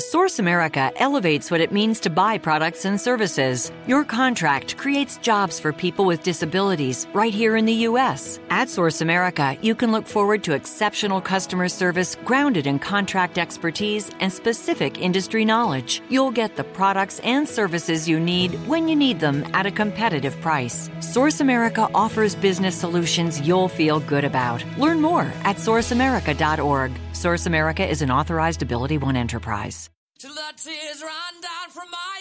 [0.00, 3.72] Source America elevates what it means to buy products and services.
[3.88, 8.38] Your contract creates jobs for people with disabilities right here in the U.S.
[8.48, 14.08] At Source America, you can look forward to exceptional customer service grounded in contract expertise
[14.20, 16.00] and specific industry knowledge.
[16.08, 20.40] You'll get the products and services you need when you need them at a competitive
[20.40, 20.88] price.
[21.00, 24.64] Source America offers business solutions you'll feel good about.
[24.78, 26.92] Learn more at sourceamerica.org.
[27.18, 29.90] Source America is an authorized Ability One enterprise.
[30.20, 32.20] Till the tears run down from my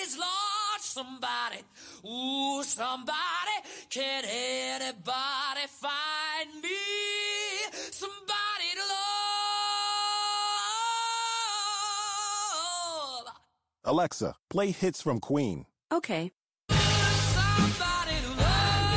[0.00, 1.62] eyes, Lord, somebody,
[2.08, 6.70] ooh, somebody, can anybody find me?
[7.90, 8.84] Somebody to
[13.18, 13.34] love.
[13.84, 15.66] Alexa, play hits from Queen.
[15.92, 16.32] Okay.
[16.70, 18.88] Somebody to love.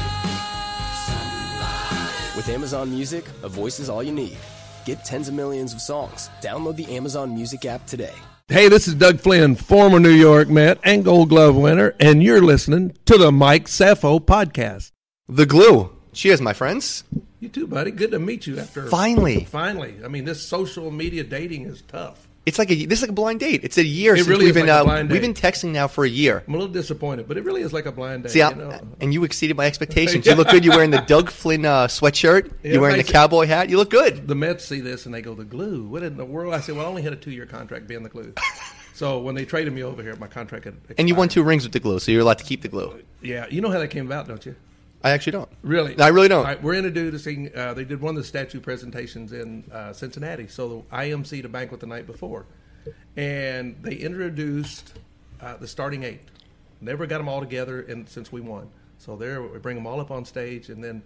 [2.37, 4.37] With Amazon Music, a voice is all you need.
[4.85, 6.29] Get tens of millions of songs.
[6.41, 8.13] Download the Amazon Music app today.
[8.49, 12.41] Hey, this is Doug Flynn, former New York Met and Gold Glove winner, and you're
[12.41, 14.91] listening to the Mike Safo podcast.
[15.29, 15.95] The glue.
[16.11, 17.05] Cheers, my friends.
[17.39, 17.91] You too, buddy.
[17.91, 19.45] Good to meet you after Finally.
[19.45, 22.27] Finally, I mean, this social media dating is tough.
[22.45, 23.63] It's like a this is like a blind date.
[23.63, 26.03] It's a year It since really we've been like uh, we've been texting now for
[26.03, 26.43] a year.
[26.45, 28.31] I'm a little disappointed, but it really is like a blind date.
[28.33, 28.79] See, you know?
[28.99, 30.25] and you exceeded my expectations.
[30.25, 30.65] You look good.
[30.65, 32.51] You're wearing the Doug Flynn uh, sweatshirt.
[32.63, 33.69] Yeah, You're wearing the cowboy hat.
[33.69, 34.27] You look good.
[34.27, 35.87] the Mets see this and they go, "The glue?
[35.87, 38.09] What in the world?" I said, "Well, I only had a two-year contract being the
[38.09, 38.33] glue."
[38.93, 41.63] so when they traded me over here, my contract had And you won two rings
[41.63, 43.01] with the glue, so you're allowed to keep the glue.
[43.21, 44.55] Yeah, you know how that came about, don't you?
[45.03, 45.49] I actually don't.
[45.63, 45.99] Really?
[45.99, 46.39] I really don't.
[46.39, 47.55] All right, we're introducing.
[47.55, 50.47] Uh, they did one of the statue presentations in uh, Cincinnati.
[50.47, 52.45] So the IMC to banquet the night before,
[53.17, 54.93] and they introduced
[55.41, 56.21] uh, the starting eight.
[56.79, 59.99] Never got them all together, and since we won, so there we bring them all
[59.99, 61.03] up on stage, and then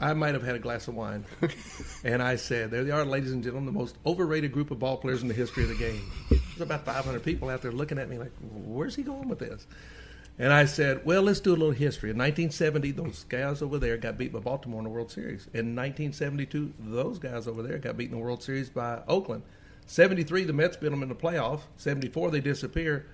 [0.00, 1.24] I might have had a glass of wine,
[2.04, 4.96] and I said, "There they are, ladies and gentlemen, the most overrated group of ball
[4.96, 8.08] players in the history of the game." There's about 500 people out there looking at
[8.08, 9.68] me like, "Where's he going with this?"
[10.38, 12.10] And I said, well, let's do a little history.
[12.10, 15.46] In 1970, those guys over there got beat by Baltimore in the World Series.
[15.54, 19.42] In 1972, those guys over there got beat in the World Series by Oakland.
[19.86, 21.60] 73, the Mets beat them in the playoff.
[21.76, 23.06] 74, they disappear.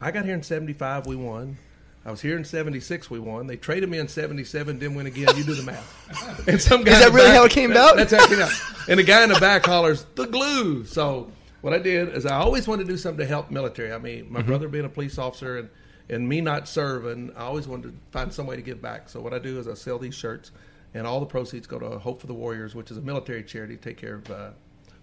[0.00, 1.56] I got here in 75, we won.
[2.04, 3.46] I was here in 76, we won.
[3.48, 5.28] They traded me in 77, didn't win again.
[5.36, 6.44] You do the math.
[6.48, 7.96] And some guy Is that really back- how it came about?
[7.96, 8.52] That's how it came out.
[8.88, 10.84] And the guy in the back hollers, the glue.
[10.86, 11.30] So
[11.62, 13.92] what I did is I always wanted to do something to help military.
[13.92, 14.32] I mean, Mm-hmm.
[14.34, 15.68] my brother being a police officer and,
[16.10, 19.08] and me not serving, I always wanted to find some way to give back.
[19.08, 20.50] So what I do is I sell these shirts,
[20.92, 23.76] and all the proceeds go to Hope for the Warriors, which is a military charity
[23.76, 24.50] to take care of uh,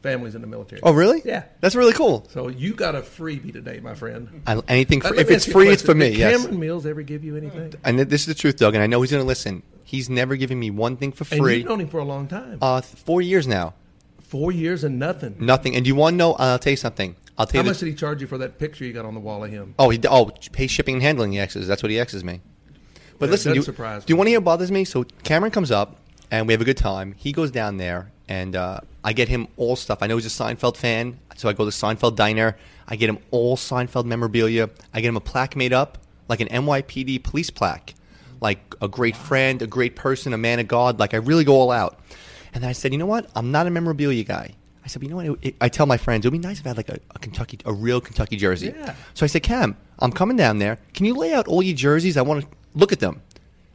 [0.01, 0.81] families in the military.
[0.83, 1.21] Oh, really?
[1.25, 1.43] Yeah.
[1.61, 2.27] That's really cool.
[2.29, 4.41] So you got a freebie today, my friend.
[4.45, 6.09] I, anything for, if it's ask you a free, it's for me.
[6.09, 6.41] Did Yes.
[6.41, 7.73] Cameron Mills ever give you anything?
[7.83, 8.75] And this is the truth, Doug.
[8.75, 9.63] And I know he's going to listen.
[9.83, 11.37] He's never given me one thing for free.
[11.37, 12.57] And you've known him for a long time.
[12.61, 13.73] Uh, four years now.
[14.19, 15.37] Four years and nothing.
[15.39, 15.75] Nothing.
[15.75, 16.33] And do you want to know?
[16.33, 17.15] I'll tell you something.
[17.37, 17.69] I'll tell How you.
[17.71, 19.51] much the- did he charge you for that picture you got on the wall of
[19.51, 19.75] him?
[19.79, 21.31] oh, he oh pay shipping and handling.
[21.33, 21.67] He X's.
[21.67, 22.41] That's what he X's me.
[23.19, 24.85] But That listen, do does you, surprise do you want to hear what bothers me?
[24.85, 25.95] So Cameron comes up
[26.29, 27.13] and we have a good time.
[27.17, 29.99] He goes down there and uh, I get him all stuff.
[30.01, 32.57] I know he's a Seinfeld fan, so I go to Seinfeld Diner.
[32.87, 34.69] I get him all Seinfeld memorabilia.
[34.93, 37.95] I get him a plaque made up, like an NYPD police plaque,
[38.41, 40.99] like a great friend, a great person, a man of God.
[40.99, 41.99] Like I really go all out.
[42.53, 43.29] And I said, you know what?
[43.35, 44.53] I'm not a memorabilia guy.
[44.87, 45.25] I said, you know what?
[45.25, 46.97] It, it- I tell my friends, it would be nice if I had like a,
[47.13, 48.73] a Kentucky, a real Kentucky jersey.
[48.73, 48.95] Yeah.
[49.15, 50.77] So I said, Cam, I'm coming down there.
[50.93, 52.15] Can you lay out all your jerseys?
[52.15, 53.21] I want to look at them.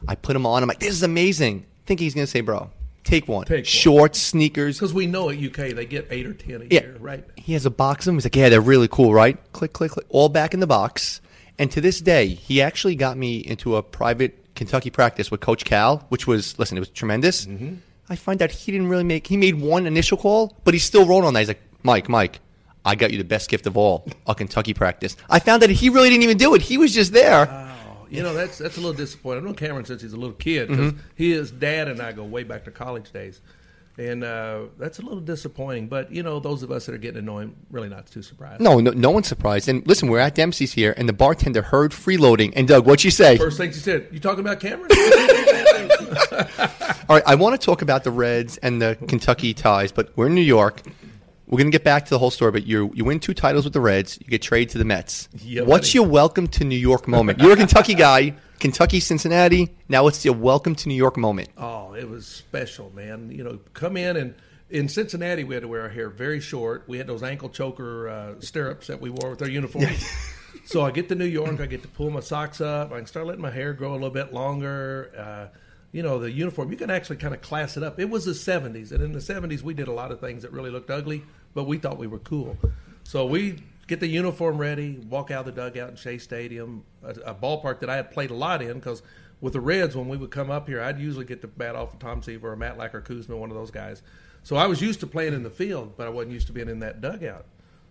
[0.07, 0.63] I put them on.
[0.63, 1.65] I'm like, this is amazing.
[1.85, 2.71] Thinking he's going to say, bro,
[3.03, 3.45] take one.
[3.45, 3.63] Take one.
[3.65, 4.77] Shorts, sneakers.
[4.77, 6.81] Because we know at UK they get eight or ten a Yeah.
[6.81, 7.23] year, right?
[7.37, 8.15] He has a box of them.
[8.15, 9.37] He's like, yeah, they're really cool, right?
[9.53, 10.05] Click, click, click.
[10.09, 11.21] All back in the box.
[11.59, 15.63] And to this day, he actually got me into a private Kentucky practice with Coach
[15.65, 17.45] Cal, which was, listen, it was tremendous.
[17.45, 17.75] Mm-hmm.
[18.09, 21.05] I find out he didn't really make, he made one initial call, but he still
[21.05, 21.39] wrote on that.
[21.39, 22.39] He's like, Mike, Mike,
[22.85, 25.15] I got you the best gift of all, a Kentucky practice.
[25.29, 26.61] I found that he really didn't even do it.
[26.61, 27.47] He was just there.
[27.49, 29.39] Oh, you know that's that's a little disappointing.
[29.39, 32.43] I've known Cameron since he's a little kid because his dad and I go way
[32.43, 33.41] back to college days,
[33.97, 35.87] and uh, that's a little disappointing.
[35.87, 38.21] But you know, those of us that are getting to know him, really not too
[38.21, 38.61] surprised.
[38.61, 39.67] no, no, no one's surprised.
[39.69, 42.53] And listen, we're at Dempsey's here, and the bartender heard freeloading.
[42.55, 43.37] And Doug, what'd you say?
[43.37, 44.89] First thing she said, "You talking about Cameron?"
[47.09, 50.27] All right, I want to talk about the Reds and the Kentucky ties, but we're
[50.27, 50.81] in New York.
[51.47, 53.63] We're going to get back to the whole story, but you you win two titles
[53.65, 54.17] with the Reds.
[54.19, 55.29] You get traded to the Mets.
[55.39, 55.99] Yeah, What's buddy.
[55.99, 57.39] your welcome to New York moment?
[57.39, 59.69] You're a Kentucky guy, Kentucky, Cincinnati.
[59.89, 61.49] Now it's your welcome to New York moment.
[61.57, 63.29] Oh, it was special, man.
[63.29, 64.33] You know, come in and
[64.69, 66.85] in Cincinnati we had to wear our hair very short.
[66.87, 70.09] We had those ankle choker uh, stirrups that we wore with our uniforms.
[70.65, 72.91] so I get to New York, I get to pull my socks up.
[72.91, 75.11] I can start letting my hair grow a little bit longer.
[75.15, 75.57] Uh,
[75.93, 77.97] you know, the uniform you can actually kind of class it up.
[77.99, 80.51] It was the '70s, and in the '70s we did a lot of things that
[80.51, 81.23] really looked ugly,
[81.53, 82.57] but we thought we were cool.
[83.05, 87.11] So we get the uniform ready, walk out of the dugout in Shea Stadium, a,
[87.31, 89.03] a ballpark that I had played a lot in because
[89.39, 91.93] with the Reds, when we would come up here, I'd usually get the bat off
[91.93, 94.01] of Tom Seaver or Matt or Koosman, one of those guys.
[94.41, 96.69] So I was used to playing in the field, but I wasn't used to being
[96.69, 97.45] in that dugout.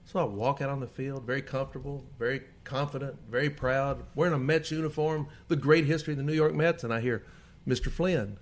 [0.04, 4.38] So I walk out on the field, very comfortable, very confident, very proud, wearing a
[4.38, 7.24] Mets uniform, the great history of the New York Mets, and I hear,
[7.66, 7.90] Mr.
[7.90, 8.38] Flynn.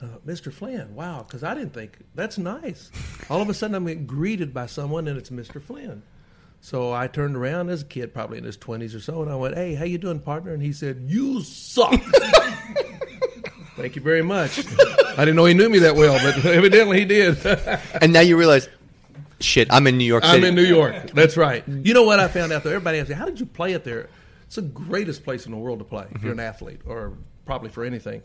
[0.00, 0.52] Uh, Mr.
[0.52, 2.90] Flynn, wow, because I didn't think that's nice.
[3.28, 5.60] All of a sudden, I'm getting greeted by someone, and it's Mr.
[5.60, 6.02] Flynn.
[6.60, 9.34] So I turned around as a kid, probably in his 20s or so, and I
[9.34, 12.00] went, "Hey, how you doing, partner?" And he said, "You suck."
[13.76, 14.58] Thank you very much.
[14.58, 17.38] I didn't know he knew me that well, but evidently he did.
[18.00, 18.68] And now you realize,
[19.40, 20.36] shit, I'm in New York City.
[20.36, 21.12] I'm in New York.
[21.12, 21.66] That's right.
[21.68, 22.74] You know what I found out there?
[22.74, 24.08] Everybody asks me, how did you play it there?
[24.46, 27.12] It's the greatest place in the world to play if you're an athlete or
[27.48, 28.20] probably for anything.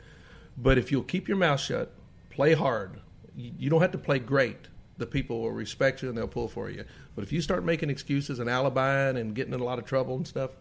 [0.58, 1.94] But if you'll keep your mouth shut,
[2.30, 3.00] play hard,
[3.36, 4.58] you don't have to play great.
[4.98, 6.84] The people will respect you and they'll pull for you.
[7.16, 10.18] But if you start making excuses and alibiing and getting in a lot of trouble
[10.18, 10.52] and stuff,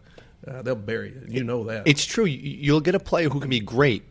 [0.47, 1.25] uh, they'll bury you.
[1.27, 1.85] You know that.
[1.87, 2.23] It's true.
[2.25, 4.03] You- You'll get a player who can be great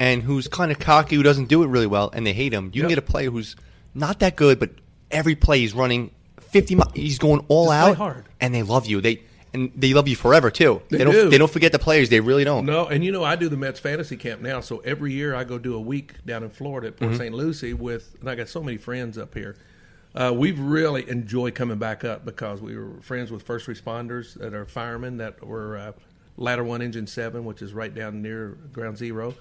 [0.00, 2.70] and who's kind of cocky, who doesn't do it really well, and they hate him.
[2.74, 3.54] You can get a player who's
[3.94, 4.70] not that good, but
[5.12, 6.10] every play he's running
[6.40, 6.92] 50 miles.
[6.94, 8.24] He's going all Just play out, hard.
[8.40, 9.00] and they love you.
[9.00, 10.82] They and they love you forever too.
[10.90, 11.12] They don't.
[11.12, 11.28] do.
[11.30, 12.08] They don't forget the players.
[12.08, 12.66] They really don't.
[12.66, 15.44] No, and you know I do the Mets fantasy camp now, so every year I
[15.44, 17.04] go do a week down in Florida at Mm-hmm.
[17.06, 17.34] Port St.
[17.34, 19.56] Lucie with, and I got so many friends up here.
[20.14, 24.54] Uh, we've really enjoyed coming back up because we were friends with first responders that
[24.54, 25.92] are firemen that were uh,
[26.36, 29.34] Ladder One Engine Seven, which is right down near Ground Zero,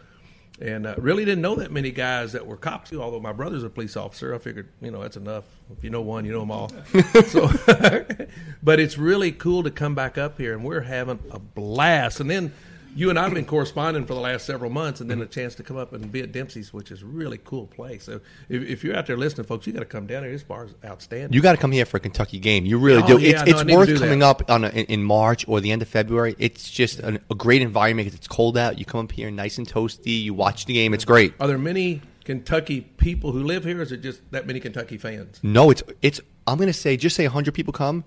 [0.61, 2.91] and uh, really didn't know that many guys that were cops.
[2.93, 5.45] Although my brother's a police officer, I figured you know that's enough.
[5.77, 6.69] If you know one, you know them all.
[7.27, 7.49] so,
[8.63, 12.19] but it's really cool to come back up here, and we're having a blast.
[12.19, 12.53] And then
[12.95, 15.63] you and I've been corresponding for the last several months, and then a chance to
[15.63, 18.03] come up and be at Dempsey's, which is a really cool place.
[18.05, 20.31] So if, if you're out there listening, folks, you got to come down here.
[20.31, 21.33] This bar is outstanding.
[21.33, 22.65] You got to come here for a Kentucky game.
[22.65, 23.19] You really Oh, do.
[23.19, 25.61] yeah, it's no, it's I need to worth coming up on a, in, March or
[25.61, 26.35] the end of February.
[26.39, 28.79] It's just an, a great environment because it's cold out.
[28.79, 30.21] You come up here nice and toasty.
[30.23, 30.93] You watch the game.
[30.93, 31.33] It's great.
[31.39, 34.97] Are there many Kentucky people who live here, or is it just that many Kentucky
[34.97, 35.39] fans?
[35.43, 36.21] No, it's it's.
[36.47, 38.03] I'm going to say just say 100 people come.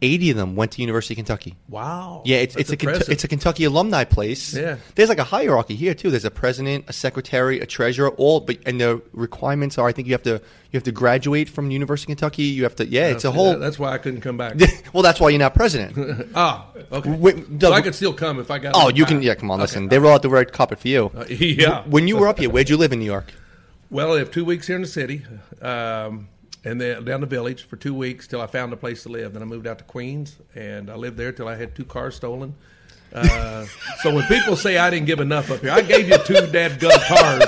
[0.00, 1.56] 80 of them went to University of Kentucky.
[1.68, 2.22] Wow.
[2.24, 4.54] Yeah, it's it's a Kentu- it's a Kentucky alumni place.
[4.54, 4.76] Yeah.
[4.94, 6.10] there's like a hierarchy here too.
[6.10, 8.38] There's a president, a secretary, a treasurer, all.
[8.40, 10.34] But and the requirements are, I think you have to
[10.70, 12.44] you have to graduate from University of Kentucky.
[12.44, 13.50] You have to yeah, it's a whole.
[13.52, 14.54] that- That's why I couldn't come back.
[14.92, 16.30] well, that's why you're not president.
[16.36, 17.10] ah, okay.
[17.10, 18.72] Wait, so I could still come if I got.
[18.76, 19.34] oh, you can yeah.
[19.34, 19.62] Come on, Okay.
[19.62, 19.88] listen.
[19.88, 21.10] They roll out the red carpet for you.
[21.14, 21.82] Uh, yeah.
[21.86, 23.32] When you were up here, where'd you live in New York?
[23.90, 25.24] Well, I have two weeks here in the city,
[25.62, 26.28] um,
[26.64, 29.32] and then down the village for two weeks till I found a place to live.
[29.32, 32.16] Then I moved out to Queens, and I lived there till I had two cars
[32.16, 32.54] stolen.
[33.12, 33.64] Uh,
[34.02, 36.78] so when people say I didn't give enough up here, I gave you two dad
[36.80, 37.44] gun cars.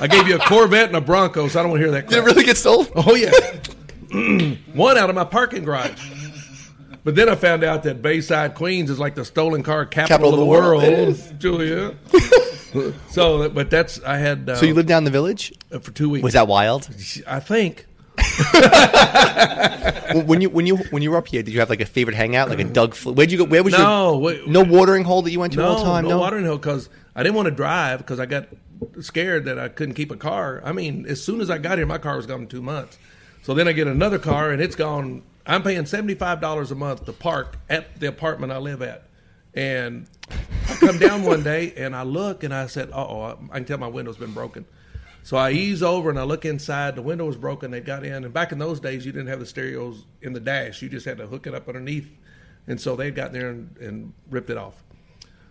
[0.00, 2.08] I gave you a Corvette and a Bronco, so I don't want to hear that.
[2.08, 2.88] Did it really get stolen?
[2.94, 3.30] Oh yeah,
[4.74, 6.12] one out of my parking garage.
[7.04, 10.38] But then I found out that Bayside, Queens, is like the stolen car capital, of
[10.40, 11.32] the, world, is.
[11.38, 11.94] Julia.
[13.10, 14.50] so, but that's I had.
[14.50, 15.54] Uh, So you lived down in the village?
[15.80, 16.22] for two weeks.
[16.22, 16.86] Was that wild?
[17.26, 17.86] I think.
[20.24, 22.16] When you when you when you were up here, did you have like a favorite
[22.16, 22.72] hangout, like a mm.
[22.72, 22.94] Doug?
[22.94, 23.44] Fl- where'd you go?
[23.44, 26.08] Where was No, your wait- no watering hole that you went to all the time?
[26.08, 28.48] no, watering hole because I didn't want to drive because I got
[29.00, 30.62] scared that I couldn't keep a car.
[30.64, 32.98] I mean, as soon as I got here, my car was gone in two months.
[33.42, 35.22] So then I get another car and it's gone.
[35.46, 39.04] I'm paying seventy five dollars a month to park at the apartment I live at,
[39.54, 43.64] and I come down one day and I look and I said, "Oh, I can
[43.66, 44.64] tell my window's been broken."
[45.28, 46.96] So I ease over and I look inside.
[46.96, 47.70] The window was broken.
[47.70, 50.40] They got in, and back in those days, you didn't have the stereos in the
[50.40, 50.80] dash.
[50.80, 52.10] You just had to hook it up underneath,
[52.66, 54.82] and so they'd gotten there and, and ripped it off.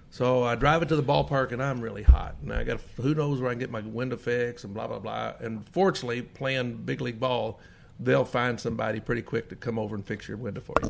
[0.10, 2.38] So I drive it to the ballpark, and I'm really hot.
[2.42, 4.98] And I got who knows where I can get my window fixed and blah blah
[4.98, 5.34] blah.
[5.42, 7.60] And fortunately, playing big league ball,
[8.00, 10.90] they'll find somebody pretty quick to come over and fix your window for you.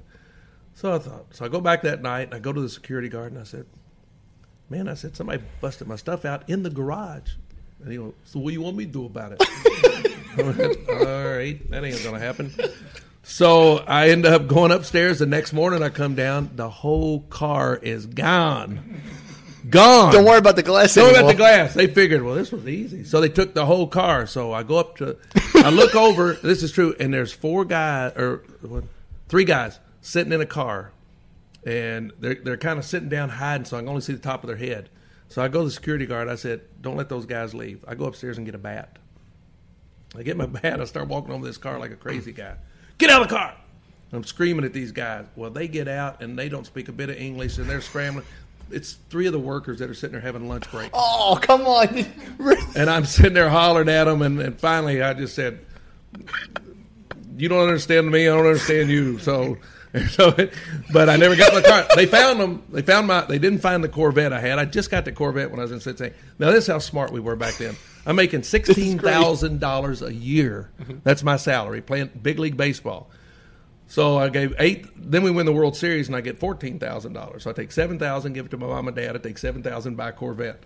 [0.76, 1.26] So I thought.
[1.36, 3.44] So I go back that night, and I go to the security guard, and I
[3.44, 3.66] said,
[4.70, 7.32] "Man, I said somebody busted my stuff out in the garage."
[7.82, 9.44] And he goes, "So what do you want me to do about it?"
[10.38, 12.54] Went, All right, that ain't gonna happen.
[13.24, 15.20] So I end up going upstairs.
[15.20, 16.52] The next morning, I come down.
[16.56, 19.02] The whole car is gone,
[19.70, 20.14] gone.
[20.14, 20.96] Don't worry about the glass.
[20.96, 21.74] Don't worry about the glass.
[21.74, 23.04] They figured, well, this was easy.
[23.04, 24.28] So they took the whole car.
[24.28, 25.18] So I go up to,
[25.56, 26.34] I look over.
[26.34, 26.96] This is true.
[27.00, 28.86] And there's four guys, or what,
[29.28, 30.92] three guys sitting in a car.
[31.66, 34.42] And they're, they're kind of sitting down hiding, so I can only see the top
[34.44, 34.90] of their head.
[35.30, 36.30] So I go to the security guard.
[36.30, 37.84] I said, don't let those guys leave.
[37.88, 38.98] I go upstairs and get a bat.
[40.16, 40.80] I get my bat.
[40.80, 42.56] I start walking over this car like a crazy guy.
[42.98, 43.54] Get out of the car!
[44.12, 45.26] I'm screaming at these guys.
[45.36, 48.26] Well, they get out and they don't speak a bit of English and they're scrambling.
[48.72, 50.90] It's three of the workers that are sitting there having lunch break.
[50.94, 52.06] Oh, come on.
[52.76, 54.22] And I'm sitting there hollering at them.
[54.22, 55.60] And, and finally, I just said,
[57.36, 58.28] You don't understand me.
[58.28, 59.18] I don't understand you.
[59.20, 59.58] So
[59.94, 60.54] And so, it-
[60.92, 61.86] but I never got my car.
[61.96, 62.64] They found them.
[62.70, 63.22] They found my.
[63.22, 64.60] They didn't find the Corvette I had.
[64.60, 66.16] I just got the Corvette when I was in Cincinnati.
[66.40, 67.76] Now this is how smart we were back then.
[68.06, 70.72] I'm making sixteen thousand dollars a year.
[71.04, 73.10] That's my salary playing big league baseball.
[73.90, 74.86] So I gave eight.
[74.98, 77.44] Then we win the World Series, and I get fourteen thousand dollars.
[77.44, 79.16] So I take seven thousand, give it to my mom and dad.
[79.16, 80.62] I take seven thousand, buy a Corvette.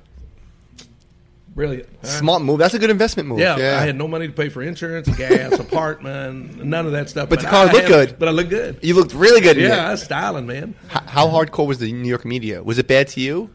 [1.53, 1.89] Brilliant.
[2.01, 2.07] huh?
[2.07, 2.59] Smart move.
[2.59, 3.39] That's a good investment move.
[3.39, 7.09] Yeah, Yeah, I had no money to pay for insurance, gas, apartment, none of that
[7.09, 7.27] stuff.
[7.29, 8.19] But the car I looked had- good.
[8.19, 8.79] But I looked good.
[8.81, 9.57] You looked really good.
[9.57, 10.75] in Yeah, I was styling, man.
[10.85, 12.63] H- How hardcore was the New York media?
[12.63, 13.49] Was it bad to you?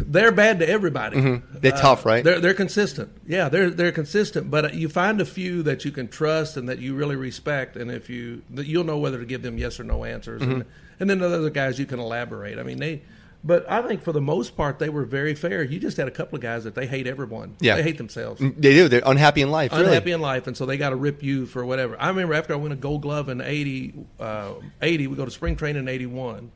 [0.00, 1.16] They're bad to everybody.
[1.16, 1.58] Mm-hmm.
[1.60, 2.22] They're tough, right?
[2.22, 3.10] They're they're consistent.
[3.26, 4.48] Yeah, they're they're consistent.
[4.50, 7.90] But you find a few that you can trust and that you really respect, and
[7.90, 10.60] if you you'll know whether to give them yes or no answers, Mm-hmm.
[11.00, 12.58] and then the other guys you can elaborate.
[12.58, 13.02] I mean they.
[13.44, 15.62] But I think for the most part they were very fair.
[15.62, 17.56] You just had a couple of guys that they hate everyone.
[17.60, 17.76] Yeah.
[17.76, 18.40] they hate themselves.
[18.40, 18.88] They do.
[18.88, 19.72] They're unhappy in life.
[19.72, 19.84] Really.
[19.86, 22.00] unhappy in life, and so they got to rip you for whatever.
[22.00, 25.30] I remember after I win a Gold Glove in 80, uh, 80 we go to
[25.30, 26.50] spring training in eighty one,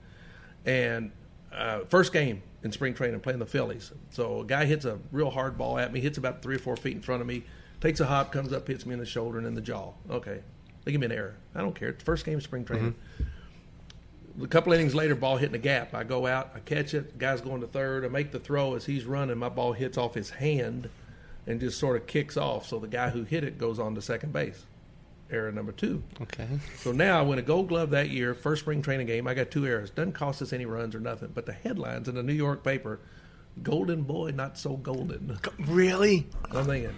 [0.66, 1.12] and
[1.52, 3.92] uh, first game in spring training playing the Phillies.
[4.10, 6.76] So a guy hits a real hard ball at me, hits about three or four
[6.76, 7.44] feet in front of me,
[7.80, 9.92] takes a hop, comes up, hits me in the shoulder and in the jaw.
[10.10, 10.40] Okay,
[10.84, 11.36] they give me an error.
[11.54, 11.90] I don't care.
[11.90, 12.94] It's the first game of spring training.
[14.40, 15.94] A couple innings later, ball hitting a gap.
[15.94, 17.18] I go out, I catch it.
[17.18, 18.04] Guy's going to third.
[18.04, 19.36] I make the throw as he's running.
[19.38, 20.88] My ball hits off his hand
[21.46, 22.66] and just sort of kicks off.
[22.66, 24.64] So the guy who hit it goes on to second base.
[25.30, 26.02] Error number two.
[26.20, 26.46] Okay.
[26.76, 29.26] So now I win a Gold Glove that year, first spring training game.
[29.26, 29.90] I got two errors.
[29.90, 31.30] Doesn't cost us any runs or nothing.
[31.34, 33.00] But the headlines in the New York paper:
[33.62, 36.26] "Golden boy, not so golden." Really?
[36.50, 36.94] I'm thinking,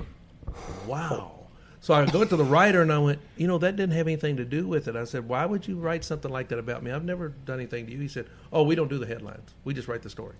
[0.86, 1.43] wow.
[1.84, 4.38] So I go to the writer and I went, you know, that didn't have anything
[4.38, 4.96] to do with it.
[4.96, 6.90] I said, why would you write something like that about me?
[6.90, 7.98] I've never done anything to you.
[7.98, 9.50] He said, oh, we don't do the headlines.
[9.64, 10.34] We just write the story.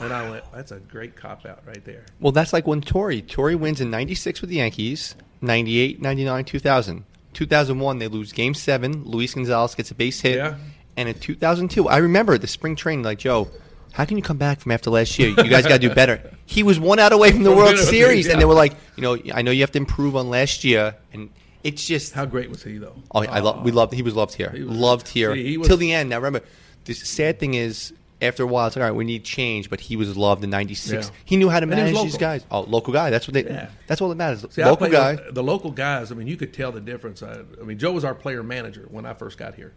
[0.00, 2.04] And I went, that's a great cop out right there.
[2.18, 3.20] Well, that's like when Torre.
[3.20, 7.04] Torre wins in 96 with the Yankees, 98, 99, 2000.
[7.32, 9.04] 2001, they lose game seven.
[9.04, 10.38] Luis Gonzalez gets a base hit.
[10.38, 10.56] Yeah.
[10.96, 13.48] And in 2002, I remember the spring training, like, Joe,
[13.92, 15.28] how can you come back from after last year?
[15.28, 16.31] You guys got to do better.
[16.52, 18.26] He was one out away from the World Series.
[18.26, 18.32] yeah.
[18.32, 20.94] And they were like, you know, I know you have to improve on last year.
[21.12, 21.30] And
[21.64, 22.12] it's just.
[22.12, 22.94] How great was he, though?
[23.14, 23.64] Oh, I love.
[23.64, 23.92] We loved.
[23.94, 24.50] He was loved here.
[24.50, 26.10] He was- loved here See, he was- till the end.
[26.10, 26.42] Now remember,
[26.84, 29.70] the sad thing is, after a while, it's like, all right, we need change.
[29.70, 31.06] But he was loved in '96.
[31.06, 31.14] Yeah.
[31.24, 32.44] He knew how to manage these guys.
[32.50, 33.10] Oh, local guy.
[33.10, 33.44] That's what they.
[33.44, 33.68] Yeah.
[33.86, 34.44] That's all that matters.
[34.50, 35.14] See, local guy.
[35.14, 37.22] with The local guys, I mean, you could tell the difference.
[37.22, 39.72] I, I mean, Joe was our player manager when I first got here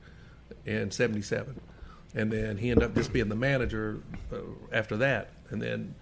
[0.65, 1.59] in 77.
[2.17, 3.99] And then he ended up just being the manager
[4.31, 4.37] uh,
[4.71, 5.31] after that.
[5.49, 5.95] And then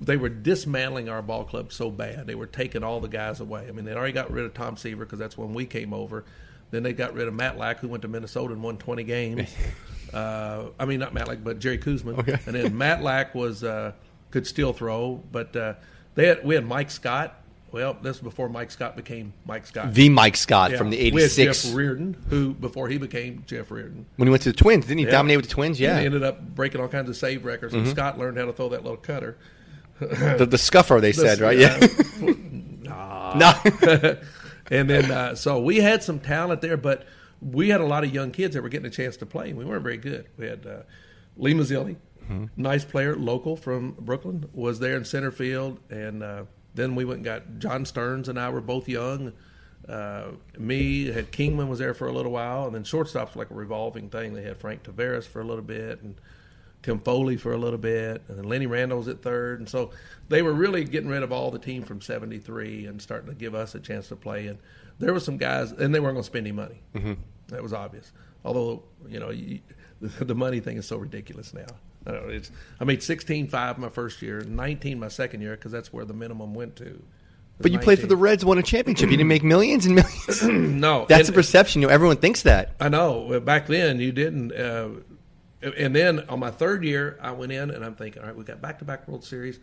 [0.00, 2.26] they were dismantling our ball club so bad.
[2.26, 3.66] They were taking all the guys away.
[3.68, 6.24] I mean, they already got rid of Tom Seaver because that's when we came over.
[6.70, 9.54] Then they got rid of Matlack, who went to Minnesota and won 20 games.
[10.12, 12.18] uh, I mean, not Matlack, but Jerry Koosman.
[12.18, 12.38] Okay.
[12.46, 13.92] And then Matlack was uh,
[14.30, 15.74] could still throw, but uh,
[16.14, 17.34] they had, we had Mike Scott.
[17.70, 19.92] Well, this was before Mike Scott became Mike Scott.
[19.92, 20.78] The Mike Scott Yeah.
[20.78, 24.06] from the We had '86 Jeff Reardon, who before he became Jeff Reardon.
[24.16, 24.86] when he went to the Twins.
[24.86, 25.10] Didn't he Yeah.
[25.10, 25.76] dominate with the Twins?
[25.76, 27.74] And Yeah, he ended up breaking all kinds of save records.
[27.74, 29.36] And Scott learned how to throw that little cutter.
[29.98, 31.58] The, the scuffer they said, right?
[31.58, 31.78] Yeah.
[33.34, 33.52] no.
[34.70, 37.06] and then uh, so we had some talent there, but
[37.40, 39.52] we had a lot of young kids that were getting a chance to play.
[39.52, 40.28] We weren't very good.
[40.36, 40.82] We had uh,
[41.36, 41.96] Lee Mazzilli,
[42.56, 47.18] nice player, local from Brooklyn, was there in center field, and uh, then we went
[47.18, 49.32] and got John Stearns and I were both young.
[49.88, 53.54] Uh, me had Kingman was there for a little while, and then shortstops like a
[53.54, 54.34] revolving thing.
[54.34, 56.16] They had Frank Taveras for a little bit, and
[56.82, 59.90] Tim Foley for a little bit, and then Lenny Randle was at third, and so
[60.28, 63.54] they were really getting rid of all the team from '73 and starting to give
[63.54, 64.46] us a chance to play.
[64.46, 64.58] And
[64.98, 66.80] there were some guys, and they weren't going to spend any money.
[66.94, 67.14] Mm-hmm.
[67.48, 68.12] That was obvious.
[68.44, 69.60] Although you know, you,
[70.00, 71.66] the, money thing is so ridiculous now.
[72.06, 75.72] I, don't know, it's, I made 16.5 my first year, 19 my second year because
[75.72, 77.02] that's where the minimum went to.
[77.60, 79.10] But you played for the Reds, won a championship.
[79.10, 80.42] You didn't make millions and millions.
[80.78, 81.82] No, That's and- the perception.
[81.82, 82.76] You know, everyone thinks that.
[82.78, 83.40] I know.
[83.40, 84.52] Back then, you didn't.
[84.52, 84.90] Uh,
[85.62, 88.44] and then on my third year, I went in and I'm thinking, all right, we
[88.44, 89.58] got back to back World Series.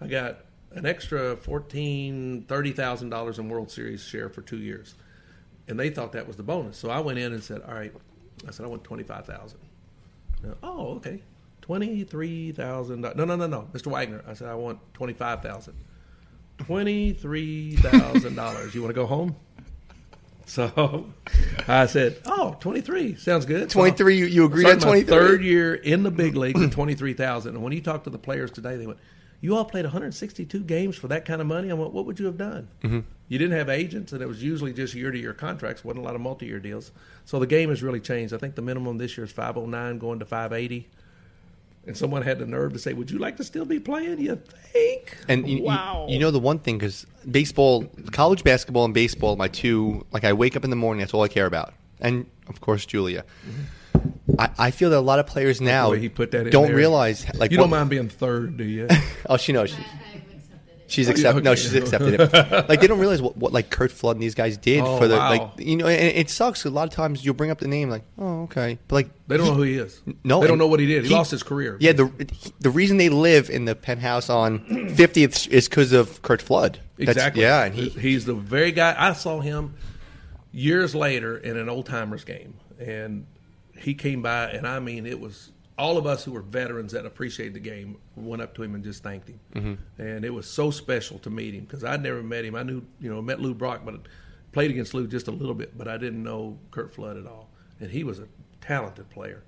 [0.00, 0.38] I got
[0.72, 4.94] an extra fourteen, thirty thousand dollars in World Series share for two years,
[5.68, 6.76] and they thought that was the bonus.
[6.76, 7.92] So I went in and said, all right,
[8.46, 9.60] I said I want twenty five thousand.
[10.62, 11.22] Oh, okay,
[11.62, 13.16] twenty-three thousand dollars.
[13.16, 13.86] No, no, no, no, Mr.
[13.86, 14.22] Wagner.
[14.26, 15.74] I said I want twenty five thousand.
[16.58, 18.74] Twenty three thousand dollars.
[18.74, 19.36] You want to go home?
[20.48, 21.06] So
[21.68, 25.04] I said, "Oh, 23 sounds good." So 23, you- you agreed on my 23?
[25.18, 27.54] Third year in the big leagues at 23,000.
[27.56, 28.98] And when you talk to the players today, they went,
[29.40, 32.26] "You all played 162 games for that kind of money." I went, "What would you
[32.26, 33.00] have done?" Mm-hmm.
[33.28, 35.84] You didn't have agents, and it was usually just year-to-year contracts.
[35.84, 36.92] wasn't a lot of multi-year deals.
[37.24, 38.32] So the game has really changed.
[38.32, 40.88] I think the minimum this year is 509, going to 580.
[41.86, 44.40] And someone had the nerve to say, "Would you like to still be playing?" You
[44.72, 45.16] think?
[45.28, 49.36] And you, you- wow, you, know the one thing because baseball, college basketball, and baseball,
[49.36, 50.04] my two.
[50.12, 51.74] Like I wake up in the morning, that's all I care about.
[52.00, 53.24] and of course Julia.
[53.48, 54.40] Mm-hmm.
[54.40, 56.76] I, I feel that a lot of players now he put that in don't there.
[56.76, 58.88] realize like you don't mind being third, do you?
[59.28, 59.70] Oh, she knows.
[59.70, 59.76] She,
[60.88, 60.92] I've accepted it.
[60.92, 61.44] she's Oh, accepted.
[61.44, 62.68] No, she's accepted it.
[62.68, 65.08] like they don't realize what, what like Curt Flood and these guys did Oh, for
[65.08, 65.30] the wow.
[65.30, 65.86] like you know.
[65.86, 66.64] And it sucks.
[66.64, 69.36] A lot of times you'll bring up the name like, oh okay, but like They
[69.36, 70.00] don't know who he is.
[70.24, 71.04] No, they don't know what he did.
[71.04, 71.76] He, lost his career.
[71.80, 72.10] Yeah, the
[72.60, 74.60] the reason they live in the penthouse on
[74.94, 76.80] 50th is because of Curt Flood.
[76.98, 77.42] That's- exactly.
[77.42, 78.94] yeah, and he he's the very guy.
[78.98, 79.74] I saw him
[80.52, 83.26] years later in an old timers game, and
[83.78, 87.04] he came by, and I mean, it was all of us who were veterans that
[87.04, 90.02] appreciated the game went up to him and just thanked him, Mm-hmm.
[90.02, 92.54] and it was so special to meet him because I'd never met him.
[92.54, 94.00] I knew, you know, met Lou Brock, but
[94.52, 97.50] played against Lou just a little bit, but I didn't know Curt Flood at all,
[97.80, 98.28] and he was a
[98.62, 99.42] talented player.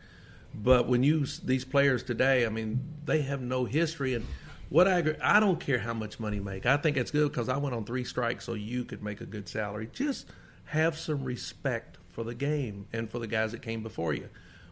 [0.55, 4.15] But when you these players today, I mean, they have no history.
[4.15, 4.27] And
[4.71, 6.65] what I agree, I don't care how much money you make.
[6.67, 9.27] I think it's good because I went on three strikes, so you could make a
[9.27, 9.89] good salary.
[9.93, 10.27] Just
[10.65, 14.29] have some respect for the game and for the guys that came before you.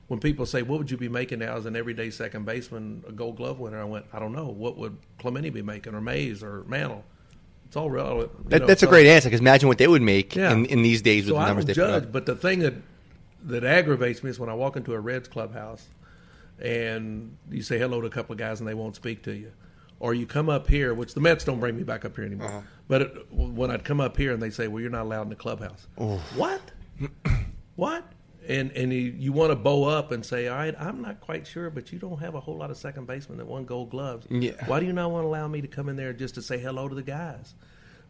[0.08, 3.12] When people say, "What would you be making now as an everyday second baseman, a
[3.12, 4.46] Gold Glove winner?" I went, "I don't know.
[4.46, 7.04] What would Clemente be making, or Mays, or Mantle?"
[7.66, 8.48] It's all relevant.
[8.50, 9.28] that, know, that's a great answer.
[9.28, 10.52] Because imagine what they would make Yeah.
[10.52, 12.60] in, in these days with so the I numbers don't they judge, but the thing
[12.60, 12.75] that
[13.46, 15.88] that aggravates me is when I walk into a Reds clubhouse
[16.60, 19.50] and you say hello to a couple of guys and they won't speak to you,
[20.00, 22.48] or you come up here, which the Mets don't bring me back up here anymore.
[22.48, 22.60] Uh-huh.
[22.88, 25.28] But it, when I'd come up here and they say, "Well, you're not allowed in
[25.30, 25.86] the clubhouse,"
[26.36, 26.60] what?
[27.76, 28.04] what?
[28.48, 31.46] And and you, you want to bow up and say, "All right, I'm not quite
[31.46, 34.26] sure, but you don't have a whole lot of second basemen that won Gold Gloves.
[34.30, 34.52] Yeah.
[34.66, 36.58] Why do you not want to allow me to come in there just to say
[36.58, 37.54] hello to the guys?"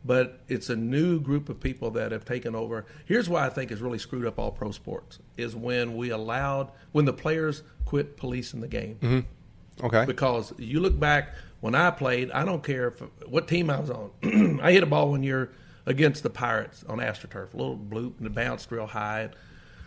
[0.07, 2.87] but it's a new group of people that have taken over.
[3.07, 6.71] Here's why I think is really screwed up all pro sports is when we allowed
[6.93, 8.99] when the players quit policing the game.
[9.01, 9.87] Mm-hmm.
[9.87, 10.05] okay.
[10.05, 13.91] Because you look back when I played, I don't care if, what team I was
[13.91, 14.11] on.
[14.63, 15.51] I hit a ball one year
[15.87, 19.31] against the Pirates on AstroTurf, a little bloop, and it bounced real high.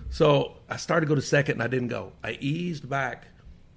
[0.10, 2.14] So I started to go to second, and I didn't go.
[2.24, 3.28] I eased back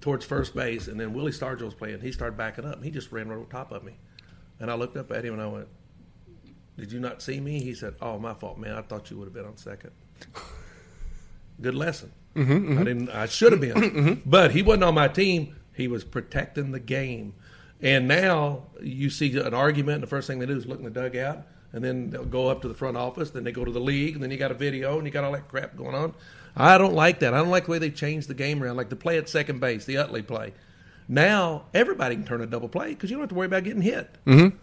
[0.01, 2.01] towards first base, and then Willie Stargell was playing.
[2.01, 2.75] He started backing up.
[2.75, 3.97] And he just ran right on top of me,
[4.59, 5.67] and I looked up at him and I went,
[6.77, 8.75] "Did you not see me?" He said, "Oh, my fault, man.
[8.75, 9.91] I thought you would have been on second.
[11.61, 12.11] Good lesson.
[12.35, 12.83] Mm-hmm, I mm-hmm.
[12.83, 13.09] didn't.
[13.09, 14.29] I should have been, mm-hmm, mm-hmm.
[14.29, 15.55] but he wasn't on my team.
[15.73, 17.35] He was protecting the game.
[17.81, 20.85] And now you see an argument, and the first thing they do is look in
[20.85, 23.71] the dugout, and then they'll go up to the front office, then they go to
[23.71, 25.95] the league, and then you got a video, and you got all that crap going
[25.95, 26.13] on.
[26.55, 27.33] I don't like that.
[27.33, 29.59] I don't like the way they changed the game around, like the play at second
[29.59, 30.53] base, the Utley play.
[31.07, 33.81] Now everybody can turn a double play because you don't have to worry about getting
[33.81, 34.15] hit.
[34.25, 34.55] Mm-hmm.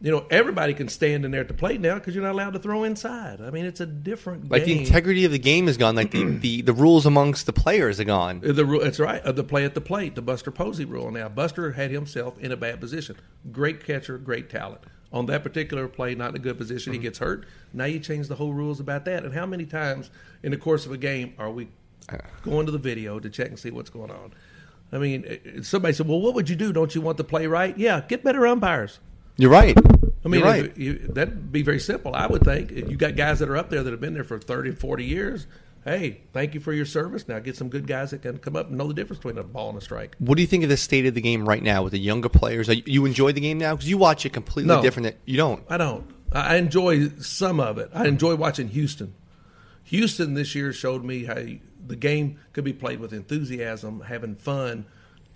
[0.00, 2.52] You know, everybody can stand in there at the plate now because you're not allowed
[2.52, 3.40] to throw inside.
[3.40, 5.96] I mean, it's a different like the integrity of the game is gone.
[5.96, 8.40] Like the, the, the rules amongst the players are gone.
[8.40, 9.20] The rule, that's right.
[9.22, 11.10] Uh, the play at the plate, the Buster Posey rule.
[11.10, 13.16] Now, Buster had himself in a bad position.
[13.50, 14.82] Great catcher, great talent.
[15.10, 17.04] On that particular play, not in a good position, he mm-hmm.
[17.04, 17.46] gets hurt.
[17.72, 19.24] Now you change the whole rules about that.
[19.24, 20.10] And how many times
[20.42, 21.68] in the course of a game are we
[22.10, 22.18] ah.
[22.42, 24.34] going to the video to check and see what's going on?
[24.92, 26.72] I mean, somebody said, "Well, what would you do?
[26.72, 29.00] Don't you want the play right?" Yeah, get better umpires.
[29.36, 29.76] You're right.
[30.24, 30.76] I mean, right.
[30.76, 32.14] you, that'd be very simple.
[32.14, 34.38] I would think you got guys that are up there that have been there for
[34.38, 35.46] 30 40 years,
[35.84, 37.26] hey, thank you for your service.
[37.28, 39.42] Now get some good guys that can come up and know the difference between a
[39.42, 40.16] ball and a strike.
[40.18, 42.28] What do you think of the state of the game right now with the younger
[42.28, 42.68] players?
[42.68, 44.82] Are you, enjoy the game now because you watch it completely No.
[44.82, 45.04] different.
[45.04, 45.62] Than, you don't.
[45.68, 46.06] I don't.
[46.32, 47.90] I enjoy some of it.
[47.94, 49.14] I enjoy watching Houston.
[49.84, 51.36] Houston this year showed me how
[51.86, 54.84] the game could be played with enthusiasm, having fun,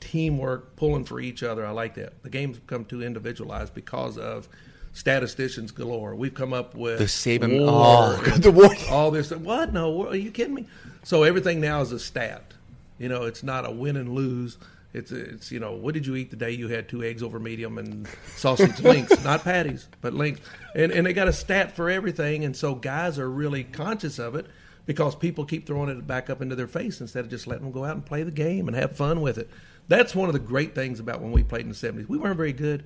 [0.00, 1.64] teamwork, pulling for each other.
[1.64, 2.22] I like that.
[2.22, 4.48] The game's become too individualized because of
[4.92, 6.14] statisticians galore.
[6.14, 8.70] We've come up with The Saban- war oh, the war.
[8.90, 9.30] all this.
[9.30, 9.72] What?
[9.72, 10.66] No, are you kidding me?
[11.02, 12.54] So everything now is a stat.
[12.98, 14.58] You know, it's not a win and lose.
[14.94, 17.38] It's it's you know, what did you eat the day you had two eggs over
[17.40, 20.40] medium and sausage links, not patties, but links,
[20.74, 24.34] and and they got a stat for everything, and so guys are really conscious of
[24.34, 24.46] it
[24.84, 27.72] because people keep throwing it back up into their face instead of just letting them
[27.72, 29.48] go out and play the game and have fun with it.
[29.88, 32.08] That's one of the great things about when we played in the seventies.
[32.08, 32.84] We weren't very good,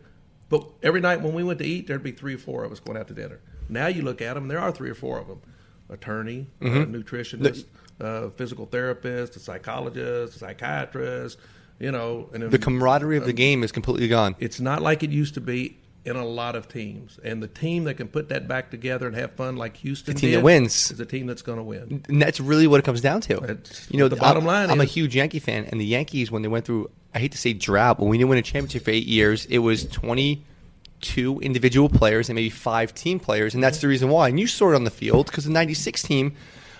[0.49, 2.81] but every night when we went to eat, there'd be three or four of us
[2.81, 3.41] going out to dinner.
[3.69, 5.41] Now you look at them, there are three or four of them:
[5.89, 7.65] attorney, uh, nutritionist,
[8.01, 11.39] uh, physical therapist, a psychologist, a psychiatrist.
[11.79, 14.35] You know, and The camaraderie of the game is completely gone.
[14.39, 17.19] it's not like it used to be in a lot of teams.
[17.25, 20.21] And the team that can put that back together and have fun, like Houston, The
[20.21, 20.93] team that wins.
[20.93, 22.05] is a team that's going to win.
[22.09, 23.41] And that's really what it comes down to.
[23.41, 26.31] That's you know, the bottom I'm, line I'm a huge Yankee fan, and the Yankees,
[26.31, 28.85] when they went through, I hate to say drought, but when they win a championship
[28.85, 33.81] for eight years, it was 22 individual players and maybe five team players, and that's
[33.81, 34.29] the reason why.
[34.29, 36.37] And you saw it on the field because the '96 team,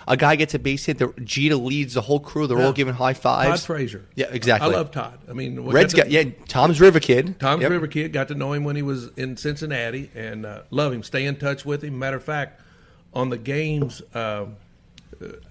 [0.07, 2.47] a guy gets a base hit, the Jeter leads the whole crew.
[2.47, 2.65] They're Yeah.
[2.67, 3.61] all giving high fives.
[3.61, 3.65] Todd.
[3.67, 4.05] Frazier.
[4.15, 4.73] Yeah, exactly.
[4.73, 5.17] I love Todd.
[5.29, 6.31] I mean, Reds got got to- yeah.
[6.47, 7.39] Toms River kid.
[7.39, 7.71] Tom's Yep.
[7.71, 11.03] River kid got to know him when he was in Cincinnati and uh, love him.
[11.03, 11.99] Stay in touch with him.
[11.99, 12.61] Matter of fact,
[13.13, 14.45] on the games, uh,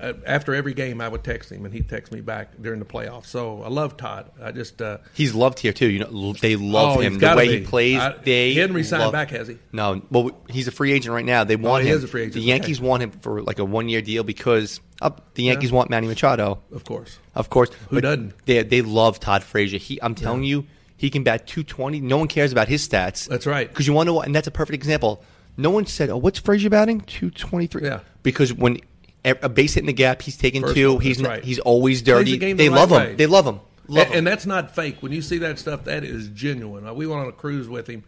[0.01, 2.85] uh, after every game, I would text him, and he'd text me back during the
[2.85, 3.27] playoffs.
[3.27, 4.31] So I love Todd.
[4.41, 5.89] I just uh, He's loved here too.
[5.91, 7.99] You know, they love Oh, him the way he plays.
[7.99, 9.59] I- they he hadn't resigned love- back, has he?
[9.73, 10.03] No.
[10.11, 11.45] Well, he's a free agent right now.
[11.45, 11.97] They want he him.
[11.97, 12.35] is a free agent.
[12.35, 12.49] The Okay.
[12.49, 16.63] Yankees want him for like a one-year deal because uh, the Yankees want Manny Machado,
[16.73, 17.19] of course.
[17.35, 17.71] of course.
[17.91, 18.47] Who but doesn't?
[18.47, 19.79] They they love Todd Frazier.
[19.79, 20.67] He, I'm telling you,
[20.97, 22.01] he can bat 220.
[22.01, 23.29] No one cares about his stats.
[23.29, 23.69] That's right.
[23.69, 24.21] Because you want to?
[24.21, 25.23] And that's a perfect example.
[25.59, 27.01] No one said, "Oh, what's Frazier batting?
[27.01, 28.01] 223." Yeah.
[28.23, 28.79] Because when
[29.31, 30.95] a base hit in the gap, he's taken First two.
[30.95, 31.43] one, he's right.
[31.45, 32.37] he's always dirty.
[32.39, 33.17] the They the love right him.
[33.17, 33.61] They love him.
[33.89, 34.19] Love and, him.
[34.19, 35.03] and that's not fake.
[35.03, 36.87] When you see that stuff, that is genuine.
[36.87, 38.05] Uh, We went on a cruise with him.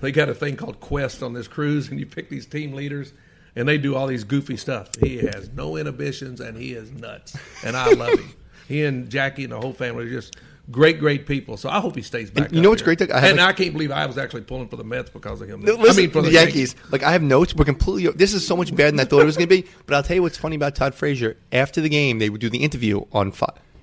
[0.00, 3.12] They got a thing called Quest on this cruise, and you pick these team leaders,
[3.54, 4.88] and they do all these goofy stuff.
[5.00, 8.32] He has no inhibitions, and he is nuts, and I love him.
[8.68, 10.36] He and Jackie and the whole family are just
[10.72, 11.56] great, great people.
[11.56, 12.50] So I hope he stays back.
[12.50, 12.96] you up know what's here.
[12.96, 13.12] great?
[13.12, 15.40] I have and a- I can't believe I was actually pulling for the Mets because
[15.40, 15.62] of him.
[15.62, 16.74] No, I Listen, mean, for the, the, Yankees.
[16.90, 17.54] Like I have notes.
[17.54, 18.10] We're completely.
[18.12, 19.68] This is so much better than I thought it was going to be.
[19.86, 21.36] But I'll tell you what's funny about Todd Frazier.
[21.52, 23.32] After the game, they would do the interview on,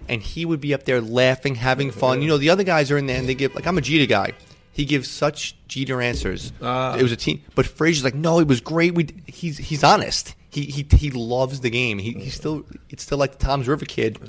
[0.10, 2.22] and he would be up there laughing, having fun.
[2.22, 4.06] You know, the other guys are in there, and they give like I'm a Jeter
[4.08, 4.34] guy.
[4.72, 6.54] He gives such Jeter answers.
[6.62, 6.96] Ah.
[6.96, 8.96] it was a team, but Frazier's like, no, it was great.
[8.96, 10.36] We he's he's honest.
[10.50, 12.00] He he he loves the game.
[12.00, 14.20] He he's still it's still like the Toms River kid.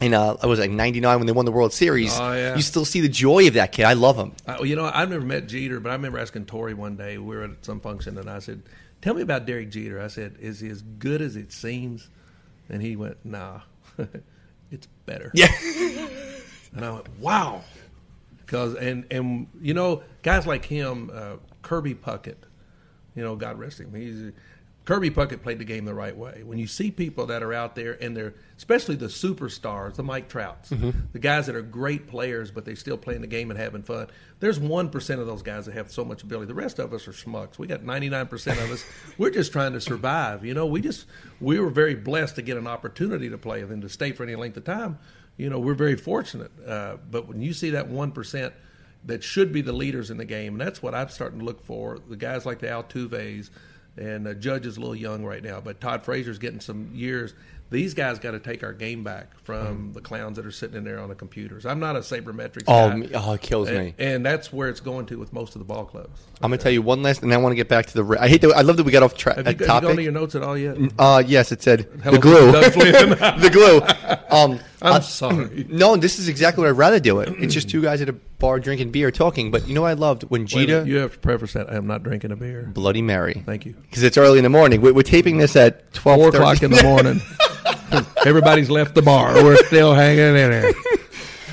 [0.00, 2.18] And uh, I was like '99 when they won the World Series.
[2.18, 2.54] Oh, yeah.
[2.54, 3.86] You still see the joy of that kid.
[3.86, 4.32] I love him.
[4.46, 7.16] Uh, you know, I've never met Jeter, but I remember asking Torre one day.
[7.16, 8.62] We were at some function, and I said,
[9.00, 12.10] "Tell me about Derek Jeter." I said, "Is he as good as it seems?"
[12.68, 13.60] And he went, "Nah,
[14.70, 15.48] it's better." Yeah.
[16.74, 17.62] And I went, "Wow,"
[18.44, 22.36] because and and you know, guys like him, uh, Kirby Puckett,
[23.14, 23.94] you know, God rest him.
[23.94, 24.32] He's
[24.86, 26.42] Kirby Puckett played the game the right way.
[26.44, 30.28] When you see people that are out there and they're especially the superstars, the Mike
[30.28, 33.82] Trouts, the guys that are great players but they're still playing the game and having
[33.82, 34.06] fun.
[34.38, 36.46] There's one percent of those guys that have so much ability.
[36.46, 37.58] The rest of us are schmucks.
[37.58, 38.84] We got 99 percent of us.
[39.18, 40.44] We're just trying to survive.
[40.44, 41.06] You know, we just
[41.40, 44.22] we were very blessed to get an opportunity to play and then to stay for
[44.22, 45.00] any length of time.
[45.36, 46.52] You know, we're very fortunate.
[46.66, 48.54] Uh, but when you see that one percent
[49.04, 50.54] that should be the leaders in the game.
[50.54, 51.98] And that's what I'm starting to look for.
[52.08, 53.50] The guys like the Altuves
[53.96, 57.34] and uh, Judge is a little young right now, but Todd Frazier's getting some years.
[57.68, 60.84] These guys got to take our game back from the clowns that are sitting in
[60.84, 61.66] there on the computers.
[61.66, 62.94] I'm not a sabermetrics Oh, guy.
[62.94, 63.94] me- oh, it kills and, me.
[63.98, 66.20] And that's where it's going to with most of the ball clubs.
[66.40, 68.18] I'm gonna tell you one last, and I want to get back to the.
[68.20, 68.52] I hate that.
[68.52, 69.38] I love that we got off track.
[69.38, 70.76] Have you, uh, got- you gone to your notes at all yet?
[70.96, 72.52] Uh, yes, it said Hello, the glue.
[72.52, 73.50] The
[74.30, 74.36] glue.
[74.38, 75.64] Um, I'm uh, sorry.
[75.68, 77.20] No, this is exactly what I'd rather do.
[77.20, 77.28] It.
[77.38, 79.50] It's just two guys at a bar drinking beer talking.
[79.50, 81.52] But you know what I loved when Wait a minute, Jeter you have to preface
[81.54, 81.70] that.
[81.70, 82.70] I am not drinking a beer.
[82.72, 83.42] Bloody Mary.
[83.46, 83.74] Thank you.
[83.74, 84.80] Because it's early in the morning.
[84.80, 87.20] We're, we're taping this at twelve Four o'clock in the morning.
[88.26, 89.34] Everybody's left the bar.
[89.34, 90.72] We're still hanging in there.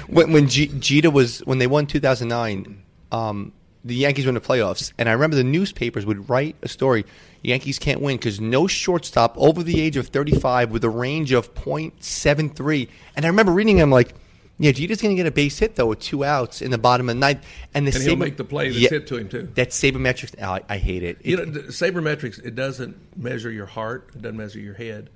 [0.07, 4.41] when when G- Jeter was when they won 2009, um, the Yankees were in the
[4.41, 7.05] playoffs, and I remember the newspapers would write a story:
[7.43, 11.53] Yankees can't win because no shortstop over the age of 35 with a range of
[11.53, 12.89] .73.
[13.15, 14.15] And I remember reading him like.
[14.59, 17.09] Yeah, Jeter's going to get a base hit though with two outs in the bottom
[17.09, 19.27] of the ninth, and the And he'll make the play that's Yeah, hit to him,
[19.27, 19.49] too.
[19.55, 21.25] That sabermetrics, oh, I, I hate it.
[21.25, 24.11] You know, the sabermetrics, it doesn't measure your heart.
[24.15, 25.09] It doesn't measure your head.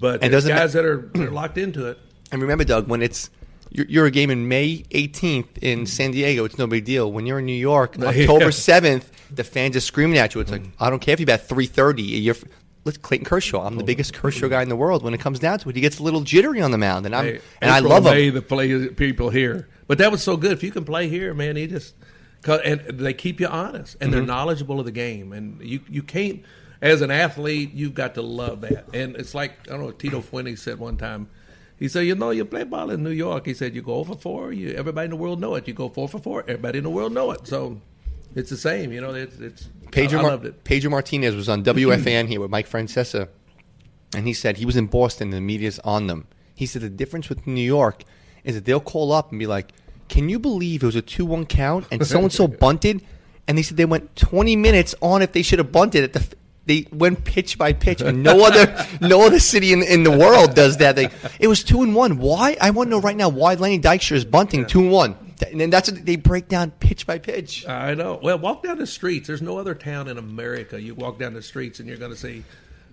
[0.00, 1.98] But And guys ma- that are, are locked into it.
[2.32, 3.28] And remember, Doug, when it's
[3.72, 7.12] you're, you're a game in May 18th in San Diego, it's no big deal.
[7.12, 7.96] When you're in New York.
[8.02, 10.40] October 7th, the fans are screaming at you.
[10.40, 12.02] It's like I don't care if you bat 330.
[12.02, 12.36] You're
[12.84, 13.64] let's Clayton Kershaw.
[13.66, 15.02] I'm the biggest Kershaw guy in the world.
[15.02, 17.14] When it comes down to it, he gets a little jittery on the mound, and
[17.14, 18.34] I'm Hey, and I love May, him.
[18.34, 19.68] the play people here.
[19.86, 20.52] But that was so good.
[20.52, 21.94] If you can play here, man, he just
[22.46, 24.10] and they keep you honest and Mm-hmm.
[24.12, 25.32] they're knowledgeable of the game.
[25.32, 26.42] And you you can't
[26.80, 28.86] as an athlete, you've got to love that.
[28.92, 29.90] And it's like I don't know.
[29.92, 31.28] Tito Fuente said one time.
[31.78, 34.16] He said, "You know, you play ball in New York." He said, "You go for
[34.16, 34.52] four.
[34.52, 35.66] You everybody in the world know it.
[35.68, 36.40] You go four for four.
[36.42, 37.46] Everybody in the world know it.
[37.46, 37.80] So
[38.34, 38.92] it's the same.
[38.92, 39.68] You know, it's it's.
[39.90, 40.64] Pedro, I, I loved it.
[40.64, 43.28] Pedro Martinez was on WFAN here with Mike Francesa,
[44.14, 46.26] and he said he was in Boston and the media's on them.
[46.54, 48.04] He said the difference with New York
[48.44, 49.72] is that they'll call up and be like,
[50.08, 53.02] "Can you believe it was a two-one count and so and so bunted?"
[53.48, 56.20] And they said they went 20 minutes on if they should have bunted at the.
[56.20, 60.12] f- They went pitch by pitch, and no other no other city in, in the
[60.16, 60.94] world does that.
[60.94, 61.08] They,
[61.40, 62.18] it was two and one.
[62.18, 62.56] Why?
[62.60, 65.16] I want to know right now why Lenny Dykstra is bunting two and one,
[65.50, 67.66] and then that's what they break down pitch by pitch.
[67.66, 68.18] I know.
[68.22, 69.26] Well, walk down the streets.
[69.26, 70.80] There's no other town in America.
[70.80, 72.44] You walk down the streets and you're going to see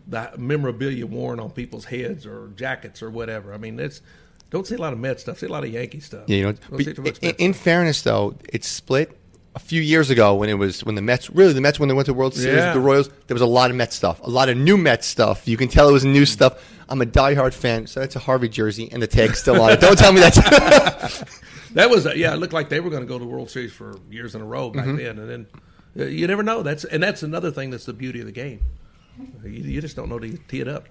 [0.07, 3.53] the memorabilia worn on people's heads or jackets or whatever.
[3.53, 4.01] I mean, it's
[4.49, 5.39] don't see a lot of Met stuff.
[5.39, 6.23] See a lot of Yankee stuff.
[6.27, 6.51] Yeah, you know.
[6.53, 9.15] Don't see too much in, in fairness, though, it's split.
[9.55, 11.95] A few years ago, when it was when the Mets really the Mets when they
[11.95, 12.71] went to World Series, Yeah.
[12.73, 15.47] the Royals, there was a lot of Mets stuff, a lot of new Mets stuff.
[15.47, 16.63] You can tell it was new stuff.
[16.89, 19.79] I'm a diehard fan, so that's a Harvey jersey, and the tag's still on it.
[19.79, 20.37] Don't tell me that's.
[21.73, 22.33] that was a, yeah.
[22.33, 24.41] It looked like they were going to go to the World Series for years in
[24.41, 24.95] a row Mm-hmm.
[24.95, 25.47] back then, and then
[25.99, 26.63] uh, you never know.
[26.63, 28.61] That's and that's another thing that's the beauty of the game.
[29.43, 30.87] You, you just don't know to tee it up.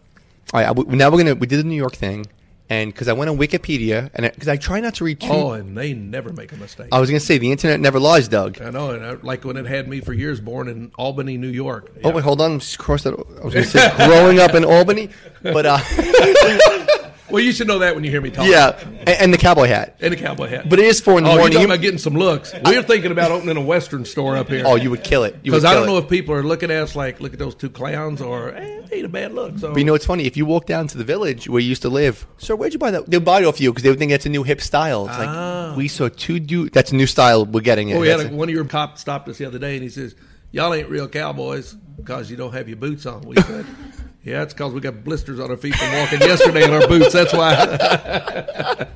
[0.52, 2.26] All right, now we're gonna we did the New York thing,
[2.70, 5.28] and because I went on Wikipedia, and because I, try not to read too.
[5.31, 6.88] Oh, and they never make a mistake.
[6.92, 8.61] I was gonna say the internet never lies, Doug.
[8.61, 11.48] I know, and I, like when it had me for years, born in Albany, New
[11.48, 11.92] York.
[12.04, 12.61] Oh wait, hold on.
[12.76, 13.14] Cross that.
[13.14, 15.11] I was gonna say growing up in Albany,
[15.42, 15.78] but uh,
[17.31, 18.47] Well, you should know that when you hear me talk.
[18.49, 19.97] yeah, and, and the cowboy hat.
[20.01, 20.69] and the cowboy hat.
[20.69, 21.55] But it is four in the oh, you're morning.
[21.55, 22.55] talking about getting some looks.
[22.64, 24.64] We're thinking about opening a Western store up here.
[24.67, 25.43] Oh, you would kill it.
[25.43, 26.05] Because I don't know it.
[26.05, 28.97] if people are looking at us like, look at those two clowns, or eh, they
[28.97, 29.59] ain't a bad look.
[29.59, 30.25] So But you know what's funny?
[30.25, 32.79] If you walk down to the village where you used to live, sir, where'd you
[32.79, 33.11] buy that?
[33.11, 35.07] They'll buy it off you because they would think that's a new hip style.
[35.09, 36.73] It's like we saw two dudes.
[36.73, 37.45] That's a new style.
[37.45, 37.93] We're getting it.
[37.93, 39.83] Well, we had a, a- one of your cops stopped us the other day, and
[39.83, 40.14] he says,
[40.51, 43.67] "Y'all ain't real cowboys because you don't have your boots on." We said,
[44.29, 47.12] "Yeah, it's because we got blisters on our feet from walking yesterday in our boots.
[47.12, 48.87] That's why."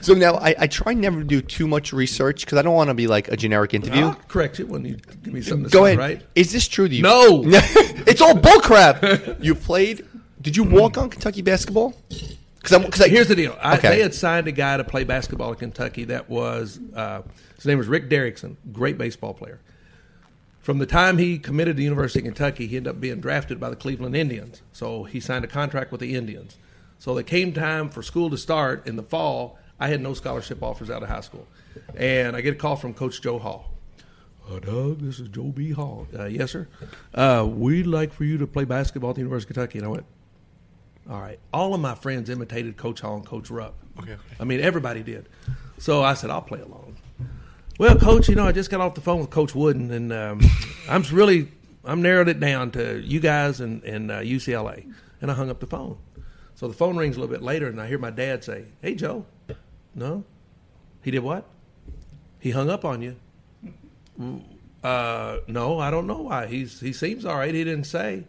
[0.00, 2.88] so now I, I try never to do too much research because I don't want
[2.88, 4.06] to be like a generic interview.
[4.06, 5.98] I'll correct you when you give me something to Go say, ahead.
[5.98, 6.22] right?
[6.34, 7.02] Is this true to you?
[7.02, 7.42] No.
[7.46, 9.42] it's all bullcrap.
[9.42, 10.06] you played.
[10.40, 11.94] Did you walk on Kentucky basketball?
[12.08, 13.56] Because because Here's the deal.
[13.60, 13.88] I, Okay.
[13.88, 16.04] They had signed a guy to play basketball at Kentucky.
[16.04, 17.22] That was uh,
[17.56, 19.60] his name was Rick Derrickson, great baseball player.
[20.64, 23.60] From the time he committed to the University of Kentucky, he ended up being drafted
[23.60, 24.62] by the Cleveland Indians.
[24.72, 26.56] So he signed a contract with the Indians.
[26.98, 29.58] So it came time for school to start in the fall.
[29.78, 31.46] I had no scholarship offers out of high school,
[31.94, 33.74] and I get a call from Coach Joe Hall.
[34.50, 35.72] Uh, Doug, this is Joe B.
[35.72, 36.06] Hall.
[36.18, 36.66] Uh, yes, sir.
[37.14, 39.78] Uh, we'd like for you to play basketball at the University of Kentucky.
[39.80, 40.06] And I went,
[41.10, 41.38] all right.
[41.52, 43.74] All of my friends imitated Coach Hall and Coach Rupp.
[43.98, 44.22] Okay, okay.
[44.40, 45.28] I mean, everybody did.
[45.76, 46.93] So I said, I'll play along.
[47.78, 50.40] Well, Coach, you know, I just got off the phone with Coach Wooden, and um,
[50.88, 51.48] I'm really,
[51.84, 54.92] I'm narrowed it down to you guys and, and uh, UCLA.
[55.20, 55.98] And I hung up the phone.
[56.54, 58.94] So the phone rings a little bit later, and I hear my dad say, Hey,
[58.94, 59.26] Joe.
[59.94, 60.24] No?
[61.02, 61.46] He did what?
[62.38, 63.16] He hung up on you.
[64.82, 66.46] Uh, no, I don't know why.
[66.46, 67.54] He's he seems all right.
[67.54, 68.24] He didn't say,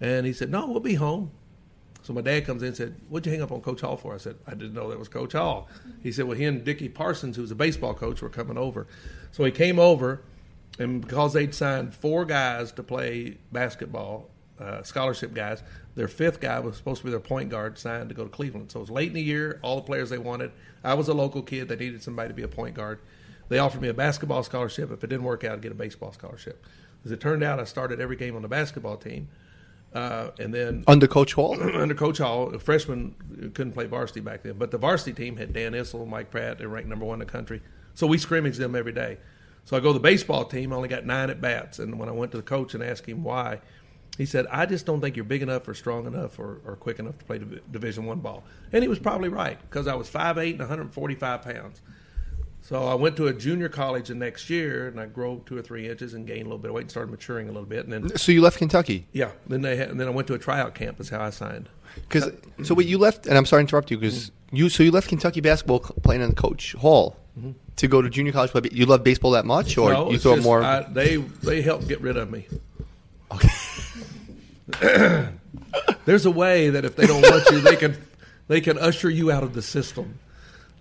[0.00, 1.30] and he said, "No, we'll be home."
[2.04, 4.14] So my dad comes in and said, "What'd you hang up on Coach Hall for?"
[4.14, 5.68] I said, "I didn't know that was Coach Hall."
[6.02, 8.86] He said, "Well, he and Dickie Parsons, who's a baseball coach, were coming over."
[9.32, 10.20] So he came over,
[10.78, 14.28] and because they'd signed four guys to play basketball,
[14.60, 15.62] uh, scholarship guys,
[15.94, 18.70] their fifth guy was supposed to be their point guard, signed to go to Cleveland.
[18.70, 19.58] So it was late in the year.
[19.62, 20.52] All the players they wanted.
[20.84, 21.68] I was a local kid.
[21.68, 23.00] They needed somebody to be a point guard.
[23.48, 24.90] They offered me a basketball scholarship.
[24.90, 26.64] If it didn't work out, I'd get a baseball scholarship.
[27.04, 29.28] As it turned out, I started every game on the basketball team.
[29.94, 31.56] Uh, and then under Coach Hall.
[31.76, 33.14] under Coach Hall, a freshman
[33.54, 36.66] couldn't play varsity back then, but the varsity team had Dan Issel, Mike Pratt, they
[36.66, 37.62] ranked number one in the country.
[37.94, 39.18] So we scrimmaged them every day.
[39.64, 42.08] So I go to the baseball team, I only got nine at bats, and when
[42.08, 43.60] I went to the coach and asked him why,
[44.18, 46.98] he said, "I just don't think you're big enough or strong enough or, or quick
[46.98, 50.08] enough to play Div- Division One ball." And he was probably right because I was
[50.08, 51.80] 5'8 and 145 pounds.
[52.64, 55.60] So I went to a junior college the next year, and I grew two or
[55.60, 57.84] three inches and gained a little bit of weight and started maturing a little bit.
[57.86, 60.34] And then, So you left Kentucky yeah, then they had, and then I went to
[60.34, 60.98] a tryout camp.
[60.98, 61.68] Is how I signed.
[62.08, 62.30] because
[62.62, 64.56] so you left and I'm sorry to interrupt you because mm-hmm.
[64.56, 67.50] you so you left Kentucky basketball playing on Coach Hall mm-hmm.
[67.76, 68.50] to go to junior college.
[68.50, 70.62] Play, you love baseball that much, or No, you thought just more?
[70.62, 72.46] I, they they helped get rid of me.
[73.30, 73.50] okay.
[76.06, 77.94] There's a way that if they don't want you, they can
[78.48, 80.18] they can usher you out of the system.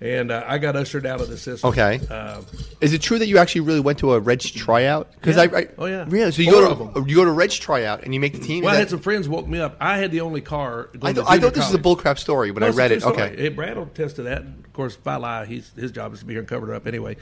[0.03, 1.69] And uh, I got ushered out of the system.
[1.69, 1.99] Okay.
[2.09, 2.41] Uh,
[2.81, 5.09] Is it true that you actually really went to a Reds tryout?
[5.13, 5.43] Because Yeah.
[5.43, 6.03] I, I Oh, yeah.
[6.09, 6.31] really.
[6.33, 8.65] So you Four go to you go to Reds tryout and you make the team.
[8.65, 9.77] well, I had some friends woke me up.
[9.79, 10.89] I had the only car.
[11.01, 12.99] I, th- to I thought this was a bullcrap story when No, I read it.
[12.99, 13.15] story.
[13.15, 13.35] Okay.
[13.43, 14.41] Hey, Brad will attest to that.
[14.41, 16.75] Of course, if I lie, he's, his job is to be here and cover it
[16.75, 17.15] up anyway.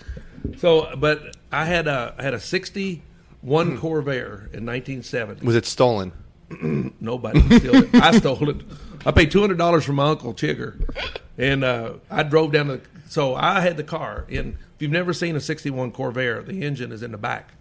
[0.57, 5.45] So, but I had a I had a '61 Corvair in 1970.
[5.45, 6.13] Was it stolen?
[6.99, 7.95] Nobody stole it.
[7.95, 8.57] I stole it.
[9.05, 10.79] I paid two hundred dollars from my uncle Chigger,
[11.37, 12.77] and uh, I drove down to.
[12.77, 12.81] the.
[13.09, 14.25] So I had the car.
[14.29, 17.51] And if you've never seen a '61 Corvair, the engine is in the back.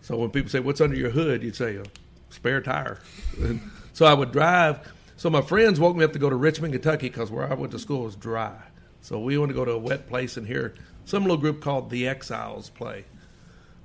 [0.00, 1.84] So when people say, "What's under your hood?" you'd say, "A
[2.30, 2.98] spare tire."
[3.38, 3.60] And
[3.92, 4.80] so I would drive.
[5.16, 7.72] So my friends woke me up to go to Richmond, Kentucky, because where I went
[7.72, 8.56] to school was dry.
[9.00, 11.90] So we wanted to go to a wet place and hear some little group called
[11.90, 13.04] the Exiles play.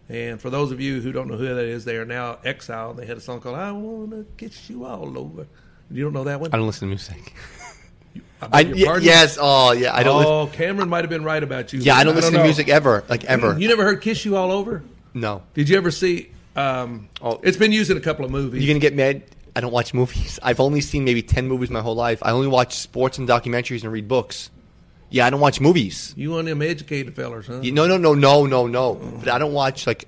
[0.10, 2.98] And for those of you who don't know who that is, they are now exiled.
[2.98, 5.46] They had a song called "I Wanna Kiss You All Over."
[5.92, 6.50] You don't know that one?
[6.54, 7.34] I don't listen to music.
[8.42, 9.38] I I, y- yes.
[9.42, 9.96] Oh, yeah.
[9.96, 10.24] I don't.
[10.26, 11.80] Oh, Cameron might have been right about you.
[11.80, 13.04] yeah, I don't listen to music ever.
[13.10, 13.58] Like ever.
[13.58, 14.84] You never heard "Kiss You All Over"?
[15.14, 15.42] no.
[15.54, 16.30] Did you ever see?
[16.56, 17.40] Um, Oh.
[17.44, 18.64] it's been used in a couple of movies.
[18.64, 19.24] You're gonna get mad.
[19.56, 20.40] I don't watch movies.
[20.44, 22.20] I've only seen maybe ten movies my whole life.
[22.22, 24.52] I only watch sports and documentaries and read books.
[25.10, 26.14] Yeah, I don't watch movies.
[26.18, 27.62] You one of them educated fellers, huh?
[27.62, 28.96] You- No, no, no, no, no, no.
[28.96, 30.08] But I don't watch like.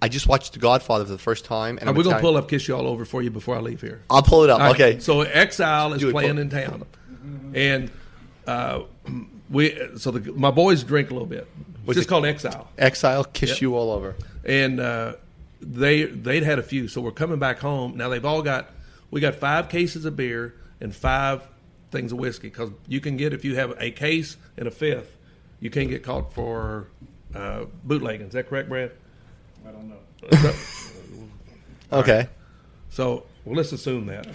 [0.00, 2.48] I just watched The Godfather for the first time, and we're I'm gonna pull up
[2.48, 4.02] "Kiss You All Over" for you before I leave here?
[4.10, 4.60] I'll pull it up.
[4.60, 4.98] Right, okay.
[5.00, 6.38] So Exile is playing Paul.
[6.38, 6.84] in town,
[7.54, 7.90] and
[8.46, 8.82] uh,
[9.50, 9.76] we.
[9.96, 11.48] So the, my boys drink a little bit.
[11.86, 12.68] It's just it- called Exile.
[12.78, 13.60] Exile, kiss Yep.
[13.62, 14.14] you all over.
[14.44, 15.14] and uh,
[15.60, 18.08] they they'd had a few, so we're coming back home now.
[18.08, 18.70] They've all got
[19.10, 21.42] We got five cases of beer and five
[21.90, 25.16] things of whiskey because you can get if you have a case and a fifth,
[25.60, 26.88] you can't get caught for
[27.34, 28.28] uh, bootlegging.
[28.28, 28.92] Is that correct, Brad?
[29.68, 30.52] I don't know.
[31.90, 32.28] Okay.
[32.90, 34.26] So well, let's assume that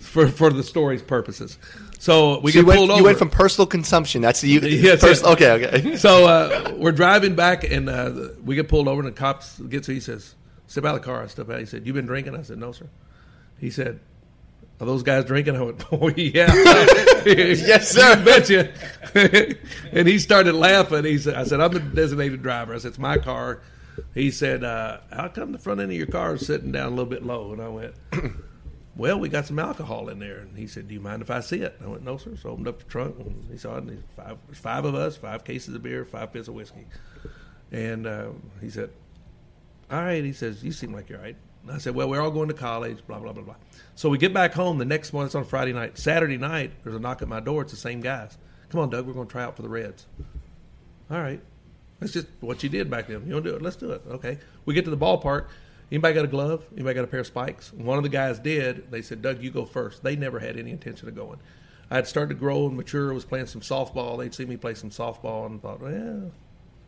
[0.00, 1.58] for for the story's purposes.
[1.98, 4.22] So we So you, get went, pulled you went from personal consumption.
[4.22, 4.60] That's the you.
[4.62, 5.32] Yes, first, yes.
[5.32, 5.96] Okay, okay.
[5.98, 9.86] so uh, we're driving back, and uh, we get pulled over, and the cops gets.
[9.86, 10.34] He says,
[10.66, 11.58] "Step out of the car." I step out.
[11.58, 12.86] He said, "You been drinking?" I said, "No, sir."
[13.58, 14.00] He said,
[14.80, 16.54] "Are those guys drinking?" I went, "Oh yeah,
[17.26, 18.18] yes, sir.
[18.18, 19.58] You betcha."
[19.92, 21.04] and he started laughing.
[21.04, 23.60] He said, "I said I'm the designated driver." I said, "It's my car."
[24.14, 26.90] He said, uh, "How come the front end of your car is sitting down a
[26.90, 27.94] little bit low?" And I went.
[28.98, 31.38] Well, we got some alcohol in there, and he said, "Do you mind if I
[31.38, 33.56] see it?" And I went, "No, sir." So I opened up the trunk, and he
[33.56, 33.84] saw it.
[33.84, 36.84] And five, there's five of us, five cases of beer, five fifths of whiskey,
[37.70, 38.30] and uh,
[38.60, 38.90] he said,
[39.88, 42.32] "All right." He says, "You seem like you're right." And I said, "Well, we're all
[42.32, 43.54] going to college." Blah blah blah blah.
[43.94, 45.26] So we get back home the next morning.
[45.26, 45.96] It's on Friday night.
[45.96, 47.62] Saturday night, there's a knock at my door.
[47.62, 48.36] It's the same guys.
[48.68, 49.06] Come on, Doug.
[49.06, 50.06] We're going to try out for the Reds.
[51.08, 51.40] All right.
[52.00, 53.26] That's just what you did back then.
[53.26, 53.62] You to do it?
[53.62, 54.02] Let's do it.
[54.08, 54.38] Okay.
[54.64, 55.46] We get to the ballpark.
[55.90, 56.66] Anybody got a glove?
[56.74, 57.72] Anybody got a pair of spikes?
[57.72, 58.90] One of the guys did.
[58.90, 60.02] They said, Doug, you go first.
[60.02, 61.38] They never had any intention of going.
[61.90, 63.12] I had started to grow and mature.
[63.12, 64.18] Was playing some softball.
[64.18, 66.30] They'd see me play some softball and thought, well,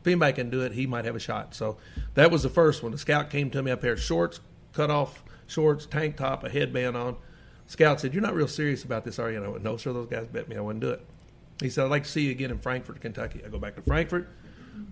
[0.01, 1.55] if anybody can do it, he might have a shot.
[1.55, 1.79] So
[2.15, 2.93] that was the first one.
[2.93, 4.41] The scout came to me, a pair of shorts,
[4.73, 7.17] cut off shorts, tank top, a headband on.
[7.67, 9.39] Scout said, You're not real serious about this, are you?
[9.39, 11.05] And I went, No, sir, those guys bet me I wouldn't do it.
[11.61, 13.43] He said, I'd like to see you again in Frankfort, Kentucky.
[13.45, 14.29] I go back to Frankfort.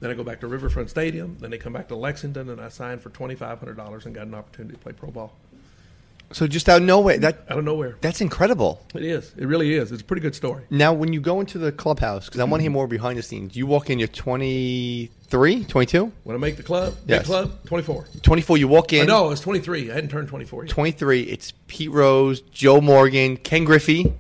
[0.01, 1.37] Then I go back to Riverfront Stadium.
[1.41, 4.15] Then they come back to Lexington, and I signed for twenty five hundred dollars and
[4.15, 5.33] got an opportunity to play pro ball
[6.33, 7.97] So just out of nowhere, that out of nowhere.
[8.01, 8.85] that's incredible.
[8.95, 9.35] It is.
[9.37, 9.91] It really is.
[9.93, 10.65] It's a pretty good story.
[10.71, 12.75] Now, when you go into the clubhouse, because I want to hear mm-hmm.
[12.75, 16.13] more behind the scenes, you walk in, you're 23, 22?
[16.25, 17.21] When I make the club, Yes.
[17.21, 18.07] big club, twenty four.
[18.23, 19.07] 24, you walk in.
[19.07, 19.91] No, I was twenty three.
[19.91, 20.71] I hadn't turned twenty four yet.
[20.71, 24.13] 23, it's Pete Rose, Joe Morgan, Ken Griffey.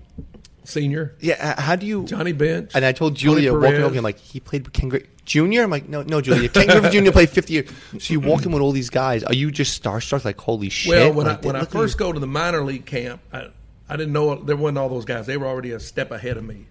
[0.68, 2.04] Senior, Yeah, how do you.
[2.04, 4.90] Johnny Bench, And I told Tony Julia, walking over, I'm like, he played with Ken
[4.90, 5.62] Griffey Jr.?
[5.62, 6.48] I'm like, no, no, Julia.
[6.50, 7.10] Ken Griffey Jr.
[7.10, 7.68] played 50 years.
[7.98, 9.24] So you walk in with all these guys.
[9.24, 10.90] Are you just starstruck, like, holy shit?
[10.90, 13.48] Well, when Like, I when I first go to the minor league camp, I,
[13.88, 15.26] I didn't know there wasn't all those guys.
[15.26, 16.66] They were already a step ahead of me.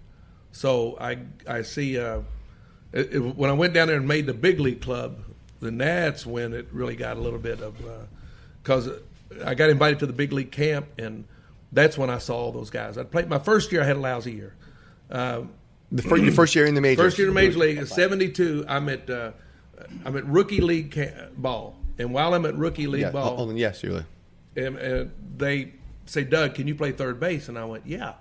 [0.52, 2.20] So I I see uh,
[2.92, 5.18] it, it- when I went down there and made the big league club,
[5.60, 7.74] then that's when it really got a little bit of
[8.62, 8.88] because
[9.44, 11.24] I got invited to the big league camp, and
[11.72, 12.96] that's when I saw all those guys.
[12.98, 13.82] I played my first year.
[13.82, 14.54] I had a lousy year.
[15.10, 15.50] Um,
[15.92, 17.02] The fir- your first year in the majors.
[17.04, 18.64] First year in the major league, '72.
[18.68, 19.32] I'm at uh,
[20.04, 23.56] I'm at rookie league ca- ball, and while I'm at rookie league Yeah, ball, on,
[23.56, 24.06] yes, Julia.
[24.56, 25.72] and, and they
[26.06, 27.48] say, Doug, can you play third base?
[27.48, 28.14] And I went, yeah.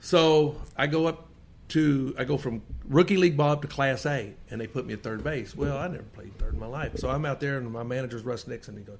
[0.00, 1.26] So I go up
[1.68, 4.92] to, I go from rookie league ball up to Class A, and they put me
[4.94, 5.54] at third base.
[5.56, 6.96] Well, I never played third in my life.
[6.98, 8.76] So I'm out there, and my manager's Russ Nixon.
[8.76, 8.98] He goes,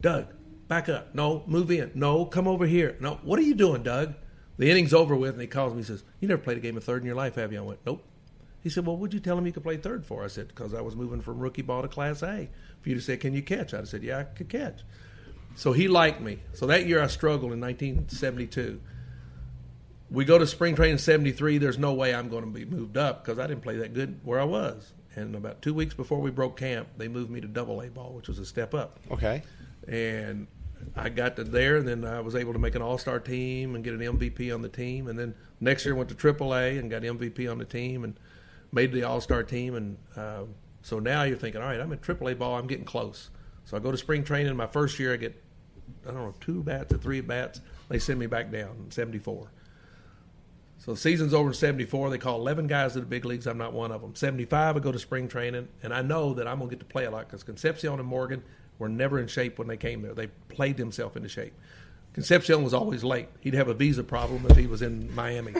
[0.00, 0.26] Doug,
[0.68, 1.14] back up.
[1.14, 1.90] No, move in.
[1.94, 2.96] No, come over here.
[3.00, 4.14] No, what are you doing, Doug?
[4.58, 5.80] The inning's over with, and he calls me.
[5.80, 7.62] He says, "You never played a game of third in your life, have you?" I
[7.62, 8.04] went, "Nope."
[8.60, 10.74] He said, "Well, what'd you tell him you could play third for?" I said, "Because
[10.74, 12.48] I was moving from rookie ball to Class A.
[12.80, 14.82] For you to say, can you catch?' I'd said, yeah, I could catch."
[15.54, 16.40] So he liked me.
[16.52, 18.80] So that year I struggled in 1972.
[20.10, 21.58] We go to spring training in 73.
[21.58, 24.20] There's no way I'm going to be moved up because I didn't play that good
[24.22, 24.92] where I was.
[25.16, 28.12] And about two weeks before we broke camp, they moved me to double A ball,
[28.12, 29.00] which was a step up.
[29.10, 29.42] Okay.
[29.86, 30.46] And
[30.96, 33.74] I got to there, and then I was able to make an all star team
[33.74, 35.08] and get an MVP on the team.
[35.08, 38.18] And then next year went to triple A and got MVP on the team and
[38.72, 39.74] made the all star team.
[39.74, 40.42] And uh,
[40.82, 43.30] so now you're thinking, all right, I'm at triple A ball, I'm getting close.
[43.64, 44.56] So I go to spring training.
[44.56, 45.42] My first year, I get,
[46.04, 47.60] I don't know, two bats or three bats.
[47.88, 49.50] They send me back down in 74.
[50.78, 52.10] So the season's over in 74.
[52.10, 53.46] They call 11 guys to the big leagues.
[53.46, 54.14] I'm not one of them.
[54.14, 56.86] 75, I go to spring training, and I know that I'm going to get to
[56.86, 58.42] play a lot because Concepcion and Morgan
[58.78, 60.14] were never in shape when they came there.
[60.14, 61.52] They played themselves into shape.
[62.12, 63.28] Concepcion was always late.
[63.40, 65.54] He'd have a visa problem if he was in Miami.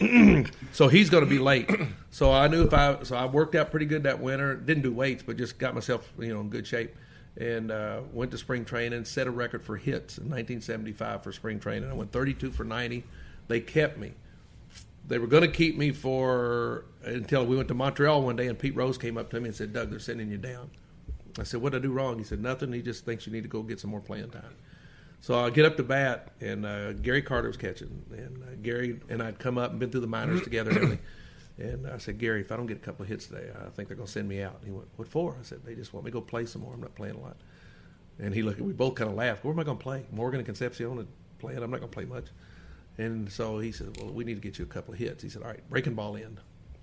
[0.72, 1.70] so he's going to be late.
[2.10, 4.54] So I knew if I so I worked out pretty good that winter.
[4.54, 6.94] Didn't do weights, but just got myself you know in good shape.
[7.38, 11.60] And uh, went to spring training, set a record for hits in 1975 for spring
[11.60, 11.90] training.
[11.90, 13.04] I went 32 for 90.
[13.48, 14.14] They kept me
[15.08, 18.58] they were going to keep me for until we went to Montreal one day, and
[18.58, 20.70] Pete Rose came up to me and said, "Doug, they're sending you down."
[21.38, 22.72] I said, "What did I do wrong?" He said, "Nothing.
[22.72, 24.54] He just thinks you need to go get some more playing time."
[25.20, 29.00] So I get up to bat, and uh, Gary Carter was catching, and uh, Gary
[29.08, 30.98] and I'd come up and been through the minors together and.
[31.58, 33.88] And I said, Gary, if I don't get a couple of hits today, I think
[33.88, 34.56] they're going to send me out.
[34.56, 36.60] And he went, "What for?" I said, "They just want me to go play some
[36.60, 36.74] more.
[36.74, 37.36] I'm not playing a lot."
[38.18, 38.60] And he looked.
[38.60, 39.42] We both kind of laughed.
[39.42, 40.04] Where am I going to play?
[40.12, 41.08] Morgan and Concepcion and
[41.38, 41.62] playing.
[41.62, 42.26] I'm not going to play much.
[42.98, 45.30] And so he said, "Well, we need to get you a couple of hits." He
[45.30, 46.38] said, "All right, breaking ball in."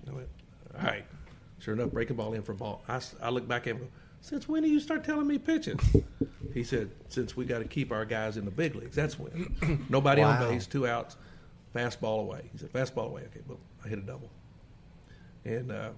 [0.10, 0.30] I went,
[0.76, 1.06] "All right."
[1.60, 2.84] Sure enough, breaking ball in for ball.
[2.90, 3.90] I look back at him.
[4.24, 5.78] Since when do you start telling me pitching?
[6.54, 8.96] he said, Since we got to keep our guys in the big leagues.
[8.96, 9.86] That's when.
[9.90, 10.42] Nobody Wow.
[10.42, 11.18] on base, two outs,
[11.76, 12.50] fastball away.
[12.54, 13.24] He said, Fastball away.
[13.24, 13.58] Okay, boom.
[13.84, 14.30] I hit a double.
[15.44, 15.90] And, uh,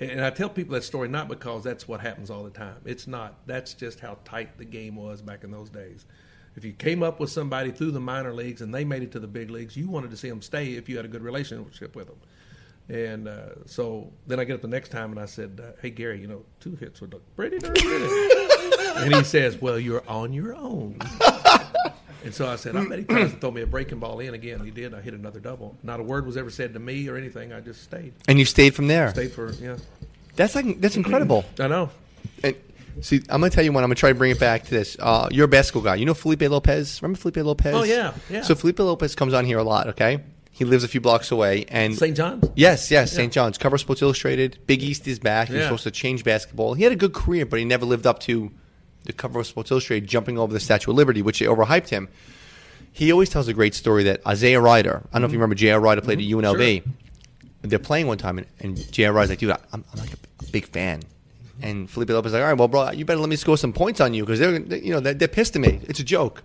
[0.00, 2.76] and I tell people that story not because that's what happens all the time.
[2.86, 3.46] It's not.
[3.46, 6.06] That's just how tight the game was back in those days.
[6.56, 9.20] If you came up with somebody through the minor leagues and they made it to
[9.20, 11.94] the big leagues, you wanted to see them stay if you had a good relationship
[11.94, 12.16] with them.
[12.88, 15.90] And uh, so then I get up the next time and I said, uh, "Hey
[15.90, 18.50] Gary, you know, two hits would look pretty darn good."
[18.98, 20.98] and he says, "Well, you're on your own."
[22.24, 24.34] and so I said, "I bet he tries to throw me a breaking ball in
[24.34, 24.94] again." He did.
[24.94, 25.76] I hit another double.
[25.82, 27.52] Not a word was ever said to me or anything.
[27.52, 28.12] I just stayed.
[28.28, 29.10] And you stayed from there.
[29.10, 29.78] Stayed for yeah.
[30.36, 31.44] That's like that's incredible.
[31.58, 31.90] I know.
[32.44, 32.54] And
[33.00, 33.82] see, I'm gonna tell you one.
[33.82, 34.96] I'm gonna try to bring it back to this.
[35.00, 35.96] Uh, you're a basketball guy.
[35.96, 37.02] You know Felipe Lopez.
[37.02, 37.74] Remember Felipe Lopez?
[37.74, 38.42] Oh, yeah, yeah.
[38.42, 39.88] So Felipe Lopez comes on here a lot.
[39.88, 40.20] Okay,
[40.56, 42.16] he lives a few blocks away, and St.
[42.16, 42.48] John's.
[42.54, 43.30] Yes, yes, St.
[43.30, 43.58] John's.
[43.58, 44.56] Cover Sports Illustrated.
[44.66, 45.48] Big East is back.
[45.48, 45.64] He's Yeah.
[45.64, 46.72] supposed to change basketball.
[46.72, 48.50] He had a good career, but he never lived up to
[49.04, 52.08] the cover of Sports Illustrated jumping over the Statue of Liberty, which they overhyped him.
[52.90, 55.42] He always tells a great story that Isaiah Rider, I don't know if you mm-hmm.
[55.42, 55.78] remember J.R.
[55.78, 56.40] Rider played at mm-hmm.
[56.40, 56.82] UNLV.
[57.60, 59.12] They're playing one time, and, and J.R.
[59.12, 61.00] Rider's like, dude, I'm, I'm like a big fan.
[61.00, 61.66] Mm-hmm.
[61.66, 63.74] And Felipe Lopez is like, all right, well, bro, you better let me score some
[63.74, 65.80] points on you because they're, they- you know, they're, they're pissed at me.
[65.82, 66.42] It's a joke.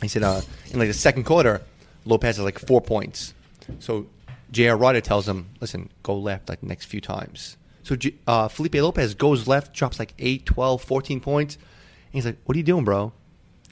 [0.00, 1.60] He said, uh, in like the second quarter,
[2.06, 3.34] Lopez has like four points.
[3.80, 4.06] So
[4.52, 4.76] J.R.
[4.76, 7.56] Rider tells him, listen, go left like the next few times.
[7.82, 7.96] So
[8.26, 11.54] uh, Felipe Lopez goes left, drops like 8, 12, 14 points.
[11.56, 11.64] And
[12.12, 13.12] he's like, what are you doing, bro?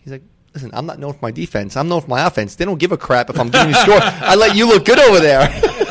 [0.03, 0.23] He's like,
[0.53, 1.77] listen, I'm not known for my defense.
[1.77, 2.55] I'm known for my offense.
[2.55, 3.99] They don't give a crap if I'm giving you score.
[4.01, 5.49] I let you look good over there.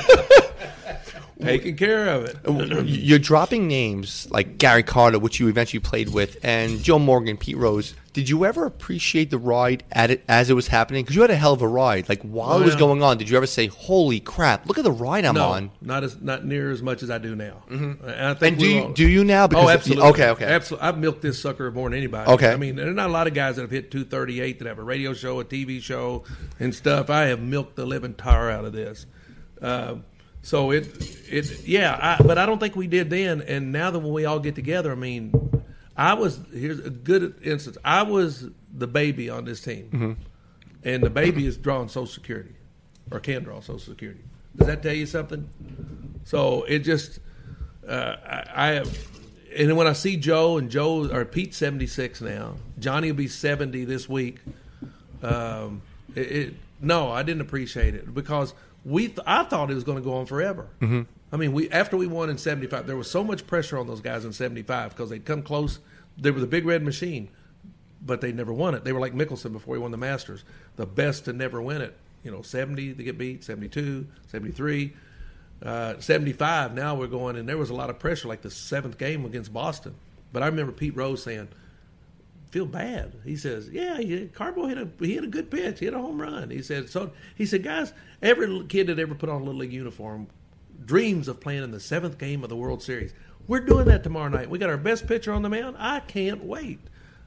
[1.42, 2.86] Taking care of it.
[2.88, 7.58] You're dropping names like Gary Carter, which you eventually played with, and Joe Morgan, Pete
[7.58, 7.96] Rose.
[8.14, 11.04] Did you ever appreciate the ride at it as it was happening?
[11.04, 12.08] Because you had a hell of a ride.
[12.08, 12.80] Like while Oh, it was yeah.
[12.80, 14.68] going on, did you ever say, "Holy crap!
[14.68, 15.72] Look at the ride I'm no, on"?
[15.82, 17.64] not as not near as much as I do now.
[17.70, 19.48] And, I think And do you all- do you now?
[19.48, 20.10] Because oh, absolutely.
[20.12, 20.46] Okay, okay.
[20.46, 20.88] Absolutely.
[20.88, 22.30] I've milked this sucker more than anybody.
[22.30, 22.52] Okay.
[22.52, 24.78] I mean, there are not a lot of guys that have hit 238 that have
[24.78, 26.24] a radio show, a TV show,
[26.60, 27.10] and stuff.
[27.10, 29.08] I have milked the living tar out of this.
[29.60, 30.04] Um,
[30.44, 30.86] so it,
[31.32, 31.98] it, yeah.
[32.20, 33.42] I, but I don't think we did then.
[33.42, 35.34] And now that when we all get together, I mean,
[35.98, 37.78] I was here's a good instance.
[37.84, 40.12] I was the baby on this team, Mm-hmm.
[40.84, 42.54] and the baby is drawing Social Security,
[43.12, 44.22] or can draw Social Security.
[44.56, 45.50] Does that tell you something?
[46.26, 47.20] So it just,
[47.88, 48.98] uh, I, I have,
[49.56, 53.28] and when I see Joe and Joe or Pete's seventy six now, Johnny will be
[53.28, 54.40] seventy this week.
[55.22, 55.82] Um,
[56.16, 58.54] it, it, no, I didn't appreciate it because
[58.86, 60.68] we th- I thought it was going to go on forever.
[60.82, 61.02] Mm-hmm.
[61.32, 63.88] I mean, we after we won in seventy five, there was so much pressure on
[63.88, 65.80] those guys in seventy five because they'd come close.
[66.18, 67.30] They were the big red machine,
[68.02, 68.84] but they never won it.
[68.84, 70.44] They were like Mickelson before he won the Masters,
[70.76, 71.98] the best to never win it.
[72.24, 74.94] You know, seventy to get beat, 72, 73.
[75.64, 78.98] Uh, 75 now we're going and there was a lot of pressure like the seventh
[78.98, 79.96] game against boston
[80.34, 81.48] but i remember pete rose saying
[82.54, 83.14] feel bad.
[83.26, 85.80] He says, "Yeah, he, Carbo hit a he hit a good pitch.
[85.80, 89.16] He hit a home run." He said, "So he said, guys, every kid that ever
[89.16, 90.28] put on a little league uniform
[90.86, 93.12] dreams of playing in the seventh game of the World Series.
[93.48, 94.52] We're doing that tomorrow night.
[94.52, 95.78] We got our best pitcher on the mound.
[95.80, 96.80] I can't wait."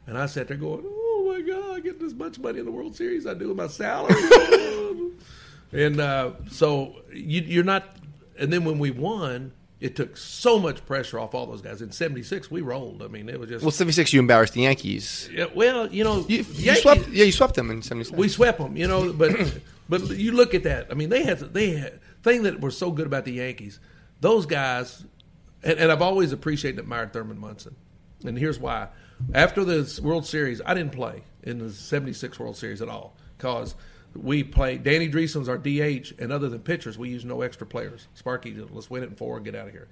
[0.07, 2.71] And I sat there going, "Oh my God, I get this much money in the
[2.71, 3.27] World Series.
[3.27, 4.15] I do with my salary."
[5.73, 7.97] and uh, so you, you're not.
[8.39, 9.53] And then when we won.
[9.79, 11.83] It took so much pressure off all those guys.
[11.83, 13.03] In '76, we rolled.
[13.03, 15.29] I mean, it was just Well, seventy six, you embarrassed the Yankees.
[15.33, 18.17] yeah, well, you know, You, you Yankees- swept, yeah, you swept them in seventy six.
[18.17, 19.13] we swept them, you know.
[19.13, 19.33] But
[19.89, 20.87] but you look at that.
[20.91, 23.79] I mean, they had they had thing that was so good about the Yankees.
[24.23, 25.05] Those guys,
[25.63, 27.77] and, and I've always appreciated and admired Thurman Munson.
[28.25, 28.89] And here's why:
[29.35, 33.75] after the World Series, I didn't play in the '76 World Series at all because
[34.17, 38.09] we play Danny Driessen's our DH, and other than pitchers, we use no extra players.
[38.15, 39.89] Sparky, let's win it in four and get out of here.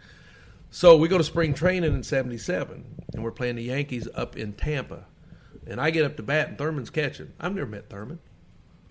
[0.71, 4.55] So we go to spring training in '77, and we're playing the Yankees up in
[4.55, 5.05] Tampa.
[5.67, 7.33] And I get up to bat, and Thurman's catching.
[7.41, 8.19] I've never met Thurman.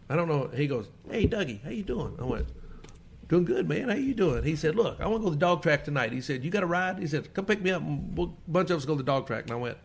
[0.09, 0.49] I don't know.
[0.53, 2.47] He goes, "Hey, Dougie, how you doing?" I went,
[3.27, 3.89] "Doing good, man.
[3.89, 6.13] How you doing?" He said, "Look, I want to go to the dog track tonight."
[6.13, 7.81] He said, "You got a ride?" He said, "Come pick me up.
[7.81, 9.77] And we'll, a bunch of us go to the dog track." And I went,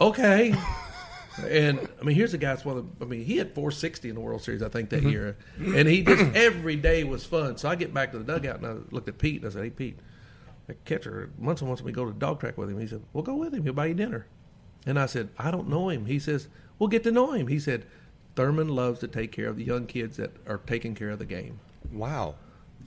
[0.00, 0.54] "Okay."
[1.38, 4.08] and I mean, here's a guy that's one of the, I mean, he had 460
[4.08, 5.08] in the World Series, I think, that mm-hmm.
[5.10, 7.56] year, and he just every day was fun.
[7.56, 9.62] So I get back to the dugout and I looked at Pete and I said,
[9.62, 9.98] "Hey, Pete."
[10.66, 12.78] that catcher Munson wants me to go to the dog track with him.
[12.78, 13.62] He said, "Well, go with him.
[13.62, 14.26] He'll buy you dinner."
[14.84, 17.58] And I said, "I don't know him." He says, "We'll get to know him." He
[17.58, 17.86] said,
[18.34, 21.24] "Thurman loves to take care of the young kids that are taking care of the
[21.24, 21.60] game."
[21.92, 22.34] Wow.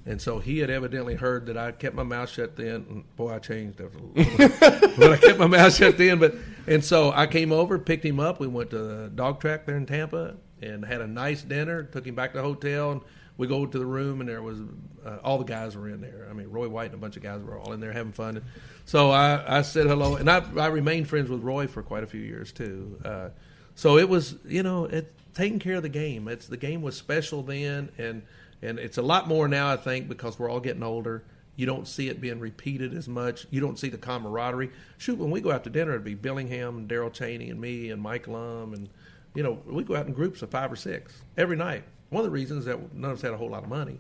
[0.10, 3.04] And so he had evidently heard that I kept my mouth shut then.
[3.16, 6.18] Boy, I changed after a little but I kept my mouth shut then.
[6.18, 6.34] But
[6.66, 8.40] and so I came over, picked him up.
[8.40, 11.84] We went to the dog track there in Tampa and had a nice dinner.
[11.84, 13.02] Took him back to the hotel, and
[13.38, 14.60] we go to the room and there was
[15.06, 16.28] uh, all the guys were in there.
[16.28, 18.44] I mean, Roy White and a bunch of guys were all in there having fun.
[18.86, 22.08] So I, I said hello, and I, I remained friends with Roy for quite a
[22.08, 23.00] few years too.
[23.06, 23.30] Uh,
[23.76, 26.28] so it was, you know, it, taking care of the game.
[26.28, 28.24] It's the game was special then, and
[28.62, 29.72] and it's a lot more now.
[29.72, 31.24] I think because we're all getting older.
[31.56, 33.46] You don't see it being repeated as much.
[33.50, 34.72] You don't see the camaraderie.
[34.98, 37.90] Shoot, when we go out to dinner, it'd be Billingham, and Darrel Chaney, and me,
[37.90, 38.88] and Mike Lum, and
[39.36, 41.84] you know, we go out in groups of five or six every night.
[42.10, 44.00] One of the reasons that none of us had a whole lot of money,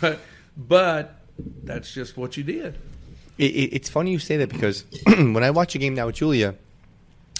[0.56, 1.16] but
[1.64, 2.78] that's just what you did.
[3.36, 6.16] It, it, it's funny you say that because when I watch a game now with
[6.16, 6.54] Julia,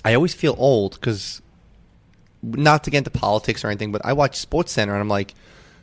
[0.05, 1.41] I always feel old because
[2.43, 5.35] not to get into politics or anything, but I watch Sports Center and I'm like,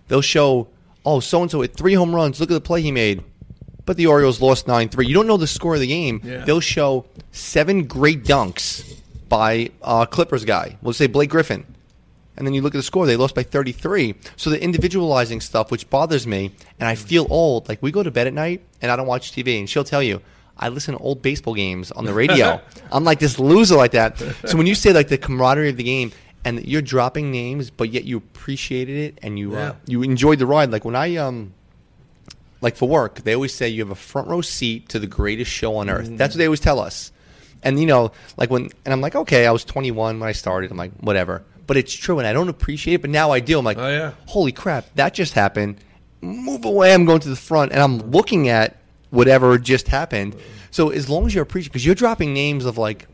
[0.09, 0.67] they'll show,
[1.05, 2.39] oh, so and so hit three home runs.
[2.39, 3.23] Look at the play he made.
[3.85, 5.07] But the Orioles lost 9 3.
[5.07, 6.21] You don't know the score of the game.
[6.23, 6.43] Yeah.
[6.45, 10.77] They'll show seven great dunks by uh, Clippers guy.
[10.81, 11.65] We'll say Blake Griffin.
[12.37, 14.15] And then you look at the score, they lost by 33.
[14.37, 17.67] So the individualizing stuff, which bothers me, and I feel old.
[17.67, 20.03] Like we go to bed at night and I don't watch TV, and she'll tell
[20.03, 20.21] you,
[20.57, 22.61] I listen to old baseball games on the radio.
[22.91, 24.17] I'm like this loser like that.
[24.45, 26.11] So when you say like the camaraderie of the game,
[26.45, 30.45] and you're dropping names, but yet you appreciated it and you uh, you enjoyed the
[30.45, 30.71] ride.
[30.71, 31.53] Like when I um
[32.61, 35.51] like for work, they always say you have a front row seat to the greatest
[35.51, 36.09] show on earth.
[36.17, 37.11] That's what they always tell us.
[37.63, 40.71] And you know, like when and I'm like, okay, I was 21 when I started.
[40.71, 41.43] I'm like, whatever.
[41.67, 43.01] But it's true, and I don't appreciate it.
[43.01, 43.59] But now I do.
[43.59, 44.13] I'm like, Oh, yeah.
[44.25, 45.77] holy crap, that just happened.
[46.21, 46.93] Move away.
[46.93, 48.77] I'm going to the front, and I'm looking at
[49.11, 50.35] whatever just happened.
[50.71, 53.07] So as long as you're appreciating, because you're dropping names of like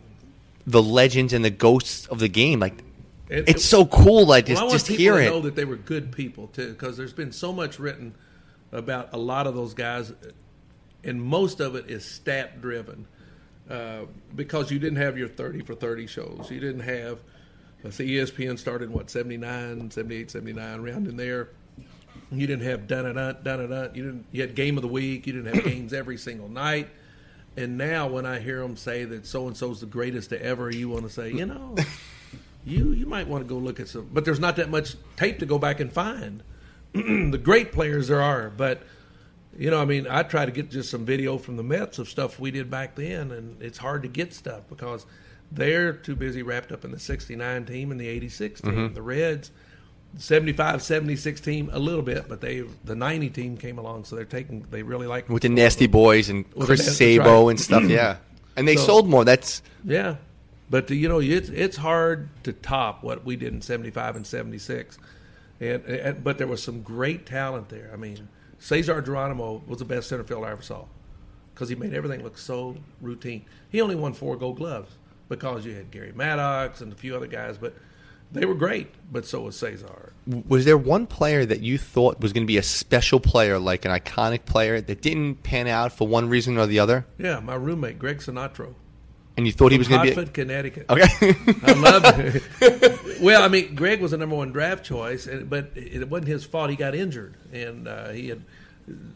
[0.65, 2.81] the legends and the ghosts of the game, like
[3.29, 4.25] It- it's it- so cool.
[4.25, 5.29] Like Well, just I want just people hear to it.
[5.29, 8.13] know that they were good people too, because there's been so much written
[8.71, 10.13] about a lot of those guys,
[11.03, 13.07] and most of it is stat driven.
[13.69, 14.01] Uh,
[14.35, 16.49] because you didn't have your 30 for 30 shows.
[16.51, 17.17] You didn't have,
[17.83, 21.49] let's see, ESPN started what, 79, 78, 79, around in there.
[22.31, 23.89] You didn't have dun dun dun dun dun.
[23.95, 24.25] You didn't.
[24.31, 25.25] You had game of the week.
[25.25, 26.89] You didn't have games every single night.
[27.57, 30.69] And now, when I hear them say that so and so's the greatest to ever,
[30.69, 31.75] you want to say, you know,
[32.65, 34.09] you you might want to go look at some.
[34.11, 36.43] But there's not that much tape to go back and find.
[36.93, 38.83] the great players there are, but
[39.57, 42.09] you know, I mean, I try to get just some video from the Mets of
[42.09, 45.05] stuff we did back then, and it's hard to get stuff because
[45.51, 48.71] they're too busy wrapped up in the 69 team and the 86 team.
[48.71, 48.93] Mm-hmm.
[48.93, 49.51] The Reds,
[50.17, 54.25] 75, 76 team, a little bit, but they the 90 team came along, so they're
[54.25, 57.51] taking, they really like with the Nasty Boys and Chris Sabo right.
[57.51, 57.83] and stuff.
[57.89, 58.17] Yeah,
[58.57, 59.23] and they So- sold more.
[59.23, 60.15] That's Yeah,
[60.69, 64.97] but you know it's it's hard to top what we did in '75 and '76,
[65.59, 67.89] and, and but there was some great talent there.
[67.93, 68.27] I mean,
[68.59, 70.85] Cesar Geronimo was the best center fielder I ever saw
[71.53, 73.45] because he made everything look so routine.
[73.69, 74.91] He only won four Gold Gloves
[75.29, 77.73] because you had Gary Maddox and a few other guys, but
[78.31, 78.93] they were great.
[79.11, 80.13] But so was Cesar.
[80.47, 83.85] was there one player that you thought was going to be a special player, like
[83.85, 87.55] an iconic player, that didn't pan out for one reason or the other, Yeah, my
[87.55, 88.73] roommate Greg Sinatra.
[89.37, 90.13] And you thought he was going to be?
[90.13, 90.85] Hartford, Connecticut.
[90.89, 91.35] Okay.
[91.63, 93.21] I love it.
[93.21, 96.45] well, I mean, Greg was the number one draft choice, and- but it wasn't his
[96.45, 96.69] fault.
[96.69, 98.43] He got injured, and uh, he had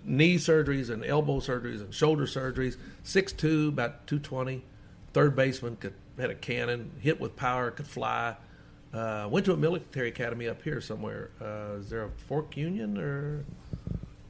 [0.04, 2.76] knee surgeries and elbow surgeries and shoulder surgeries.
[3.04, 4.64] Six two, about two twenty.
[5.14, 8.36] Third baseman could had a cannon, hit with power, could fly.
[8.94, 11.30] Uh, went to a military academy up here somewhere.
[11.40, 13.46] Uh, is there a Fork Union or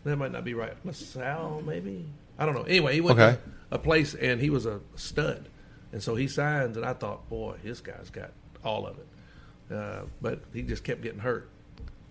[0.04, 0.74] that might not be right?
[0.86, 2.06] LaSalle, maybe.
[2.38, 2.64] I don't know.
[2.64, 3.38] Anyway, he went Okay.
[3.38, 5.48] to a place and he was a stud,
[5.92, 8.32] and so he signs, and I thought, boy, this guy's got
[8.64, 9.74] all of it.
[9.74, 11.48] Uh, but he just kept getting hurt,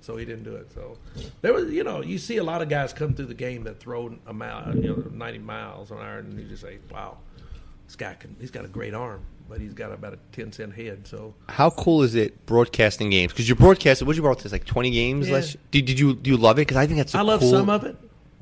[0.01, 0.71] so he didn't do it.
[0.73, 0.97] So
[1.41, 3.81] there was, you know, you see a lot of guys come through the game that
[3.81, 7.19] throw a mile, you know, ninety miles an hour, and you just say, wow,
[7.87, 8.37] this guy can.
[8.41, 11.07] He's got a great arm, but he's got about a ten cent head.
[11.07, 13.33] So How cool is it broadcasting games?
[13.33, 14.07] Because you broadcasted.
[14.07, 14.53] What did you broadcast?
[14.53, 15.35] Like twenty games Yeah.
[15.35, 15.57] last.
[15.73, 16.63] Did, did you do you love it?
[16.63, 17.15] Because I think that's.
[17.15, 17.97] a I love cool- some of it.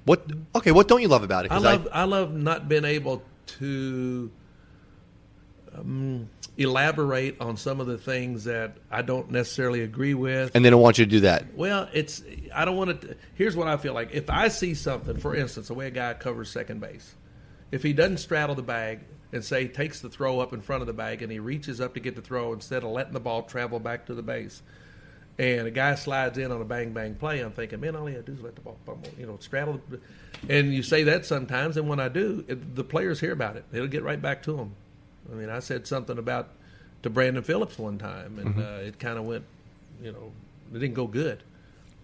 [0.04, 0.26] What?
[0.54, 0.72] Okay.
[0.72, 1.52] What don't you love about it?
[1.52, 3.22] I love I, love not being able
[3.58, 4.30] to
[5.78, 10.52] um, elaborate on some of the things that I don't necessarily agree with.
[10.54, 11.54] and they don't want you to do that.
[11.54, 12.22] Well, it's
[12.54, 13.16] I don't want to.
[13.34, 16.14] Here's what I feel like: if I see something, for instance, the way a guy
[16.14, 17.14] covers second base,
[17.70, 19.00] if he doesn't straddle the bag
[19.32, 21.80] and say he takes the throw up in front of the bag and he reaches
[21.80, 24.62] up to get the throw instead of letting the ball travel back to the base,
[25.38, 28.14] and a guy slides in on a bang bang play, I'm thinking, man, all he
[28.14, 29.80] had to do is let the ball, bumble, you know, straddle.
[29.88, 30.00] The,
[30.48, 33.64] and you say that sometimes, and when I do, it, the players hear about it.
[33.72, 34.74] It'll get right back to them.
[35.30, 36.50] I mean, I said something about
[37.02, 39.44] to Brandon Phillips one time, and uh, it kind of went,
[40.02, 40.32] you know,
[40.74, 41.42] it didn't go good.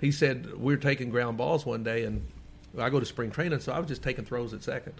[0.00, 2.26] He said we were taking ground balls one day, and
[2.78, 4.94] I go to spring training, so I was just taking throws at second,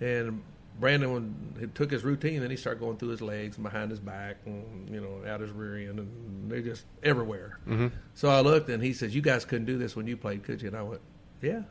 [0.00, 0.42] and
[0.78, 4.36] Brandon took his routine, then he started going through his legs and behind his back,
[4.46, 7.58] and you know, out his rear end, and they're just everywhere.
[7.68, 7.88] Mm-hmm.
[8.14, 10.62] So I looked, and he says, "You guys couldn't do this when you played, could
[10.62, 11.02] you?" And I went,
[11.42, 11.62] "Yeah."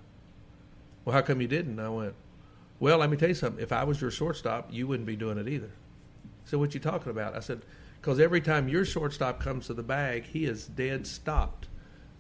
[1.06, 1.80] Well, how come you didn't?
[1.80, 2.14] And I went,
[2.80, 3.62] "Well, let me tell you something.
[3.64, 5.72] If I was your shortstop, you wouldn't be doing it either."
[6.50, 7.36] So what you talking about?
[7.36, 7.62] I said,
[8.02, 11.68] "Because every time your shortstop comes to the bag, he is dead stopped."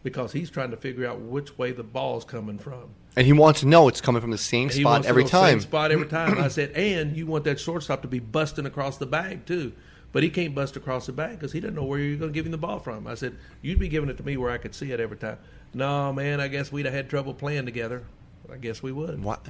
[0.03, 2.91] Because he's trying to figure out which way the ball's coming from.
[3.17, 5.59] And he wants to know it's coming from the same He spot every time.
[5.59, 6.37] Same spot every time.
[6.37, 9.73] I said, and you want that shortstop to be busting across the bag too.
[10.11, 12.33] But he can't bust across the bag because he doesn't know where you're going to
[12.33, 13.07] give him the ball from.
[13.07, 15.37] I said, you'd be giving it to me where I could see it every time.
[15.73, 18.03] No, man, I guess we'd have had trouble playing together.
[18.51, 19.21] I guess we would.
[19.23, 19.45] What?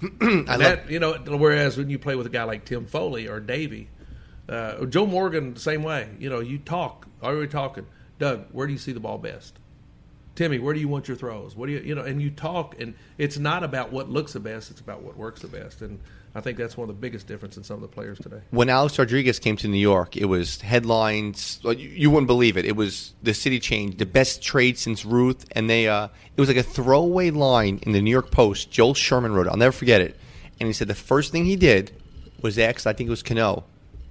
[0.20, 3.40] I love, you know, whereas when you play with a guy like Tim Foli or
[3.40, 3.88] Davey,
[4.48, 6.08] uh, Joe Morgan, the same way.
[6.18, 7.06] You know, you talk.
[7.22, 7.86] Are we talking?
[8.18, 9.58] Doug, where do you see the ball best?
[10.34, 11.56] Timmy, where do you want your throws?
[11.56, 12.02] What do you, you know?
[12.02, 15.42] And you talk, and it's not about what looks the best; it's about what works
[15.42, 15.82] the best.
[15.82, 15.98] And
[16.34, 18.40] I think that's one of the biggest difference in some of the players today.
[18.50, 21.58] when Alex Rodriguez came to New York, it was headlines.
[21.64, 22.64] You, wouldn't believe it.
[22.64, 25.88] It was the city changed, the best trade since Ruth, and they.
[25.88, 28.70] Uh, it was like a throwaway line in the New York Post.
[28.70, 29.50] Joel Sherman wrote it.
[29.50, 30.16] I'll never forget it.
[30.60, 31.90] And he said the first thing he did
[32.40, 32.86] was ask.
[32.86, 33.64] I think it was Cano.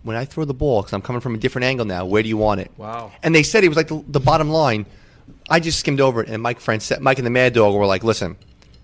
[0.07, 2.29] When I throw the ball, because I'm coming from a different angle now, where do
[2.29, 2.71] you want it?
[2.77, 3.11] Wow.
[3.23, 4.85] And they said it was like the, the bottom line.
[5.49, 6.59] I just skimmed over it, and Mike
[7.01, 8.37] Mike and the Mad Dog were like, "Listen,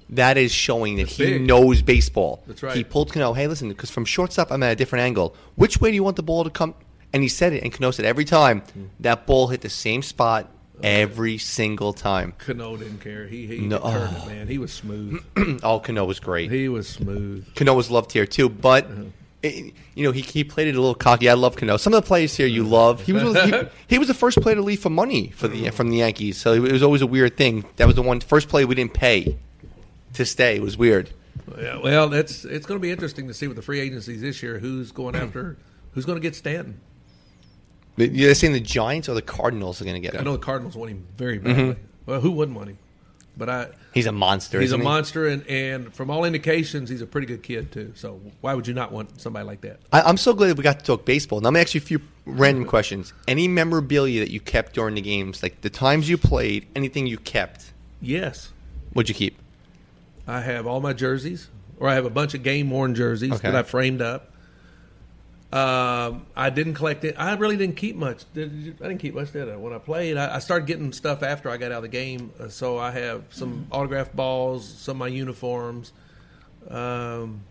[0.09, 1.41] that is showing that That's he big.
[1.41, 2.43] knows baseball.
[2.45, 2.75] That's right.
[2.75, 3.31] He pulled Cano.
[3.33, 5.35] Hey, listen, because from shortstop, I'm at a different angle.
[5.55, 6.75] Which way do you want the ball to come?
[7.13, 8.85] And he said it, and Cano said every time Hmm.
[8.99, 10.49] that ball hit the same spot
[10.81, 12.33] every single time.
[12.37, 13.27] Cano didn't care.
[13.27, 13.79] He he No.
[13.79, 14.47] turned it, man.
[14.49, 15.23] He was smooth.
[15.63, 16.51] oh, Cano was great.
[16.51, 17.45] he was smooth.
[17.55, 18.85] Cano was loved here too, but.
[18.85, 19.03] Uh-huh.
[19.43, 21.29] It- you know, he, he played it a little cocky.
[21.29, 21.77] I love Cano.
[21.77, 23.01] Some of the players here you love.
[23.01, 23.53] He was he,
[23.87, 26.53] he was the first player to leave for money for the from the Yankees, so
[26.53, 27.65] it was always a weird thing.
[27.75, 29.37] That was the one first play we didn't pay
[30.13, 30.55] to stay.
[30.55, 31.09] It was weird.
[31.59, 34.41] Yeah, well, that's it's going to be interesting to see with the free agencies this
[34.41, 35.57] year who's going after
[35.91, 36.79] who's going to get Stanton.
[37.95, 40.21] You're saying the Giants or the Cardinals are going to get him?
[40.21, 41.63] I know the Cardinals want him very badly.
[41.63, 41.81] Mm-hmm.
[42.07, 42.77] Well, who wouldn't want him?
[43.35, 44.61] But I, He's a monster.
[44.61, 44.83] he's a he?
[44.83, 47.91] monster, and, and from all indications, he's a pretty good kid too.
[47.95, 49.79] So why would you not want somebody like that?
[49.91, 51.41] I, I'm so glad that we got to talk baseball.
[51.41, 53.11] Now, I'm going to ask you a few random questions.
[53.27, 57.17] Any memorabilia that you kept during the games, like the times you played, anything you
[57.17, 58.51] kept, Yes,
[58.93, 59.37] what'd you keep?
[60.27, 61.47] I have all my jerseys,
[61.79, 63.49] or I have a bunch of game worn jerseys Okay.
[63.49, 64.32] that I framed up.
[65.53, 67.13] Um, I didn't collect it.
[67.17, 68.23] I really didn't keep much.
[68.33, 69.55] Did you, I didn't keep much, did I?
[69.55, 72.31] When I played, I, I started getting stuff after I got out of the game.
[72.39, 75.91] Uh, so I have some autographed balls, some of my uniforms.
[76.69, 77.41] Um,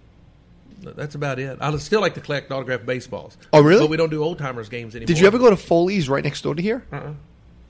[0.82, 1.58] that's about it.
[1.60, 3.36] I still like to collect autographed baseballs.
[3.52, 3.84] Oh, really?
[3.84, 5.06] But we don't do old timers games anymore.
[5.06, 6.84] Did you ever go to Foley's right next door to here?
[6.92, 7.12] Uh-uh.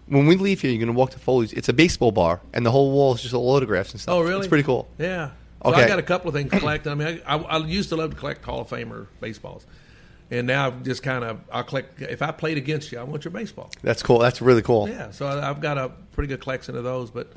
[0.07, 1.53] When we leave here, you're going to walk to Foley's.
[1.53, 4.15] It's a baseball bar, and the whole wall is just all autographs and stuff.
[4.15, 4.39] Oh, really?
[4.41, 4.89] It's pretty cool.
[4.99, 5.29] Yeah.
[5.63, 5.85] So Okay.
[5.85, 6.91] I got a couple of things collected.
[6.91, 9.65] I mean, I, I, I used to love to collect Hall of Famer baseballs,
[10.33, 12.01] and now I've just kind of I collect.
[12.01, 13.71] If I played against you, I want your baseball.
[13.83, 14.19] That's cool.
[14.19, 14.89] That's really cool.
[14.89, 15.11] Yeah.
[15.11, 17.11] So I, I've got a pretty good collection of those.
[17.11, 17.31] But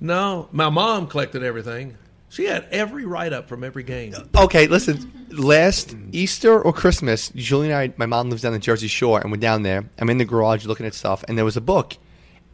[0.00, 1.98] no, my mom collected everything.
[2.30, 4.14] She had every write up from every game.
[4.34, 5.12] Okay, listen.
[5.30, 9.30] Last Easter or Christmas, Julie and I, my mom lives down the Jersey Shore, and
[9.30, 9.84] we're down there.
[9.98, 11.96] I'm in the garage looking at stuff, and there was a book.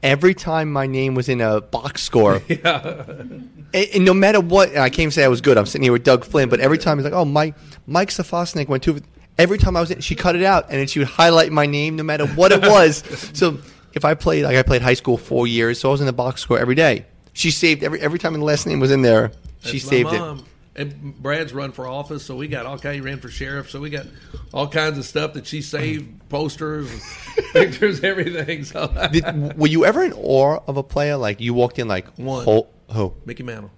[0.02, 4.78] Every time my name was in a box score, and, and no matter what, and
[4.78, 5.56] I can't say I was good.
[5.56, 7.54] I'm sitting here with Doug Flynn, but every time he's like, "Oh, Mike,
[7.86, 9.00] Mike Safosnik went to."
[9.40, 11.64] Every time I was in, she cut it out, and then she would highlight my
[11.64, 12.98] name, no matter what it was.
[13.34, 13.58] so
[13.94, 16.12] if I played, like I played high school four years, so I was in the
[16.12, 17.06] box score every day.
[17.32, 19.32] She saved every every time the last name was in there.
[19.62, 20.44] she That's my saved it.
[20.76, 22.94] And Brad's run for office, so we got all kind.
[22.94, 24.06] He ran for sheriff, so we got
[24.52, 26.90] all kinds of stuff that she saved, posters,
[27.52, 28.64] pictures, everything.
[28.64, 31.16] So Did, were you ever in awe of a player?
[31.16, 32.44] Like you walked in, like One.
[32.44, 33.14] Ho, who?
[33.24, 33.70] Mickey Mantle.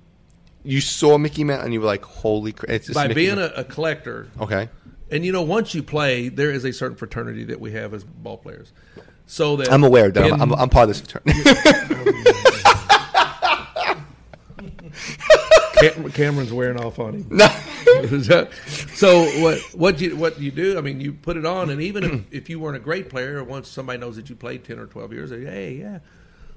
[0.64, 3.38] You saw Mickey Mouse, and you were like, "Holy crap!" It's just By Mickey being
[3.38, 4.68] a, a collector, okay.
[5.12, 8.02] And you know, once you play, there is a certain fraternity that we have as
[8.02, 8.72] ball players.
[9.26, 11.42] So that I'm aware that I'm, I'm, I'm part of this fraternity.
[16.12, 17.40] Cameron's wearing off on him.
[18.94, 20.78] so what what you what you do?
[20.78, 23.42] I mean, you put it on, and even if, if you weren't a great player,
[23.42, 25.98] once somebody knows that you played ten or twelve years, they, hey, yeah.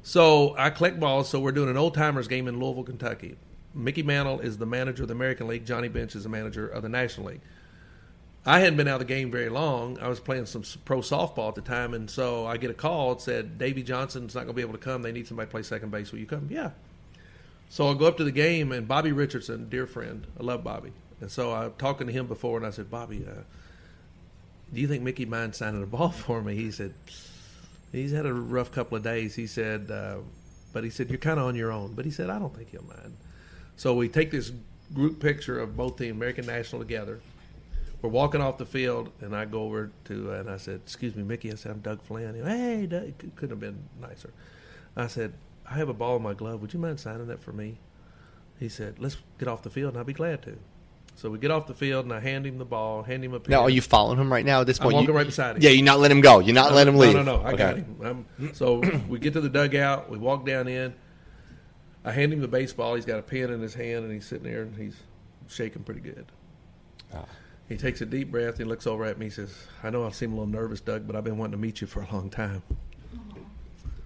[0.03, 1.29] So I collect balls.
[1.29, 3.37] So we're doing an old timers game in Louisville, Kentucky.
[3.73, 5.65] Mickey Mantle is the manager of the American League.
[5.65, 7.41] Johnny Bench is the manager of the National League.
[8.45, 9.97] I hadn't been out of the game very long.
[9.99, 13.13] I was playing some pro softball at the time, and so I get a call.
[13.13, 15.01] It said Davey Johnson's not going to be able to come.
[15.01, 16.11] They need somebody to play second base.
[16.11, 16.47] Will you come?
[16.51, 16.71] Yeah.
[17.69, 20.93] So I go up to the game, and Bobby Richardson, dear friend, I love Bobby,
[21.21, 23.41] and so I'm talking to him before, and I said, Bobby, uh,
[24.73, 26.55] do you think Mickey minds signing a ball for me?
[26.55, 26.93] He said,
[27.91, 29.33] he's had a rough couple of days.
[29.33, 30.17] He said, uh,
[30.75, 31.93] but he said you're kind of on your own.
[31.93, 33.15] But he said I don't think he'll mind.
[33.77, 34.51] So we take this
[34.93, 37.21] group picture of both the American National together,
[38.05, 41.23] we're walking off the field, and I go over to and I said, "Excuse me,
[41.23, 43.13] Mickey." I said, "I'm Doug Flynn." He went, hey, Doug.
[43.21, 44.31] C- couldn't have been nicer.
[44.95, 45.33] I said,
[45.69, 46.61] "I have a ball in my glove.
[46.61, 47.79] Would you mind signing that for me?"
[48.59, 50.57] He said, "Let's get off the field, and I'll be glad to."
[51.17, 53.39] So we get off the field, and I hand him the ball, hand him a
[53.39, 53.51] pen.
[53.51, 54.93] Now, are you following him right now at this I'm point?
[54.95, 55.61] walking You- right beside him.
[55.61, 56.39] Yeah, you're not letting him go.
[56.39, 57.13] You're not letting him leave.
[57.13, 57.43] No, no, no.
[57.43, 57.81] I got Okay.
[57.81, 58.25] him.
[58.39, 60.09] I'm, so we get to the dugout.
[60.09, 60.93] We walk down in.
[62.03, 62.95] I hand him the baseball.
[62.95, 64.95] He's got a pen in his hand, and he's sitting there, and he's
[65.47, 66.25] shaking pretty good.
[67.13, 67.25] Ah.
[67.69, 68.57] He takes a deep breath.
[68.59, 69.25] He looks over at me.
[69.25, 69.53] He says,
[69.83, 71.87] "I know I seem a little nervous, Doug, but I've been wanting to meet you
[71.87, 72.61] for a long time."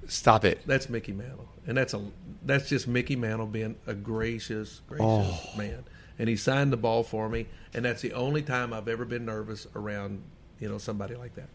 [0.07, 0.61] Stop it.
[0.65, 2.01] That's Mickey Mantle, and that's a
[2.45, 5.49] that's just Mickey Mantle being a gracious, gracious Oh.
[5.57, 5.83] man.
[6.17, 9.25] And he signed the ball for me, and that's the only time I've ever been
[9.25, 10.21] nervous around
[10.59, 11.49] you know somebody like that.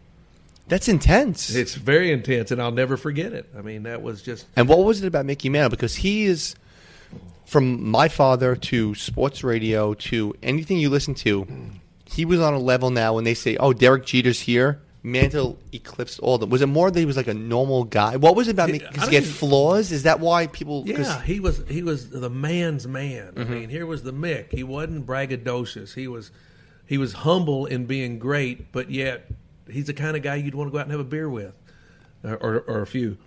[0.67, 1.53] That's intense.
[1.53, 3.49] It's very intense, and I'll never forget it.
[3.57, 5.69] I mean, that was just And what was it about Mickey Mantle?
[5.71, 6.55] Because he is,
[7.45, 11.45] from my father to sports radio to anything you listen to,
[12.05, 16.19] he was on a level now when they say, "Oh, Derek Jeter's here." Mantle eclipsed
[16.19, 16.49] all of them.
[16.49, 18.15] Was it more that he was like a normal guy?
[18.15, 18.85] What was it about Yeah, Mickey?
[18.87, 19.91] I Because he had flaws.
[19.91, 20.81] Is that why people?
[20.87, 23.33] Yeah, he was he was the man's man.
[23.33, 23.39] Mm-hmm.
[23.41, 24.51] I mean, here was the Mick.
[24.51, 25.93] He wasn't braggadocious.
[25.93, 26.31] He was
[26.87, 29.27] he was humble in being great, but yet
[29.69, 31.53] he's the kind of guy you'd want to go out and have a beer with,
[32.23, 33.17] or or, or a few.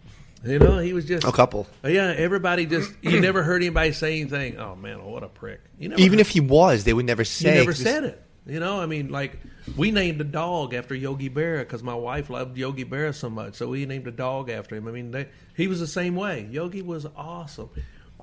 [0.44, 1.68] You know, he was just A couple.
[1.84, 4.56] Yeah, everybody just you never heard anybody say anything.
[4.58, 5.60] Oh man, what a prick!
[5.78, 7.54] You never Even heard- if he was, they would never you say.
[7.54, 8.22] never 'cause- said it.
[8.48, 9.38] You know, I mean, like
[9.76, 13.56] we named a dog after Yogi Berra because my wife loved Yogi Berra so much,
[13.56, 14.88] so we named a dog after him.
[14.88, 16.48] I mean, they, he was the same way.
[16.50, 17.68] Yogi was awesome.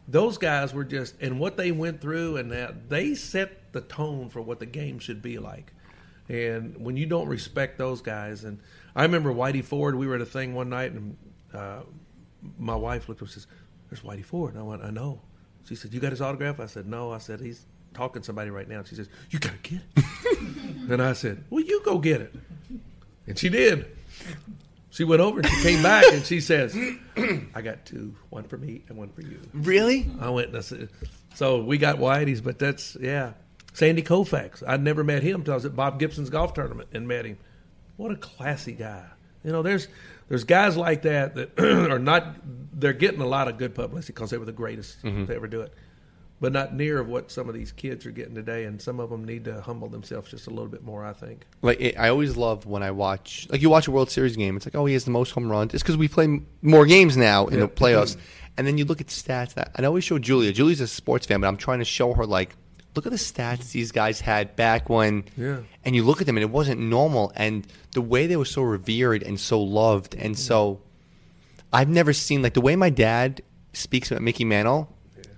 [0.07, 4.29] Those guys were just, and what they went through, and that they set the tone
[4.29, 5.73] for what the game should be like.
[6.27, 8.59] And when you don't respect those guys, and
[8.95, 11.17] I remember Whitey Ford, we were at a thing one night, and
[11.53, 11.81] uh,
[12.57, 13.47] my wife looked me and says,
[13.89, 14.53] There's Whitey Ford.
[14.53, 15.21] And I went, I know.
[15.65, 16.59] She said, You got his autograph?
[16.59, 17.11] I said, No.
[17.11, 17.65] I said, He's
[17.95, 18.83] talking to somebody right now.
[18.83, 20.05] She says, You got to get it.
[20.91, 22.33] and I said, Well, you go get it.
[23.27, 23.85] And she did.
[24.91, 26.77] She went over and she came back and she says,
[27.53, 29.41] I got two, one for me and one for you.
[29.53, 30.07] Really?
[30.21, 30.87] I went and I said,
[31.33, 33.33] so we got Whitey's, but that's, yeah.
[33.73, 34.63] Sandy Koufax.
[34.65, 37.37] I'd never met him until I was at Bob Gibson's golf tournament and met him.
[37.97, 39.03] What a classy guy.
[39.43, 39.89] You know, there's
[40.29, 41.59] there's guys like that that
[41.91, 42.37] are not,
[42.73, 45.25] they're getting a lot of good publicity because they were the greatest mm-hmm.
[45.25, 45.73] to ever do it.
[46.41, 49.09] But not near of what some of these kids are getting today, and some of
[49.09, 51.05] them need to humble themselves just a little bit more.
[51.05, 51.45] I think.
[51.61, 54.57] Like it, I always love when I watch, like you watch a World Series game.
[54.57, 55.73] It's like, oh, he has the most home runs.
[55.73, 58.17] It's because we play m- more games now in the playoffs.
[58.17, 58.21] Mm-hmm.
[58.57, 59.53] And then you look at stats.
[59.53, 60.51] That and I always show Julia.
[60.51, 62.57] Julia's a sports fan, but I'm trying to show her like,
[62.95, 65.23] look at the stats these guys had back when.
[65.37, 65.59] Yeah.
[65.85, 67.31] And you look at them, and it wasn't normal.
[67.37, 70.41] And the way they were so revered and so loved, and mm-hmm.
[70.41, 70.81] so
[71.71, 74.91] I've never seen like the way my dad speaks about Mickey Mantle.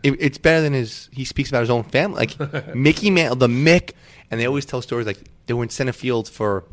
[0.04, 1.10] It, it's better than his.
[1.12, 3.94] He speaks about his own family, like Mickey Mantle, the Mick,
[4.30, 6.66] and they always tell stories like they were in center field for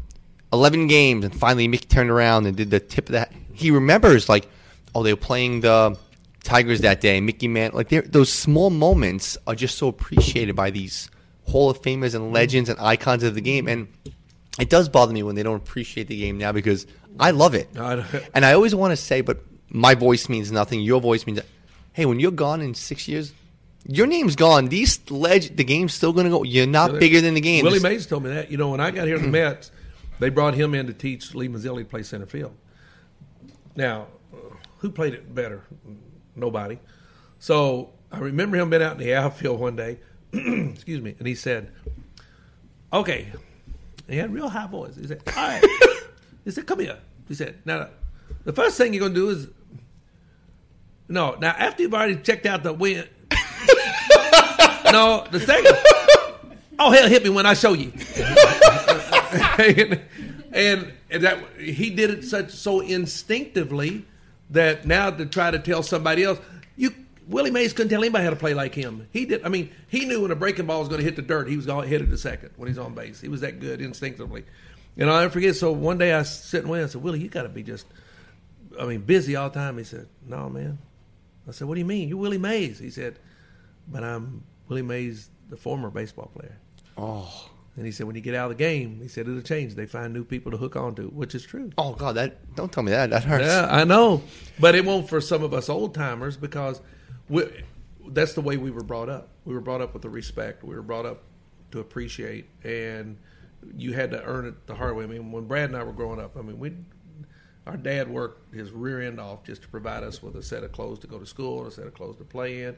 [0.53, 3.33] eleven games, and finally Mickey turned around and did the tip of that.
[3.53, 4.49] He remembers like,
[4.95, 5.97] oh, they were playing the
[6.43, 7.21] Tigers that day.
[7.21, 11.11] Mickey Mantle, like those small moments are just so appreciated by these
[11.47, 13.89] Hall of Famers and legends and icons of the game, and
[14.59, 16.87] it does bother me when they don't appreciate the game now because
[17.19, 17.69] I love it.
[17.79, 18.05] I
[18.35, 20.81] And I always want to say, but my voice means nothing.
[20.81, 21.41] Your voice means.
[21.95, 23.33] Hey, when you're gone in six years,
[23.87, 24.67] your name's gone.
[24.67, 26.43] These leg, the game's still going to go.
[26.43, 27.65] You're not bigger than the game.
[27.65, 28.51] Willie Mays told me that.
[28.51, 29.71] You know, when I got here to the Mets,
[30.19, 32.53] they brought him in to teach Lee Mazzilli to play center field.
[33.77, 34.09] Now,
[34.79, 35.63] who played it better?
[36.35, 36.81] Nobody.
[37.39, 40.01] So I remember him being out in the outfield one day,
[40.33, 41.71] excuse me, and he said,
[42.93, 43.33] "Okay."
[44.09, 44.97] He had a real high voice.
[44.97, 45.65] He said, "All right."
[46.45, 47.89] he said, "Come here." He said, "Now,
[48.45, 49.49] the first thing you're going to do is
[51.15, 51.37] no.
[51.41, 53.07] Now, after you've already checked out the win,
[54.85, 55.77] no, the second.
[56.79, 57.93] Oh hell, hit me when I show you.
[59.59, 60.01] and,
[60.53, 64.05] and, and that he did it such so instinctively
[64.51, 66.41] that now to try to tell somebody else,
[66.77, 66.93] you
[67.29, 69.07] Willie Mays couldn't tell anybody how to play like him.
[69.13, 69.45] He did.
[69.45, 71.57] I mean, he knew when a breaking ball was going to hit the dirt, he
[71.57, 73.21] was going to hit it a second when he's on base.
[73.21, 74.45] He was that good instinctively.
[74.97, 75.55] And I'll never forget.
[75.55, 76.87] So one day I sitting with him.
[76.87, 77.87] I said, Willie, you got to be just,
[78.79, 79.79] I mean, busy all the time.
[79.79, 80.79] He said, No, man.
[81.49, 82.09] I said, What do you mean?
[82.09, 82.79] You're Willie Mays.
[82.79, 83.19] He said,
[83.89, 86.59] But I'm Willie Mays, the former baseball player.
[86.97, 89.75] Oh, And he said, when you get out of the game, he said it'll change.
[89.75, 91.71] They find new people to hook onto, which is true.
[91.77, 92.15] oh God!
[92.15, 93.11] That don't tell me that.
[93.11, 93.45] That hurts.
[93.45, 94.23] Yeah, I know,
[94.61, 96.81] but it won't for some of us old timers because
[97.29, 97.43] we,
[98.09, 99.29] that's the way we were brought up.
[99.45, 100.63] We were brought up with the respect.
[100.63, 101.23] We were brought up
[101.73, 103.17] to appreciate, and
[103.77, 105.03] you had to earn it the hard way.
[105.05, 106.73] I mean, when Brad and I were growing up, I mean, we
[107.67, 110.73] our dad worked his rear end off just to provide us with a set of
[110.73, 112.77] clothes to go to school and a set of clothes to play in.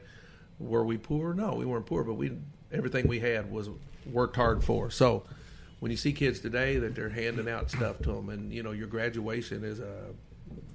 [0.59, 1.33] Were we poor?
[1.33, 2.31] No, we weren't poor, but we
[2.71, 3.69] everything we had was
[4.05, 4.89] worked hard for.
[4.89, 5.23] So
[5.79, 8.71] when you see kids today that they're handing out stuff to them, and you know
[8.71, 10.05] your graduation is a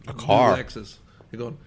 [0.06, 0.56] A car.
[0.56, 0.96] Lexus.
[1.30, 1.58] You're going.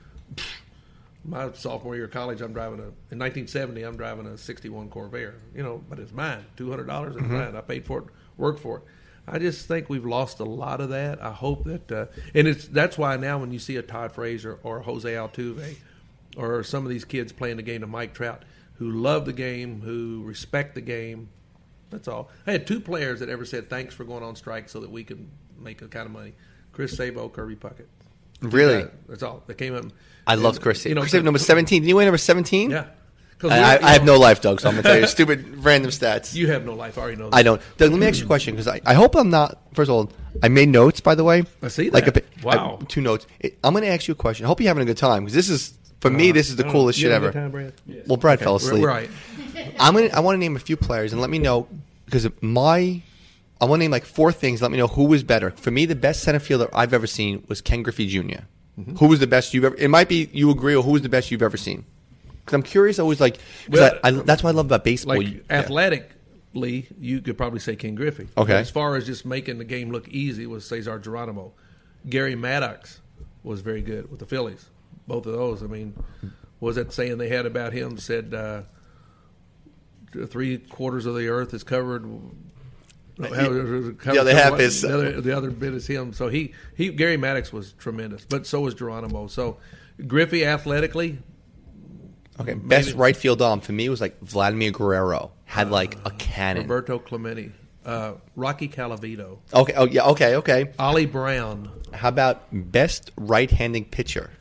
[1.28, 3.82] My sophomore year of college, I'm driving a in 1970.
[3.82, 5.34] I'm driving a '61 Corvair.
[5.56, 6.46] You know, but it's mine.
[6.56, 7.16] Two hundred dollars.
[7.16, 7.34] It's mm-hmm.
[7.34, 7.56] mine.
[7.56, 8.06] I paid for it.
[8.38, 8.84] Worked for it.
[9.28, 11.22] I just think we've lost a lot of that.
[11.22, 14.60] I hope that, uh, and it's that's why now when you see a Todd Frazier
[14.64, 15.76] or Jose Altuve
[16.38, 18.44] or some of these kids playing the game to Mike Trout
[18.78, 21.30] who love the game, who respect the game.
[21.90, 22.30] That's all.
[22.46, 25.04] I had two players that ever said thanks for going on strike so that we
[25.04, 26.34] could make a kind of money.
[26.72, 27.88] Chris Sabo, Kirby Puckett.
[28.42, 28.86] Really?
[29.08, 29.44] That's all.
[29.48, 29.86] They came up.
[30.28, 30.86] I love Chris.
[30.86, 31.84] You know, Chris Sabo, number 17.
[31.84, 32.72] Did you win number 17?
[32.72, 32.88] Yeah.
[33.38, 35.64] 'Cause I, I, I have no life, Doug, so I'm going to tell you stupid
[35.64, 36.34] random stats.
[36.34, 36.98] You have no life.
[36.98, 37.36] I already know that.
[37.36, 37.62] I don't.
[37.78, 39.62] Doug, let me ask you a question because I, I hope I'm not.
[39.74, 40.12] First of all,
[40.42, 41.44] I made notes, by the way.
[41.62, 42.18] I see Like that.
[42.18, 42.80] a, bit- Wow.
[42.82, 43.28] I- two notes.
[43.64, 44.46] I'm going to ask you a question.
[44.46, 46.66] I hope you're having a good time because this is, for me, this is the
[46.66, 47.32] Uh, coolest you shit ever.
[47.32, 47.74] time, Brad?
[48.08, 48.86] Well, Brad fell asleep.
[48.86, 49.10] right.
[49.80, 50.08] I'm gonna.
[50.14, 51.68] I want to name a few players and let me know
[52.06, 53.02] because my.
[53.62, 54.62] I want to name like four things.
[54.62, 55.52] Let me know who was better.
[55.52, 58.46] For me, the best center fielder I've ever seen was Ken Griffey junior
[58.80, 58.98] Mm-hmm.
[58.98, 59.76] Who was the best you've ever?
[59.78, 61.86] It might be you agree, or who was the best you've ever seen?
[62.46, 63.00] Because I'm curious.
[63.00, 63.38] Always like.
[63.70, 65.18] Well, I, I, that's what I love about baseball.
[65.18, 65.58] Like You- yeah.
[65.58, 68.28] athletically, you could probably say Ken Griffey.
[68.38, 68.54] Okay.
[68.54, 71.54] But as far as just making the game look easy was Cesar Geronimo.
[72.08, 73.02] Gary Maddox
[73.44, 74.70] was very good with the Phillies.
[75.08, 75.64] Both of those.
[75.64, 75.96] I mean,
[76.60, 77.98] was that saying they had about him?
[77.98, 78.62] Said uh,
[80.28, 82.06] three quarters of the earth is covered.
[83.18, 86.14] the other half is- the other, the other bit is him.
[86.14, 89.28] So he, he Gary Maddox was tremendous, but so was Geronimo.
[89.28, 89.58] So
[90.08, 91.20] Griffey athletically,
[92.40, 96.64] Okay, best right field arm for me was like Vladimir Guerrero had like a cannon.
[96.64, 97.52] Roberto Clemente,
[97.86, 100.72] uh, Rocky Colavito, Okay, oh yeah, okay, okay.
[100.78, 101.70] Ollie Brown.
[101.94, 104.32] How about best right-handing pitcher?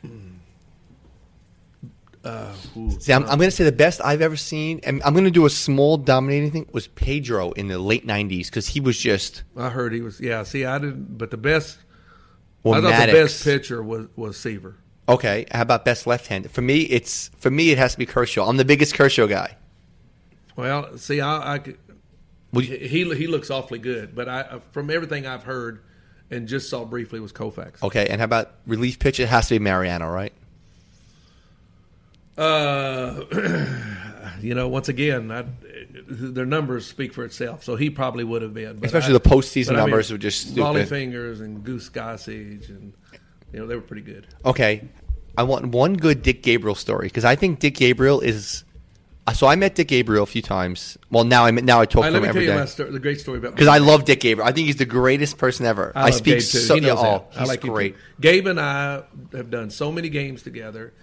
[2.99, 5.31] See, I'm, I'm going to say the best I've ever seen, and I'm going to
[5.31, 6.69] do a small dominating thing.
[6.71, 10.19] Was Pedro in the late '90s because he was just I heard he was.
[10.19, 11.19] Yeah, see, I didn't.
[11.19, 11.77] But the best,
[12.63, 13.11] well, I thought Maddox.
[13.11, 14.75] the best pitcher was was Seaver.
[15.07, 16.51] Okay, how about best left-handed?
[16.51, 18.47] For me, it's for me it has to be Kershaw.
[18.49, 19.55] I'm the biggest Kershaw guy.
[20.55, 21.59] Well, see, I, I
[22.53, 25.81] you- he he looks awfully good, but I from everything I've heard
[26.31, 27.83] and just saw briefly was Koufax.
[27.83, 29.23] Okay, and how about relief pitcher?
[29.23, 30.33] It has to be Mariano, right?
[32.37, 33.23] Uh,
[34.41, 35.45] you know, once again, I,
[36.07, 37.63] their numbers speak for itself.
[37.63, 40.11] So he probably would have been, but Especially I- the postseason but I mean, numbers
[40.11, 40.61] were just stupid.
[40.63, 42.93] Rollie Fingers and Goose Gossage, and
[43.55, 44.27] you know they were pretty good.
[44.43, 44.83] Okay,
[45.37, 48.65] I want one good Dick Gabriel story because I think Dick Gabriel is.
[49.27, 50.97] uh, So I met Dick Gabriel a few times.
[51.09, 52.49] Well, now I now I talk All right, to let him me tell every you
[52.51, 54.45] day my story, the great story about because I love Dick Gabriel.
[54.47, 55.93] I think he's the greatest person ever.
[55.95, 56.57] I, love speak Gabe, too.
[56.59, 57.37] so He knows yeah, oh, that.
[57.37, 57.95] I he's like great.
[57.95, 58.01] too.
[58.19, 60.93] Gabe and I have done so many games together.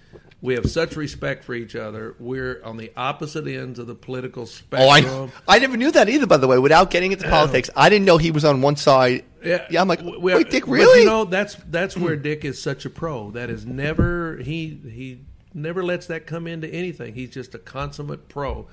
[0.43, 2.15] We have such respect for each other.
[2.19, 5.09] We're on the opposite ends of the political spectrum.
[5.09, 6.27] Oh, I I never knew that either.
[6.27, 9.23] By the way, without getting into politics, I didn't know he was on one side.
[9.41, 9.79] Yeah, yeah.
[9.79, 10.99] I'm like, w- wait, Dick, really?
[10.99, 13.31] you know, that's that's where Dick is such a pro.
[13.31, 15.21] That is never he he
[15.53, 17.13] never lets that come into anything.
[17.15, 18.67] He's just a consummate pro.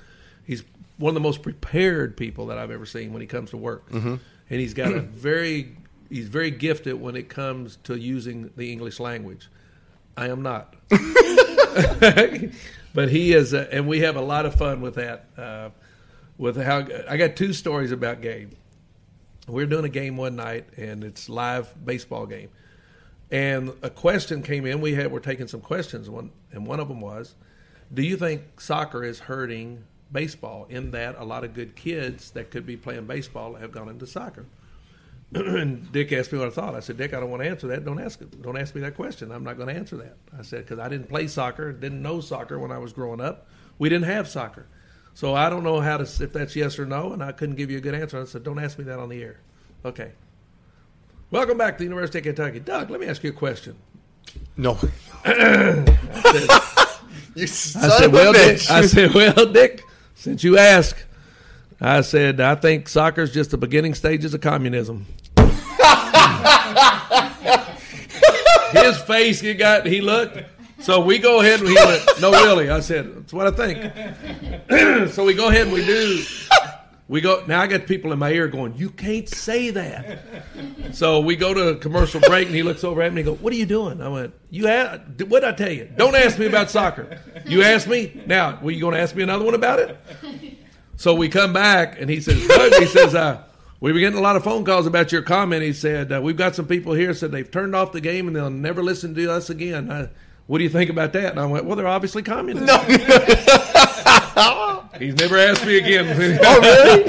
[0.45, 0.65] He's
[0.99, 3.89] one of the most prepared people that I've ever seen when he comes to work,
[3.93, 4.17] Mm-hmm.
[4.51, 5.77] and he's got a very
[6.09, 9.49] he's very gifted when it comes to using the English language.
[10.17, 10.75] I am not.
[12.95, 15.27] but he is, uh, and we have a lot of fun with that.
[15.37, 15.71] Uh,
[16.39, 18.53] with how I got two stories about Gabe.
[19.47, 22.49] We are doing a game one night, and it's live baseball game.
[23.31, 24.81] And a question came in.
[24.81, 26.09] We had we're taking some questions.
[26.09, 27.35] One and one of them was,
[27.93, 30.67] "Do you think soccer is hurting baseball?
[30.71, 34.07] In that a lot of good kids that could be playing baseball have gone into
[34.07, 34.47] soccer."
[35.35, 36.75] And Dick asked me what I thought.
[36.75, 37.85] I said, "Dick, I don't want to answer that.
[37.85, 38.43] Don't ask it.
[38.43, 39.31] Don't ask me that question.
[39.31, 42.21] I'm not going to answer that." I said because I didn't play soccer, didn't know
[42.21, 43.47] soccer when I was growing up.
[43.79, 44.67] We didn't have soccer,
[45.15, 47.13] so I don't know how to if that's yes or no.
[47.13, 48.21] And I couldn't give you a good answer.
[48.21, 49.41] I said, "Don't ask me that on the air."
[49.85, 50.13] Okay.
[51.31, 52.91] Welcome back to the University of Kentucky, Doug.
[52.91, 53.77] Let me ask you a question.
[54.57, 54.79] no.
[55.25, 56.99] I
[57.37, 58.71] you son said, of a "Well, Dick." bitch.
[58.71, 59.85] I said, "Well, Dick,
[60.17, 60.97] since you ask,
[61.81, 65.07] I said I think soccer's just the beginning stages of communism."
[68.73, 70.39] His face, he got, he looked.
[70.81, 75.13] So we go ahead and he went, "No, really." I said, "That's what I think."
[75.13, 76.25] so we go ahead and we do.
[77.07, 77.61] We go now.
[77.61, 80.21] I got people in my ear going, "You can't say that."
[80.93, 83.35] So we go to a commercial break, and he looks over at me and go,
[83.35, 85.91] "What are you doing?" I went, "You had what I tell you?
[85.97, 87.19] Don't ask me about soccer.
[87.47, 88.23] You asked me.
[88.27, 89.99] Now, were you going to ask me another one about it?"
[90.97, 92.37] So we come back, and he says,
[92.79, 93.43] he says, uh,
[93.81, 96.37] "We were getting a lot of phone calls about your comment." He said, uh, "We've
[96.37, 99.33] got some people here said they've turned off the game and they'll never listen to
[99.33, 100.09] us again." I,
[100.47, 101.31] what do you think about that?
[101.33, 102.71] And I went, "Well, they're obviously communists."
[104.99, 106.07] He's never asked me again.
[106.43, 107.05] oh really?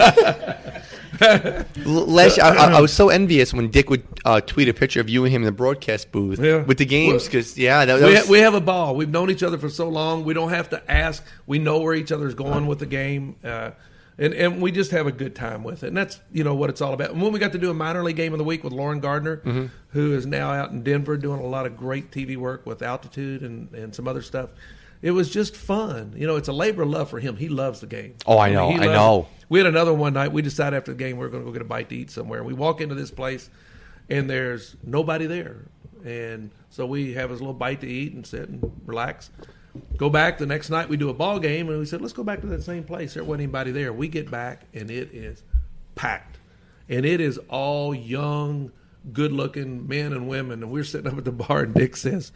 [1.85, 4.73] L- Last year, I, I, I was so envious when Dick would uh, tweet a
[4.73, 6.63] picture of you and him in the broadcast booth Yeah.
[6.63, 8.95] with the games because yeah, that, that we, was, ha- we have a ball.
[8.95, 10.23] We've known each other for so long.
[10.23, 11.23] We don't have to ask.
[11.45, 13.71] We know where each other's going with the game, uh,
[14.17, 15.87] and and we just have a good time with it.
[15.87, 17.11] And that's you know what it's all about.
[17.11, 18.99] And when we got to do a minor league game of the week with Lauren
[18.99, 19.65] Gardner, Mm-hmm.
[19.89, 23.41] who is now out in Denver doing a lot of great TV work with Altitude
[23.43, 24.51] and and some other stuff.
[25.01, 26.13] It was just fun.
[26.15, 27.35] You know, it's a labor of love for him.
[27.35, 28.13] He loves the game.
[28.27, 29.21] Oh, I know, he I know.
[29.39, 29.45] it.
[29.49, 30.31] We had another one night.
[30.31, 32.11] We decided after the game we were going to go get a bite to eat
[32.11, 32.43] somewhere.
[32.43, 33.49] We walk into this place,
[34.09, 35.65] and there's nobody there.
[36.05, 39.31] And so we have a little bite to eat and sit and relax.
[39.97, 40.89] Go back the next night.
[40.89, 43.13] We do a ball game, and we said, let's go back to that same place.
[43.13, 43.93] There wasn't anybody there.
[43.93, 45.43] We get back, and it is
[45.95, 46.37] packed,
[46.89, 48.71] and it is all young,
[49.13, 50.63] good-looking men and women.
[50.63, 52.31] And we're sitting up at the bar, and Dick says.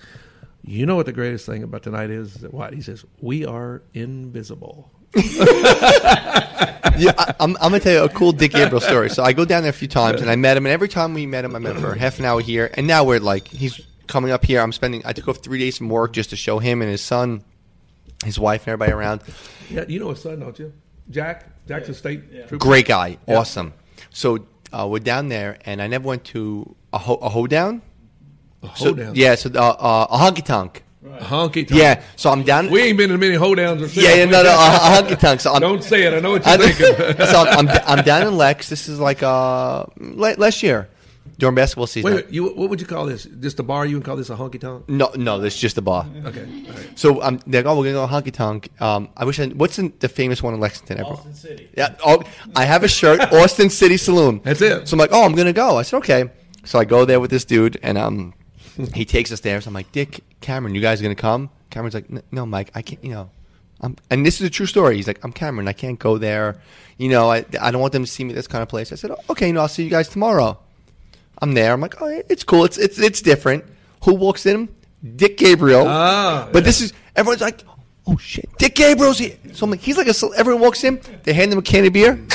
[0.68, 2.34] You know what the greatest thing about tonight is?
[2.36, 4.90] That what he says, we are invisible.
[5.16, 9.12] yeah, I, I'm, I'm gonna tell you a cool Dick Gabriel story.
[9.12, 11.14] So I go down there a few times, and I met him, and every time
[11.14, 13.48] we met him, I met him for half an hour here, and now we're like,
[13.48, 14.62] he's coming up here.
[14.62, 15.02] I'm spending.
[15.06, 17.44] I took off three days from work just to show him and his son,
[18.24, 19.22] his wife, and everybody around.
[19.70, 20.72] Yeah, you know his son, don't you?
[21.10, 21.46] Jack.
[21.68, 22.58] Jack's a state trooper.
[22.58, 23.74] Great guy, awesome.
[24.12, 27.82] So uh, we're down there, and I never went to a, ho- a hoedown.
[28.62, 29.16] A So, hoedown.
[29.16, 30.84] Yeah, so uh, uh, a honky tonk.
[31.04, 31.72] A honky tonk.
[31.72, 32.70] Yeah, so I'm down.
[32.70, 35.40] We ain't been in many hoedowns or yeah, yeah, no, no, a, a honky tonk.
[35.40, 36.14] So I'm, Don't say it.
[36.14, 37.26] I know what you're I- thinking.
[37.28, 38.70] so I'm, I'm, I'm down in Lex.
[38.70, 40.88] This is like uh la- last year
[41.38, 42.12] during basketball season.
[42.12, 43.26] Wait, wait, you, what would you call this?
[43.26, 43.86] Just a bar?
[43.86, 44.88] You would call this a honky tonk?
[44.90, 46.08] No, no, this is just a bar.
[46.26, 46.42] Okay.
[46.68, 46.90] All right.
[47.00, 48.70] So um, they're like, oh, we're gonna go honky tonk.
[48.82, 49.48] Um, I wish I.
[49.48, 50.98] What's in the famous one in Lexington?
[51.00, 51.70] Everyone- Austin City.
[51.78, 51.96] Yeah.
[52.06, 52.24] Oh,
[52.56, 54.42] I have a shirt, Austin City Saloon.
[54.44, 54.88] That's it.
[54.88, 55.78] So I'm like, oh, I'm gonna go.
[55.78, 56.30] I said, okay.
[56.64, 58.34] So I go there with this dude, and um,
[58.94, 59.62] he takes us there.
[59.62, 61.50] So I'm like, Dick, Cameron, you guys gonna come?
[61.70, 63.04] Cameron's like, no, Mike, I can't.
[63.04, 63.30] You know,
[63.82, 63.96] I'm.
[64.10, 64.96] And this is a true story.
[64.96, 65.68] He's like, I'm Cameron.
[65.68, 66.56] I can't go there.
[66.98, 68.94] You know, I, I don't want them to see me at this kind of place.
[68.94, 70.58] I said, okay, no, I'll see you guys tomorrow.
[71.42, 71.74] I'm there.
[71.74, 72.66] I'm like, oh, it's cool.
[72.66, 73.66] It's it's it's different.
[74.04, 74.70] Who walks in?
[75.16, 75.86] Dick Gabriel.
[75.88, 77.62] Ah, but this is everyone's like,
[78.08, 79.38] oh shit, Dick Gabriel's here.
[79.54, 80.14] So I'm like, he's like a.
[80.38, 81.00] Everyone walks in.
[81.24, 82.20] They hand him a can of beer.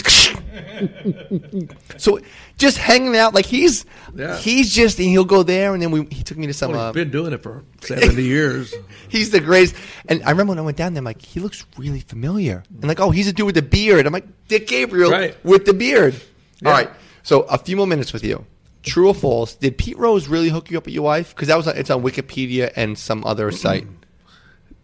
[1.97, 2.21] so
[2.59, 3.85] just hanging out like he's
[4.15, 4.37] Yeah.
[4.37, 6.73] he's just and he'll go there and then we he took me to some.
[6.73, 8.75] Well, uh, he's been doing it for 70 years.
[9.09, 9.75] He's the greatest.
[10.09, 12.63] And I remember when I went down there, I'm like, he looks really familiar.
[12.71, 14.07] And like, oh, he's a dude with the beard.
[14.07, 15.37] I'm like, Dick Gabriel Right.
[15.45, 16.15] with the beard.
[16.63, 16.69] Yeah.
[16.69, 16.91] All right.
[17.25, 18.45] So a few more minutes with you.
[18.83, 19.55] True or false?
[19.55, 21.35] Did Pete Rose really hook you up with your wife?
[21.35, 23.87] Because that was on, it's on Wikipedia and some other site.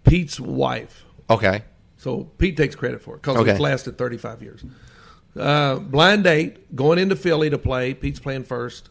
[0.05, 1.05] Pete's wife.
[1.31, 1.63] Okay.
[1.97, 3.53] So Pete takes credit for it because Okay.
[3.53, 4.65] it's lasted 35 years.
[5.37, 7.95] Uh, blind date, going into Philly to play.
[7.95, 8.89] Pete's playing first.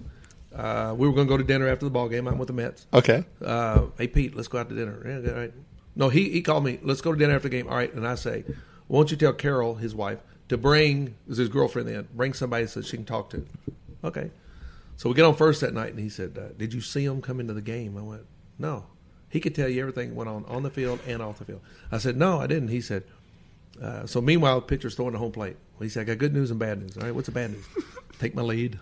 [0.53, 2.27] Uh, we were going to go to dinner after the ball game.
[2.27, 2.87] I'm with the Mets.
[2.93, 3.25] Okay.
[3.43, 5.21] uh, hey Pete, let's go out to dinner.
[5.23, 5.53] Yeah, all right.
[5.95, 6.79] No, he he called me.
[6.81, 7.67] Let's go to dinner after the game.
[7.67, 8.43] All right, and I say,
[8.87, 12.81] won't you tell Carol, his wife, to bring is his girlfriend then bring somebody so
[12.81, 13.45] she can talk to.
[14.03, 14.29] Okay,
[14.97, 17.21] so we get on first that night, and he said, uh, "Did you see him
[17.21, 18.25] come into the game?" I went,
[18.57, 18.85] "No."
[19.29, 21.61] He could tell you everything went on on the field and off the field.
[21.91, 23.03] I said, "No, I didn't." He said.
[23.81, 25.57] Uh, so meanwhile, the pitcher's throwing the home plate.
[25.73, 27.51] Well, he said, "I got good news and bad news." All right, what's the bad
[27.51, 27.65] news?
[28.19, 28.79] Take my lead.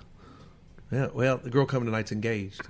[0.91, 2.61] Yeah, well, the girl coming tonight's engaged.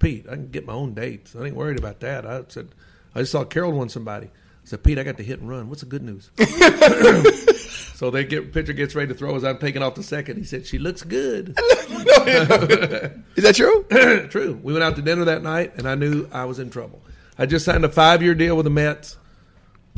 [0.00, 1.36] Pete, I can get my own dates.
[1.36, 2.26] I ain't worried about that.
[2.26, 2.70] I said,
[3.14, 4.26] I just saw Carol won somebody.
[4.26, 4.30] I
[4.64, 5.68] said, Pete, I got the hit and run.
[5.68, 6.30] What's the good news?
[8.00, 10.38] so they get pitcher gets ready to throw as I'm taking off the second.
[10.38, 11.50] He said, She looks good.
[11.58, 13.84] Is that true?
[14.30, 14.58] True.
[14.62, 17.02] We went out to dinner that night, and I knew I was in trouble.
[17.36, 19.18] I just signed a five year deal with the Mets.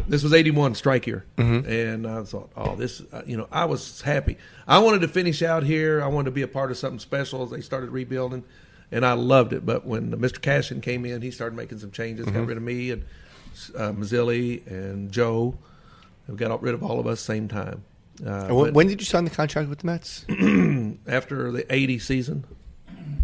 [0.08, 1.26] This was 81 strike year.
[1.36, 4.36] And I thought, oh, this, uh, you know, I was happy.
[4.66, 6.02] I wanted to finish out here.
[6.02, 8.42] I wanted to be a part of something special as they started rebuilding.
[8.90, 9.64] And I loved it.
[9.64, 10.40] But when Mr.
[10.40, 13.04] Cashen came in, he started making some changes, got rid of me and
[13.76, 15.56] uh, Mazzilli and Joe.
[16.26, 17.84] We got rid of all of us same time.
[18.24, 20.24] Uh, when, when did you sign the contract with the Mets?
[21.08, 22.44] after the 80 season,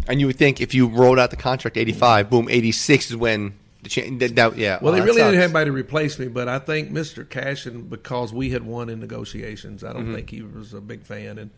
[0.07, 3.53] And you would think if you rolled out the contract 85, boom, 86 is when
[3.83, 4.01] the cha-
[4.35, 4.79] that, yeah.
[4.81, 7.23] Well, oh, they really didn't have anybody to replace me, but I think Mr.
[7.25, 10.15] Cashen, because we had won in negotiations, I don't Mm-hmm.
[10.15, 11.51] think he was a big fan, and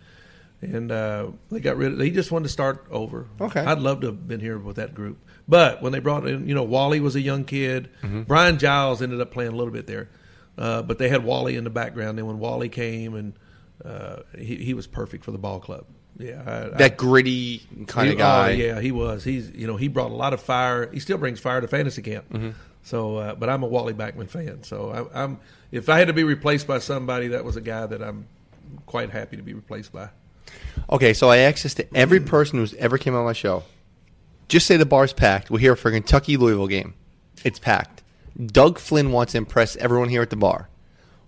[0.63, 1.99] and uh, they got rid of.
[1.99, 3.25] He just wanted to start over.
[3.39, 3.61] Okay.
[3.61, 5.17] I'd love to have been here with that group,
[5.47, 7.89] but when they brought in, you know, Wally was a young kid.
[8.03, 8.21] Mm-hmm.
[8.23, 10.07] Brian Giles ended up playing a little bit there,
[10.61, 12.19] uh, but they had Wally in the background.
[12.19, 13.33] And when Wally came, and
[13.83, 15.85] uh, he he was perfect for the ball club.
[16.17, 18.49] Yeah, I, I- that gritty kind he- of guy.
[18.49, 19.23] Oh, yeah, he was.
[19.23, 20.91] He's you know he brought a lot of fire.
[20.91, 22.29] He still brings fire to fantasy camp.
[22.31, 22.49] Mm-hmm.
[22.83, 24.63] So, uh, but I'm a Wally Backman fan.
[24.63, 25.39] So I, I'm
[25.71, 28.27] if I had to be replaced by somebody, that was a guy that I'm
[28.85, 30.09] quite happy to be replaced by.
[30.89, 33.63] Okay, so I access to every person who's ever came on my show.
[34.47, 35.49] Just say the bar's packed.
[35.49, 36.93] We're here for a Kentucky Louisville game.
[37.45, 38.00] It's packed.
[38.45, 40.69] Doug Flynn wants to impress everyone here at the bar.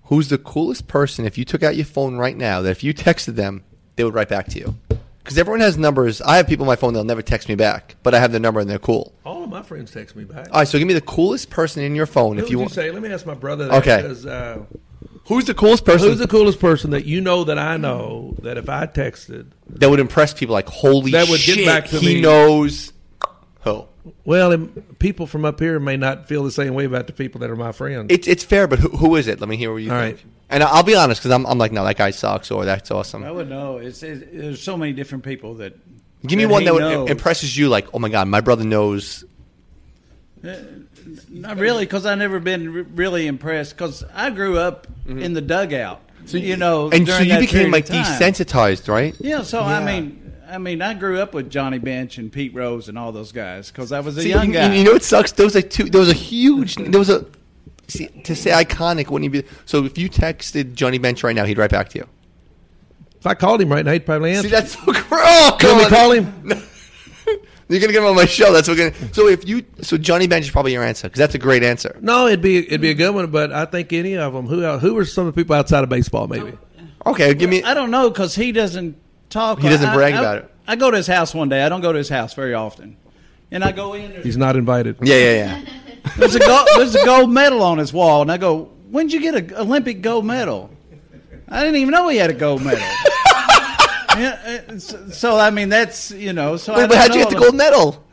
[0.05, 2.93] Who's the coolest person if you took out your phone right now that if you
[2.93, 3.63] texted them
[3.95, 4.75] they would write back to you.
[5.23, 6.21] Because everyone has numbers.
[6.21, 8.41] I have people on my phone that'll never text me back, but I have their
[8.41, 9.13] number and they're cool.
[9.25, 10.47] All of my friends text me back.
[10.51, 12.71] All right, so give me the coolest person in your phone Who if you want.
[12.71, 12.91] say?
[12.91, 13.67] Let me ask my brother.
[13.67, 14.29] That, Okay.
[14.29, 14.63] Uh,
[15.27, 18.57] Who's the coolest person who's the coolest person that you know that I know that
[18.57, 20.51] if I texted, that would impress people?
[20.51, 22.21] Like, holy That would get back to he me.
[22.21, 22.91] knows
[23.61, 23.85] who.
[24.25, 24.67] Well,
[24.99, 27.55] people from up here may not feel the same way about the people that are
[27.55, 28.07] my friends.
[28.09, 29.39] It's it's fair, but who, who is it?
[29.39, 30.17] Let me hear what you All think.
[30.17, 30.25] right.
[30.49, 33.23] And I'll be honest, because I'm, I'm like, no, that guy sucks, or that's awesome.
[33.23, 33.77] I would know.
[33.77, 35.73] It's, it's there's so many different people that.
[36.25, 37.09] Give me that one that would knows.
[37.09, 39.25] impresses you, like, oh my god, my brother knows.
[41.29, 43.75] Not really, because I've never been really impressed.
[43.75, 46.01] Because I grew up in the dugout.
[46.25, 46.95] So you know, Mm-hmm.
[46.95, 49.15] And so you became like desensitized, right?
[49.19, 49.41] Yeah.
[49.43, 50.22] So I mean,
[50.53, 53.71] I mean, I grew up with Johnny Bench and Pete Rose and all those guys
[53.71, 54.75] because I was a See, young you, guy.
[54.75, 55.31] you know what sucks?
[55.31, 55.85] There was like two.
[55.85, 56.75] There was a huge.
[56.75, 57.25] There was a.
[57.87, 59.47] See, to say iconic wouldn't he be?
[59.65, 62.07] So if you texted Johnny Bench right now, he'd write back to you.
[63.19, 64.47] if I called him right now, he'd probably answer.
[64.47, 65.05] See, that's so gross.
[65.11, 66.47] Oh, Can we call him?
[67.69, 68.53] You're gonna get him on my show.
[68.53, 68.77] That's what.
[68.77, 71.39] We're gonna, so if you, so Johnny Bench is probably your answer because that's a
[71.39, 71.97] great answer.
[71.99, 74.45] No, it'd be it'd be a good one, but I think any of them.
[74.45, 76.27] Who who are some of the people outside of baseball?
[76.27, 76.53] Maybe.
[77.05, 77.63] Oh, okay, give me.
[77.63, 78.97] I don't know because he doesn't
[79.34, 79.59] talk.
[79.59, 80.49] He doesn't I- brag I- about it.
[80.65, 81.61] I go to his house one day.
[81.63, 82.95] I don't go to his house very often,
[83.51, 84.11] and I go in.
[84.11, 84.95] There's, He's not invited.
[85.01, 85.65] Yeah, yeah, yeah.
[86.17, 89.19] there's a gold, there's a gold medal on his wall, and I go, "When'd you
[89.19, 90.69] get an Olympic gold medal?"
[91.49, 92.79] I didn't even know he had a gold medal.
[94.17, 96.55] yeah, uh, so, so, I mean that's you know.
[96.55, 98.03] So I Wait, but how'd you get the gold medal?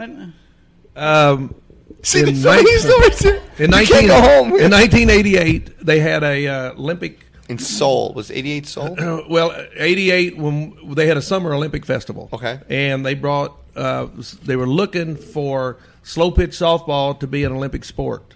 [0.97, 1.55] Um,
[2.03, 3.25] See, In so many nineteen- stories.
[3.25, 4.47] in you 19, can't go home.
[4.59, 7.27] in 1988, they had a uh, Olympic.
[7.51, 9.01] In Seoul was 88 Seoul.
[9.01, 12.29] Uh, well, 88 when they had a summer Olympic festival.
[12.33, 12.61] Okay.
[12.69, 13.57] and they brought.
[13.75, 14.07] Uh,
[14.45, 18.35] they were looking for slow pitch softball to be an Olympic sport.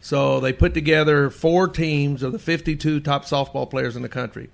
[0.00, 4.50] So they put together four teams of the 52 top softball players in the country.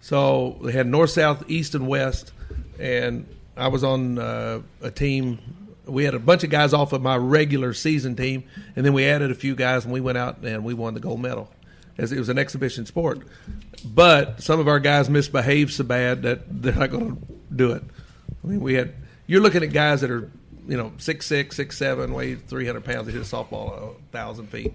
[0.00, 2.32] So they had north, south, east, and west,
[2.78, 3.26] and
[3.56, 5.38] I was on uh, a team.
[5.86, 8.44] We had a bunch of guys off of my regular season team,
[8.76, 11.00] and then we added a few guys, and we went out and we won the
[11.00, 11.50] gold medal.
[11.98, 13.22] As it was an exhibition sport,
[13.84, 17.22] but some of our guys misbehaved so bad that they're not going to
[17.54, 17.82] do it.
[18.44, 18.94] I mean, we had
[19.26, 20.30] you're looking at guys that are
[20.68, 23.06] you know six six, six seven, weigh three hundred pounds.
[23.06, 24.74] They hit a softball a thousand feet.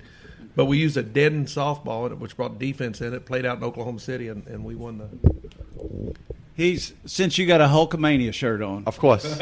[0.56, 3.26] But we used a deadened softball, which brought defense in it.
[3.26, 6.16] Played out in Oklahoma City, and, and we won the.
[6.56, 8.84] He's since you got a Hulkamania shirt on.
[8.86, 9.40] Of course.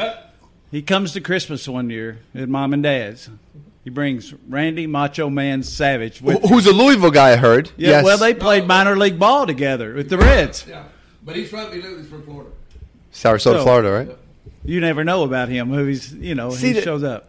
[0.70, 3.28] He comes to Christmas one year at mom and dad's.
[3.84, 6.42] He brings Randy Macho Man Savage with.
[6.42, 7.32] Wh- Who's a Louisville guy?
[7.32, 7.70] I heard.
[7.76, 8.04] yeah, yes.
[8.04, 10.64] well, they played minor league ball together with the Reds.
[10.68, 10.84] Yeah,
[11.24, 12.50] but he's from he lives from Florida.
[13.12, 14.16] Sarasota, So- Florida, right?
[14.64, 15.70] You never know about him.
[15.70, 17.28] Who he's, you know, See, he the- shows up.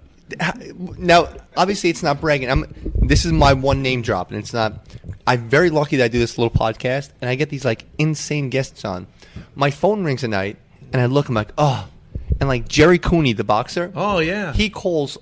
[0.97, 1.27] Now,
[1.57, 2.49] obviously, it's not bragging.
[2.49, 2.73] I'm.
[3.01, 4.85] This is my one name drop, and it's not.
[5.27, 8.49] I'm very lucky that I do this little podcast, and I get these like insane
[8.49, 9.07] guests on.
[9.55, 10.57] My phone rings at night,
[10.91, 11.27] and I look.
[11.29, 11.87] I'm like, oh,
[12.39, 13.91] and like Gerry Cooney, the boxer.
[13.95, 15.17] Oh yeah, He calls.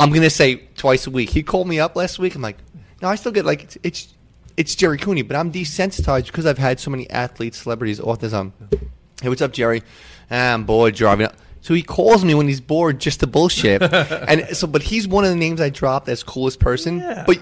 [0.00, 1.28] I'm gonna say twice a week.
[1.30, 2.34] He called me up last week.
[2.34, 2.56] I'm like,
[3.02, 4.14] no, I still get like it's it's,
[4.56, 8.32] it's Gerry Cooney, but I'm desensitized because I've had so many athletes, celebrities, authors.
[8.32, 9.82] Hey, what's up, Gerry?
[10.30, 11.26] Ah, I'm bored driving.
[11.26, 11.34] up.
[11.62, 13.82] So he calls me when he's bored just to bullshit.
[13.92, 17.00] and so, but he's one of the names I dropped as coolest person.
[17.00, 17.24] Yeah.
[17.26, 17.38] But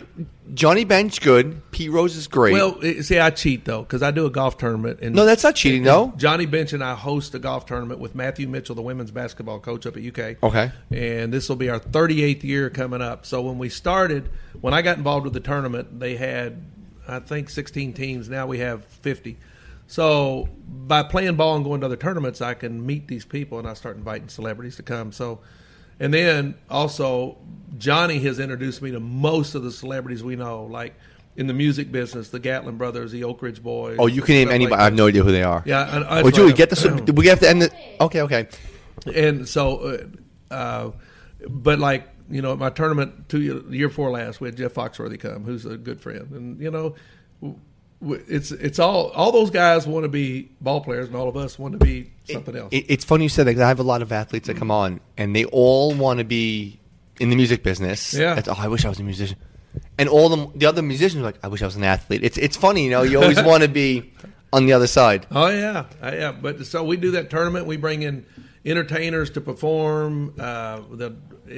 [0.55, 1.71] Johnny Bench, good.
[1.71, 2.53] Pete Rose is great.
[2.53, 5.01] Well, see, I cheat though because I do a golf tournament.
[5.03, 6.13] And no, that's not cheating, though.
[6.17, 9.87] Johnny Bench and I host a golf tournament with Matthew Mitchell, the women's basketball coach
[9.87, 10.43] up at UK.
[10.43, 10.73] Okay.
[10.91, 13.27] And this will be our 38th year coming up.
[13.27, 16.63] So when we started, when I got involved with the tournament, they had,
[17.07, 18.29] I think, 16 teams.
[18.29, 19.37] Now we have 50.
[19.89, 23.67] So by playing ball and going to other tournaments, I can meet these people and
[23.67, 25.13] I start inviting celebrities to come.
[25.13, 25.41] So,
[25.99, 27.39] and then also
[27.79, 30.95] Johnny has introduced me to most of the celebrities we know, like
[31.37, 33.97] in the music business, the Gatlin brothers, the Oak Ridge Boys.
[33.99, 34.81] Oh, you can name stuff like anybody.
[34.81, 35.63] I have no idea who they are.
[35.65, 36.85] Yeah, I- Oh, Julie, get this.
[36.85, 37.73] we have to end the.
[38.01, 38.49] Okay, okay.
[39.15, 39.79] and so,
[40.51, 40.91] uh, uh,
[41.49, 44.75] but like you know, at my tournament two year, year before last, we had Jeff
[44.75, 46.95] Foxworthy come, who's a good friend, and you know,
[48.01, 51.59] it's it's all all those guys want to be ball players, and all of us
[51.59, 52.69] want to be something else.
[52.73, 54.71] It, it's funny you said that 'cause I have a lot of athletes that come
[54.71, 56.79] on, and they all want to be
[57.19, 58.15] in the music business.
[58.15, 58.37] Yeah.
[58.39, 59.37] It's, oh, I wish I was a musician.
[59.99, 62.23] And all the the other musicians are like, I wish I was an athlete.
[62.23, 63.03] It's it's funny, you know.
[63.03, 64.13] You always want to be
[64.53, 65.27] on the other side.
[65.33, 66.33] Oh yeah, Uh, yeah.
[66.33, 67.67] But so we do that tournament.
[67.67, 68.25] We bring in
[68.65, 70.35] entertainers to perform.
[70.39, 71.17] Uh, the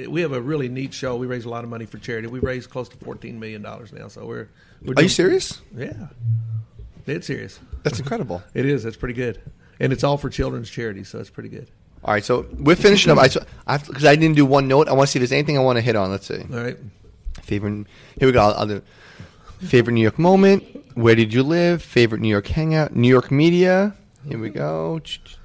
[0.09, 1.15] we have a really neat show.
[1.15, 2.27] We raise a lot of money for charity.
[2.27, 4.07] We raised close to fourteen million dollars now.
[4.07, 4.49] So we're,
[4.81, 5.61] we're Are you serious?
[5.75, 6.07] Yeah,
[7.05, 7.59] dead serious.
[7.83, 8.41] That's incredible.
[8.53, 8.83] It is.
[8.83, 9.41] That's pretty good,
[9.79, 11.69] and it's all for children's charities, so it's pretty good.
[12.03, 13.19] All right, so we're finishing up.
[13.19, 14.87] I because I, didn't do one note.
[14.87, 16.09] I want to see if there's anything I want to hit on.
[16.09, 16.41] Let's see.
[16.51, 16.77] All right.
[17.43, 17.85] Favorite.
[18.17, 18.41] Here we go.
[18.41, 18.81] I'll, I'll do.
[19.59, 20.63] Favorite New York moment.
[20.95, 21.83] Where did you live?
[21.83, 22.95] Favorite New York hangout.
[22.95, 23.95] New York media.
[24.27, 24.99] Here we go.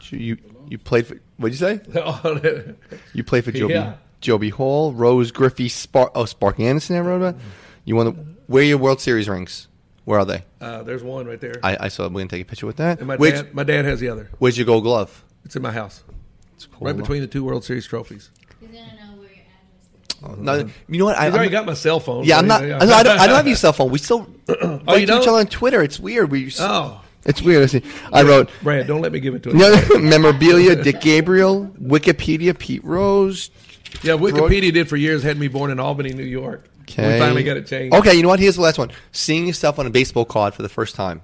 [0.09, 0.39] You
[0.69, 1.81] you played for what'd you say?
[3.15, 3.95] You play for Joby Yeah.
[4.21, 6.97] Joby Hall, Rose Griffey, Spark oh Sparky Anderson.
[6.97, 7.37] I wrote about.
[7.85, 8.13] You won the
[8.47, 9.69] where are your World Series rings?
[10.05, 10.45] Where are they?
[10.61, 11.55] uh, there's one right there.
[11.63, 12.05] I, I saw.
[12.05, 12.99] We're gonna take a picture with that.
[12.99, 14.31] and my Where'd, dad, my dad has the other.
[14.39, 15.25] where's your Gold Glove?
[15.45, 16.03] It's in my house,
[16.55, 16.87] It's cool.
[16.87, 18.31] right between the two World Series trophies.
[18.61, 20.25] He's gonna know where your address is.
[20.25, 21.19] Oh, no, you know what?
[21.19, 22.25] I, I've already I'm- got my cell phone.
[22.25, 22.63] Yeah, I'm not.
[22.63, 23.91] I, don't, I don't- have your cell phone.
[23.91, 25.29] We still write you to each don't?
[25.29, 25.83] other on Twitter.
[25.83, 26.31] It's weird.
[26.31, 27.63] We Oh, it's weird.
[27.63, 27.83] I see-
[28.13, 29.59] I wrote Brad, don't let me give it to him.
[29.59, 30.83] no, memorabilia.
[30.83, 33.51] Dick Gabriel, Wikipedia, Pete Rose.
[34.03, 35.23] Yeah, Wikipedia did for years.
[35.23, 36.69] Had me born in Albany, New York.
[36.83, 37.15] Okay.
[37.15, 37.95] We finally got it changed.
[37.95, 38.39] Okay, you know what?
[38.39, 38.93] Here's the last one.
[39.13, 41.21] Seeing yourself on a baseball card for the first time,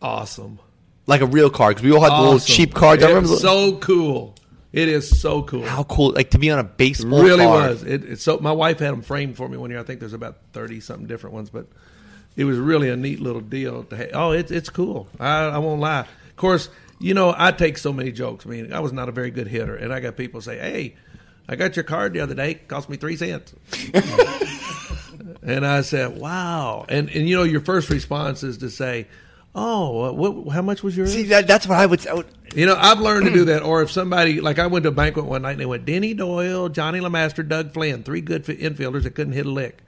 [0.00, 0.60] awesome.
[1.06, 3.02] like a real card, because we all had the little cheap cards.
[3.02, 3.36] It's remember.
[3.36, 4.36] so cool.
[4.72, 5.64] It is so cool.
[5.64, 7.24] how cool, like to be on a baseball card.
[7.24, 7.70] really card.
[7.70, 7.82] was.
[7.82, 8.38] It, it's so.
[8.38, 9.80] My wife had them framed for me one year.
[9.80, 11.66] I think there's about thirty something different ones, but
[12.36, 13.84] it was really a neat little deal.
[13.84, 14.10] To have.
[14.14, 15.08] Oh, it's it's cool.
[15.18, 16.00] I, I won't lie.
[16.00, 18.46] Of course, you know I take so many jokes.
[18.46, 20.96] I mean, I was not a very good hitter, and I got people say, "Hey,
[21.48, 22.52] I got your card the other day.
[22.52, 23.54] It cost me three cents."
[25.42, 29.06] and I said, "Wow!" And and you know your first response is to say,
[29.54, 30.52] "Oh, what?
[30.52, 32.06] How much was yours?" See, that, that's what I would.
[32.06, 33.62] I would You know, I've learned to do that.
[33.62, 36.14] Or if somebody, like I went to a banquet one night and they went, Denny
[36.14, 39.82] Doyle, Johnnie LeMaster, Doug Flynn, three good infielders that couldn't hit a lick.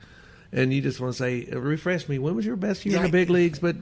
[0.52, 3.02] And you just want to say, uh, refresh me, when was your best year in
[3.04, 3.58] the big leagues?
[3.58, 3.76] But,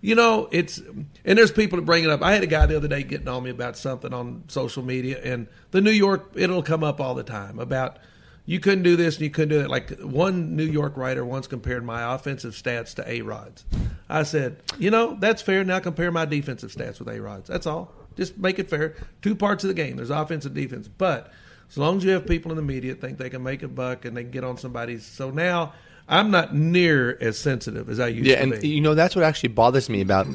[0.00, 2.22] you know, it's, and there's people that bring it up.
[2.22, 5.20] I had a guy the other day getting on me about something on social media,
[5.22, 7.98] and the New York, it'll come up all the time about,
[8.44, 9.70] you couldn't do this and you couldn't do that.
[9.70, 13.64] Like one New York writer once compared my offensive stats to A Rod's.
[14.08, 15.62] I said, you know, that's fair.
[15.62, 17.48] Now compare my defensive stats with A Rod's.
[17.48, 17.92] That's all.
[18.16, 18.96] Just make it fair.
[19.22, 19.96] Two parts of the game.
[19.96, 20.88] There's offense and defense.
[20.88, 21.32] But
[21.70, 23.68] as long as you have people in the media that think they can make a
[23.68, 25.06] buck and they can get on somebody's.
[25.06, 25.72] So now
[26.12, 28.50] I'm not near as sensitive as I used Yeah, to be.
[28.50, 30.26] Yeah, and you know that's what actually bothers me about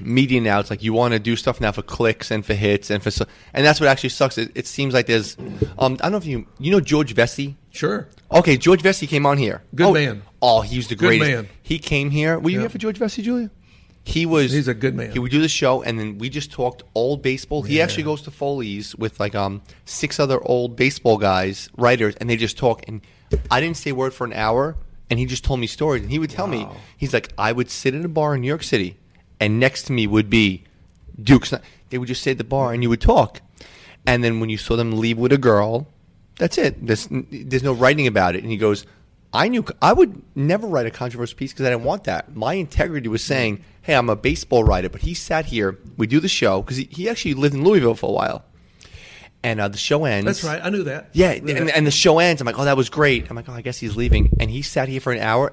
[0.00, 0.58] media now.
[0.60, 3.10] It's like you want to do stuff now for clicks and for hits and for
[3.10, 3.24] so,
[3.54, 4.38] and that's what actually sucks.
[4.38, 5.36] It, it seems like there's,
[5.78, 7.54] um, I don't know if you you know George Vecsey.
[7.70, 8.08] sure.
[8.32, 9.62] Okay, George Vecsey came on here.
[9.74, 10.22] Good oh, man.
[10.42, 11.30] Oh, he was the Good greatest.
[11.30, 11.48] man.
[11.62, 12.38] He came here.
[12.40, 12.62] Were you Yeah.
[12.62, 13.50] here for George Vecsey, Julia?
[14.02, 14.52] He was.
[14.52, 15.12] He's a good man.
[15.12, 17.62] He would do the show, and then we just talked old baseball.
[17.62, 22.28] He actually goes to Foley's with like um six other old baseball guys, writers, and
[22.30, 22.82] they just talk.
[22.88, 23.00] And
[23.50, 24.76] I didn't say a word for an hour,
[25.10, 26.02] and he just told me stories.
[26.02, 26.66] And he would tell me,
[26.96, 28.96] he's like, I would sit in a bar in New York City,
[29.40, 30.64] and next to me would be
[31.22, 31.52] Duke's.
[31.90, 33.40] They would just sit at the bar, and you would talk.
[34.06, 35.86] And then when you saw them leave with a girl,
[36.38, 36.86] that's it.
[36.86, 38.42] There's there's no writing about it.
[38.42, 38.86] And he goes,
[39.32, 42.34] I knew I would never write a controversial piece because I didn't want that.
[42.34, 44.88] My integrity was saying, hey, I'm a baseball writer.
[44.88, 45.78] But he sat here.
[45.96, 48.44] We do the show because he, he actually lived in Louisville for a while.
[49.42, 50.24] And uh, the show ends.
[50.26, 50.60] That's right.
[50.62, 51.10] I knew that.
[51.12, 51.76] Yeah, Knew and, that.
[51.76, 52.40] and the show ends.
[52.40, 53.30] I'm like, oh, that was great.
[53.30, 54.30] I'm like, oh, I guess he's leaving.
[54.40, 55.52] And he sat here for an hour.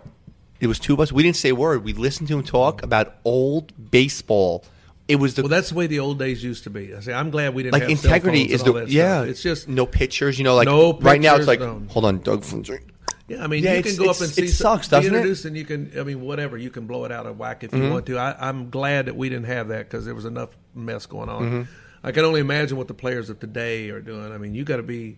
[0.59, 1.11] It was two of us.
[1.11, 1.83] We didn't say a word.
[1.83, 4.63] We listened to him talk about old baseball.
[5.07, 6.95] It was the well, that's the way the old days used to be.
[6.95, 9.17] I say, I'm glad we didn't like have integrity is the yeah.
[9.19, 9.27] Stuff.
[9.27, 10.37] It's just no pictures.
[10.39, 11.83] You know, like No right now it's like no.
[11.89, 12.43] hold on, Doug.
[13.27, 14.47] Yeah, I mean, Yeah, you can go up and it see.
[14.49, 15.45] some- sucks, be doesn't it?
[15.45, 15.91] and you can.
[15.97, 16.57] I mean, whatever.
[16.57, 17.91] You can blow it out of whack if you Mm-hmm.
[17.91, 18.17] want to.
[18.17, 21.43] I, I'm glad that we didn't have that because there was enough mess going on.
[21.43, 21.61] Mm-hmm.
[22.03, 24.31] I can only imagine what the players of today are doing.
[24.31, 25.17] I mean, you got to be,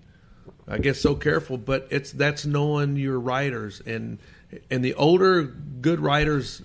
[0.68, 1.58] I guess, so careful.
[1.58, 4.20] But it's that's knowing your writers and
[4.70, 6.62] and the older good writers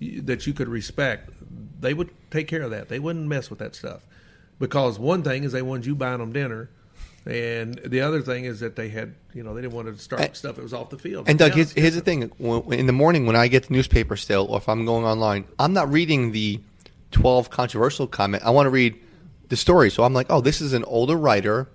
[0.00, 1.30] that you could respect.
[1.80, 2.88] They would take care of that.
[2.88, 4.06] They wouldn't mess with that stuff
[4.58, 6.70] because one thing is they wanted you buying them dinner.
[7.26, 10.20] And the other thing is that they had, you know, they didn't want to start
[10.20, 11.26] And- stuff that was off the field.
[11.26, 13.72] And Doug, Now here's, here's the thing: when, in the morning when I get the
[13.72, 16.60] newspaper still, or if I'm going online, I'm not reading the
[17.12, 18.42] 12 controversial comment.
[18.44, 18.94] I want to read
[19.48, 19.90] the story.
[19.90, 21.68] So I'm like, oh, this is an older writer,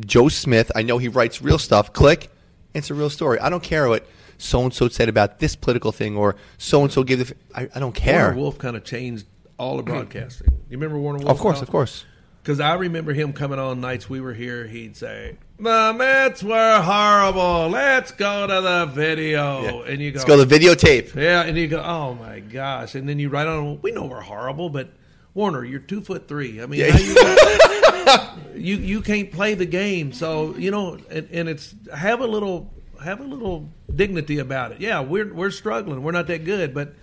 [0.00, 0.70] Joe Smith.
[0.74, 1.92] I know he writes real stuff.
[1.92, 2.30] Click,
[2.74, 3.38] it's a real story.
[3.38, 4.06] I don't care what
[4.38, 7.34] so and so said about this political thing, or so and so gave the.
[7.54, 8.26] I, I don't care.
[8.26, 9.26] Warner Wolf kind of changed
[9.58, 10.48] all the broadcasting.
[10.68, 11.30] You remember Warner Wolf?
[11.30, 12.04] Of course, of course.
[12.42, 14.66] Because I remember him coming on nights we were here.
[14.66, 17.68] He'd say, "The Mets were horrible.
[17.68, 21.14] Let's go to the video." And you go, Let's go to the videotape.
[21.14, 24.20] Yeah, and you go, "Oh my gosh!" And then you write on, "We know we're
[24.20, 24.90] horrible, but
[25.34, 26.60] Warner, you're two foot three.
[26.60, 26.90] I mean, Yeah.
[26.92, 32.20] how you, you you can't play the game, so you know, and, and it's have
[32.20, 32.72] a little
[33.02, 34.80] have a little dignity about it.
[34.80, 36.02] Yeah, we're we're struggling.
[36.02, 36.94] We're not that good, but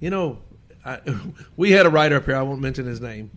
[0.00, 0.38] you know,
[0.84, 1.00] I,
[1.56, 2.36] we had a writer up here.
[2.36, 3.30] I won't mention his name,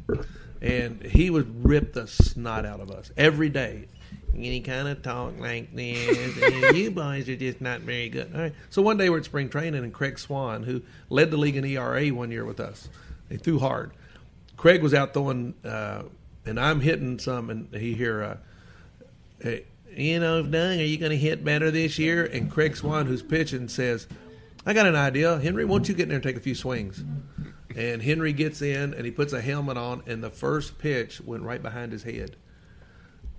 [0.62, 3.88] and he would rip the snot out of us every day.
[4.34, 8.34] And he kind of talk like this, and you boys are just not very good.
[8.34, 8.54] All right.
[8.70, 11.66] So one day we're at spring training, and Craig Swan, who led the league in
[11.66, 12.88] ERA one year with us,
[13.30, 13.92] he threw hard.
[14.62, 16.04] Craig was out throwing, uh,
[16.46, 18.38] and I'm hitting some, and he hear, uh,
[19.40, 19.66] hey,
[19.96, 22.24] you know, Doug, are you going to hit better this year?
[22.26, 24.08] And Craig Swan, who's pitching, says,
[24.64, 25.40] I got an idea.
[25.40, 27.04] Henry, won't you get in there and take a few swings?
[27.76, 31.42] and Henry gets in and he puts a helmet on, and the first pitch went
[31.42, 32.36] right behind his head.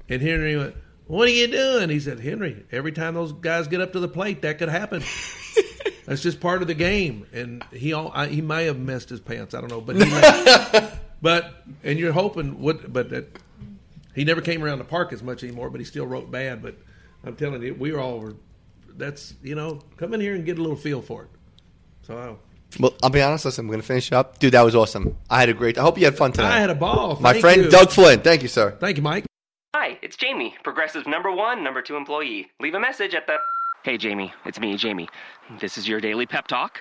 [0.08, 0.74] And Henry went,
[1.06, 4.08] "What are you doing?" He said, "Henry, every time those guys get up to the
[4.08, 5.02] plate, that could happen."
[6.06, 9.20] That's just part of the game, and he all I, he may have messed his
[9.20, 9.54] pants.
[9.54, 10.02] I don't know, but he,
[11.22, 13.38] but and you're hoping what, but that
[14.14, 15.70] he never came around the park as much anymore.
[15.70, 16.60] But he still wrote bad.
[16.62, 16.76] But
[17.24, 18.34] I'm telling you, we were all were.
[18.94, 21.28] That's you know, come in here and get a little feel for it.
[22.02, 23.46] So I, Well, I'll be honest.
[23.46, 24.52] Listen, I'm going to finish up, dude.
[24.52, 25.16] That was awesome.
[25.30, 25.78] I had a great.
[25.78, 26.56] I hope you had fun tonight.
[26.56, 27.18] I had a ball.
[27.20, 27.70] My Thank friend you.
[27.70, 28.20] Doug Flynn.
[28.20, 28.76] Thank you, sir.
[28.80, 29.24] Thank you, Mike.
[29.74, 32.50] Hi, it's Jamie, Progressive number one, number two employee.
[32.60, 33.36] Leave a message at the.
[33.82, 35.08] Hey, Jamie, it's me, Jamie.
[35.58, 36.80] This is your daily pep talk.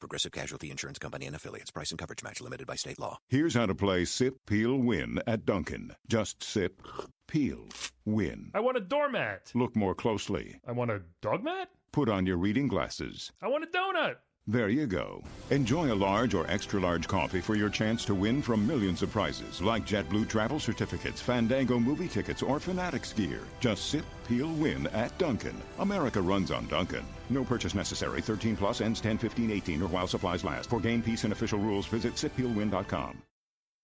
[0.00, 1.70] Progressive Casualty Insurance Company and affiliates.
[1.70, 3.18] Price and coverage match limited by state law.
[3.28, 5.92] Here's how to play Sip, Peel, Win at Dunkin'.
[6.08, 6.82] Just sip,
[7.26, 7.66] peel,
[8.04, 8.50] win.
[8.54, 9.50] I want a doormat.
[9.54, 10.60] Look more closely.
[10.66, 11.70] I want a dog mat.
[11.92, 13.32] Put on your reading glasses.
[13.42, 14.16] I want a donut.
[14.48, 15.24] There you go.
[15.50, 19.10] Enjoy a large or extra large coffee for your chance to win from millions of
[19.10, 23.40] prizes like JetBlue travel certificates, Fandango movie tickets, or Fanatics gear.
[23.58, 25.60] Just sip, peel, win at Dunkin'.
[25.80, 27.04] America runs on Dunkin'.
[27.28, 28.20] No purchase necessary.
[28.20, 30.70] 13 plus ends 10 15 18 or while supplies last.
[30.70, 33.18] For game, peace, and official rules, visit sippeelwin.com.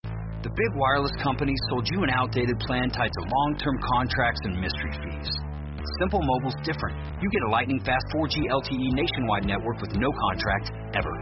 [0.04, 4.60] The big wireless companies sold you an outdated plan tied to long term contracts and
[4.60, 5.51] mystery fees.
[5.98, 6.94] Simple Mobile's different.
[7.18, 11.14] You get a lightning fast 4G LTE nationwide network with no contract ever.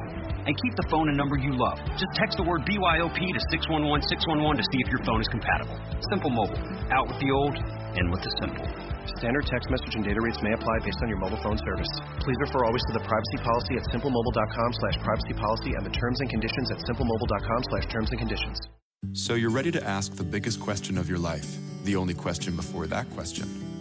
[0.45, 1.81] And keep the phone and number you love.
[1.97, 5.77] Just text the word BYOP to 611 611 to see if your phone is compatible.
[6.13, 6.61] Simple Mobile.
[6.93, 7.57] Out with the old,
[7.97, 8.69] in with the simple.
[9.17, 11.89] Standard text message and data rates may apply based on your mobile phone service.
[12.21, 16.21] Please refer always to the privacy policy at simplemobile.com slash privacy policy and the terms
[16.21, 18.61] and conditions at simplemobile.com slash terms and conditions.
[19.13, 21.49] So you're ready to ask the biggest question of your life,
[21.85, 23.70] the only question before that question.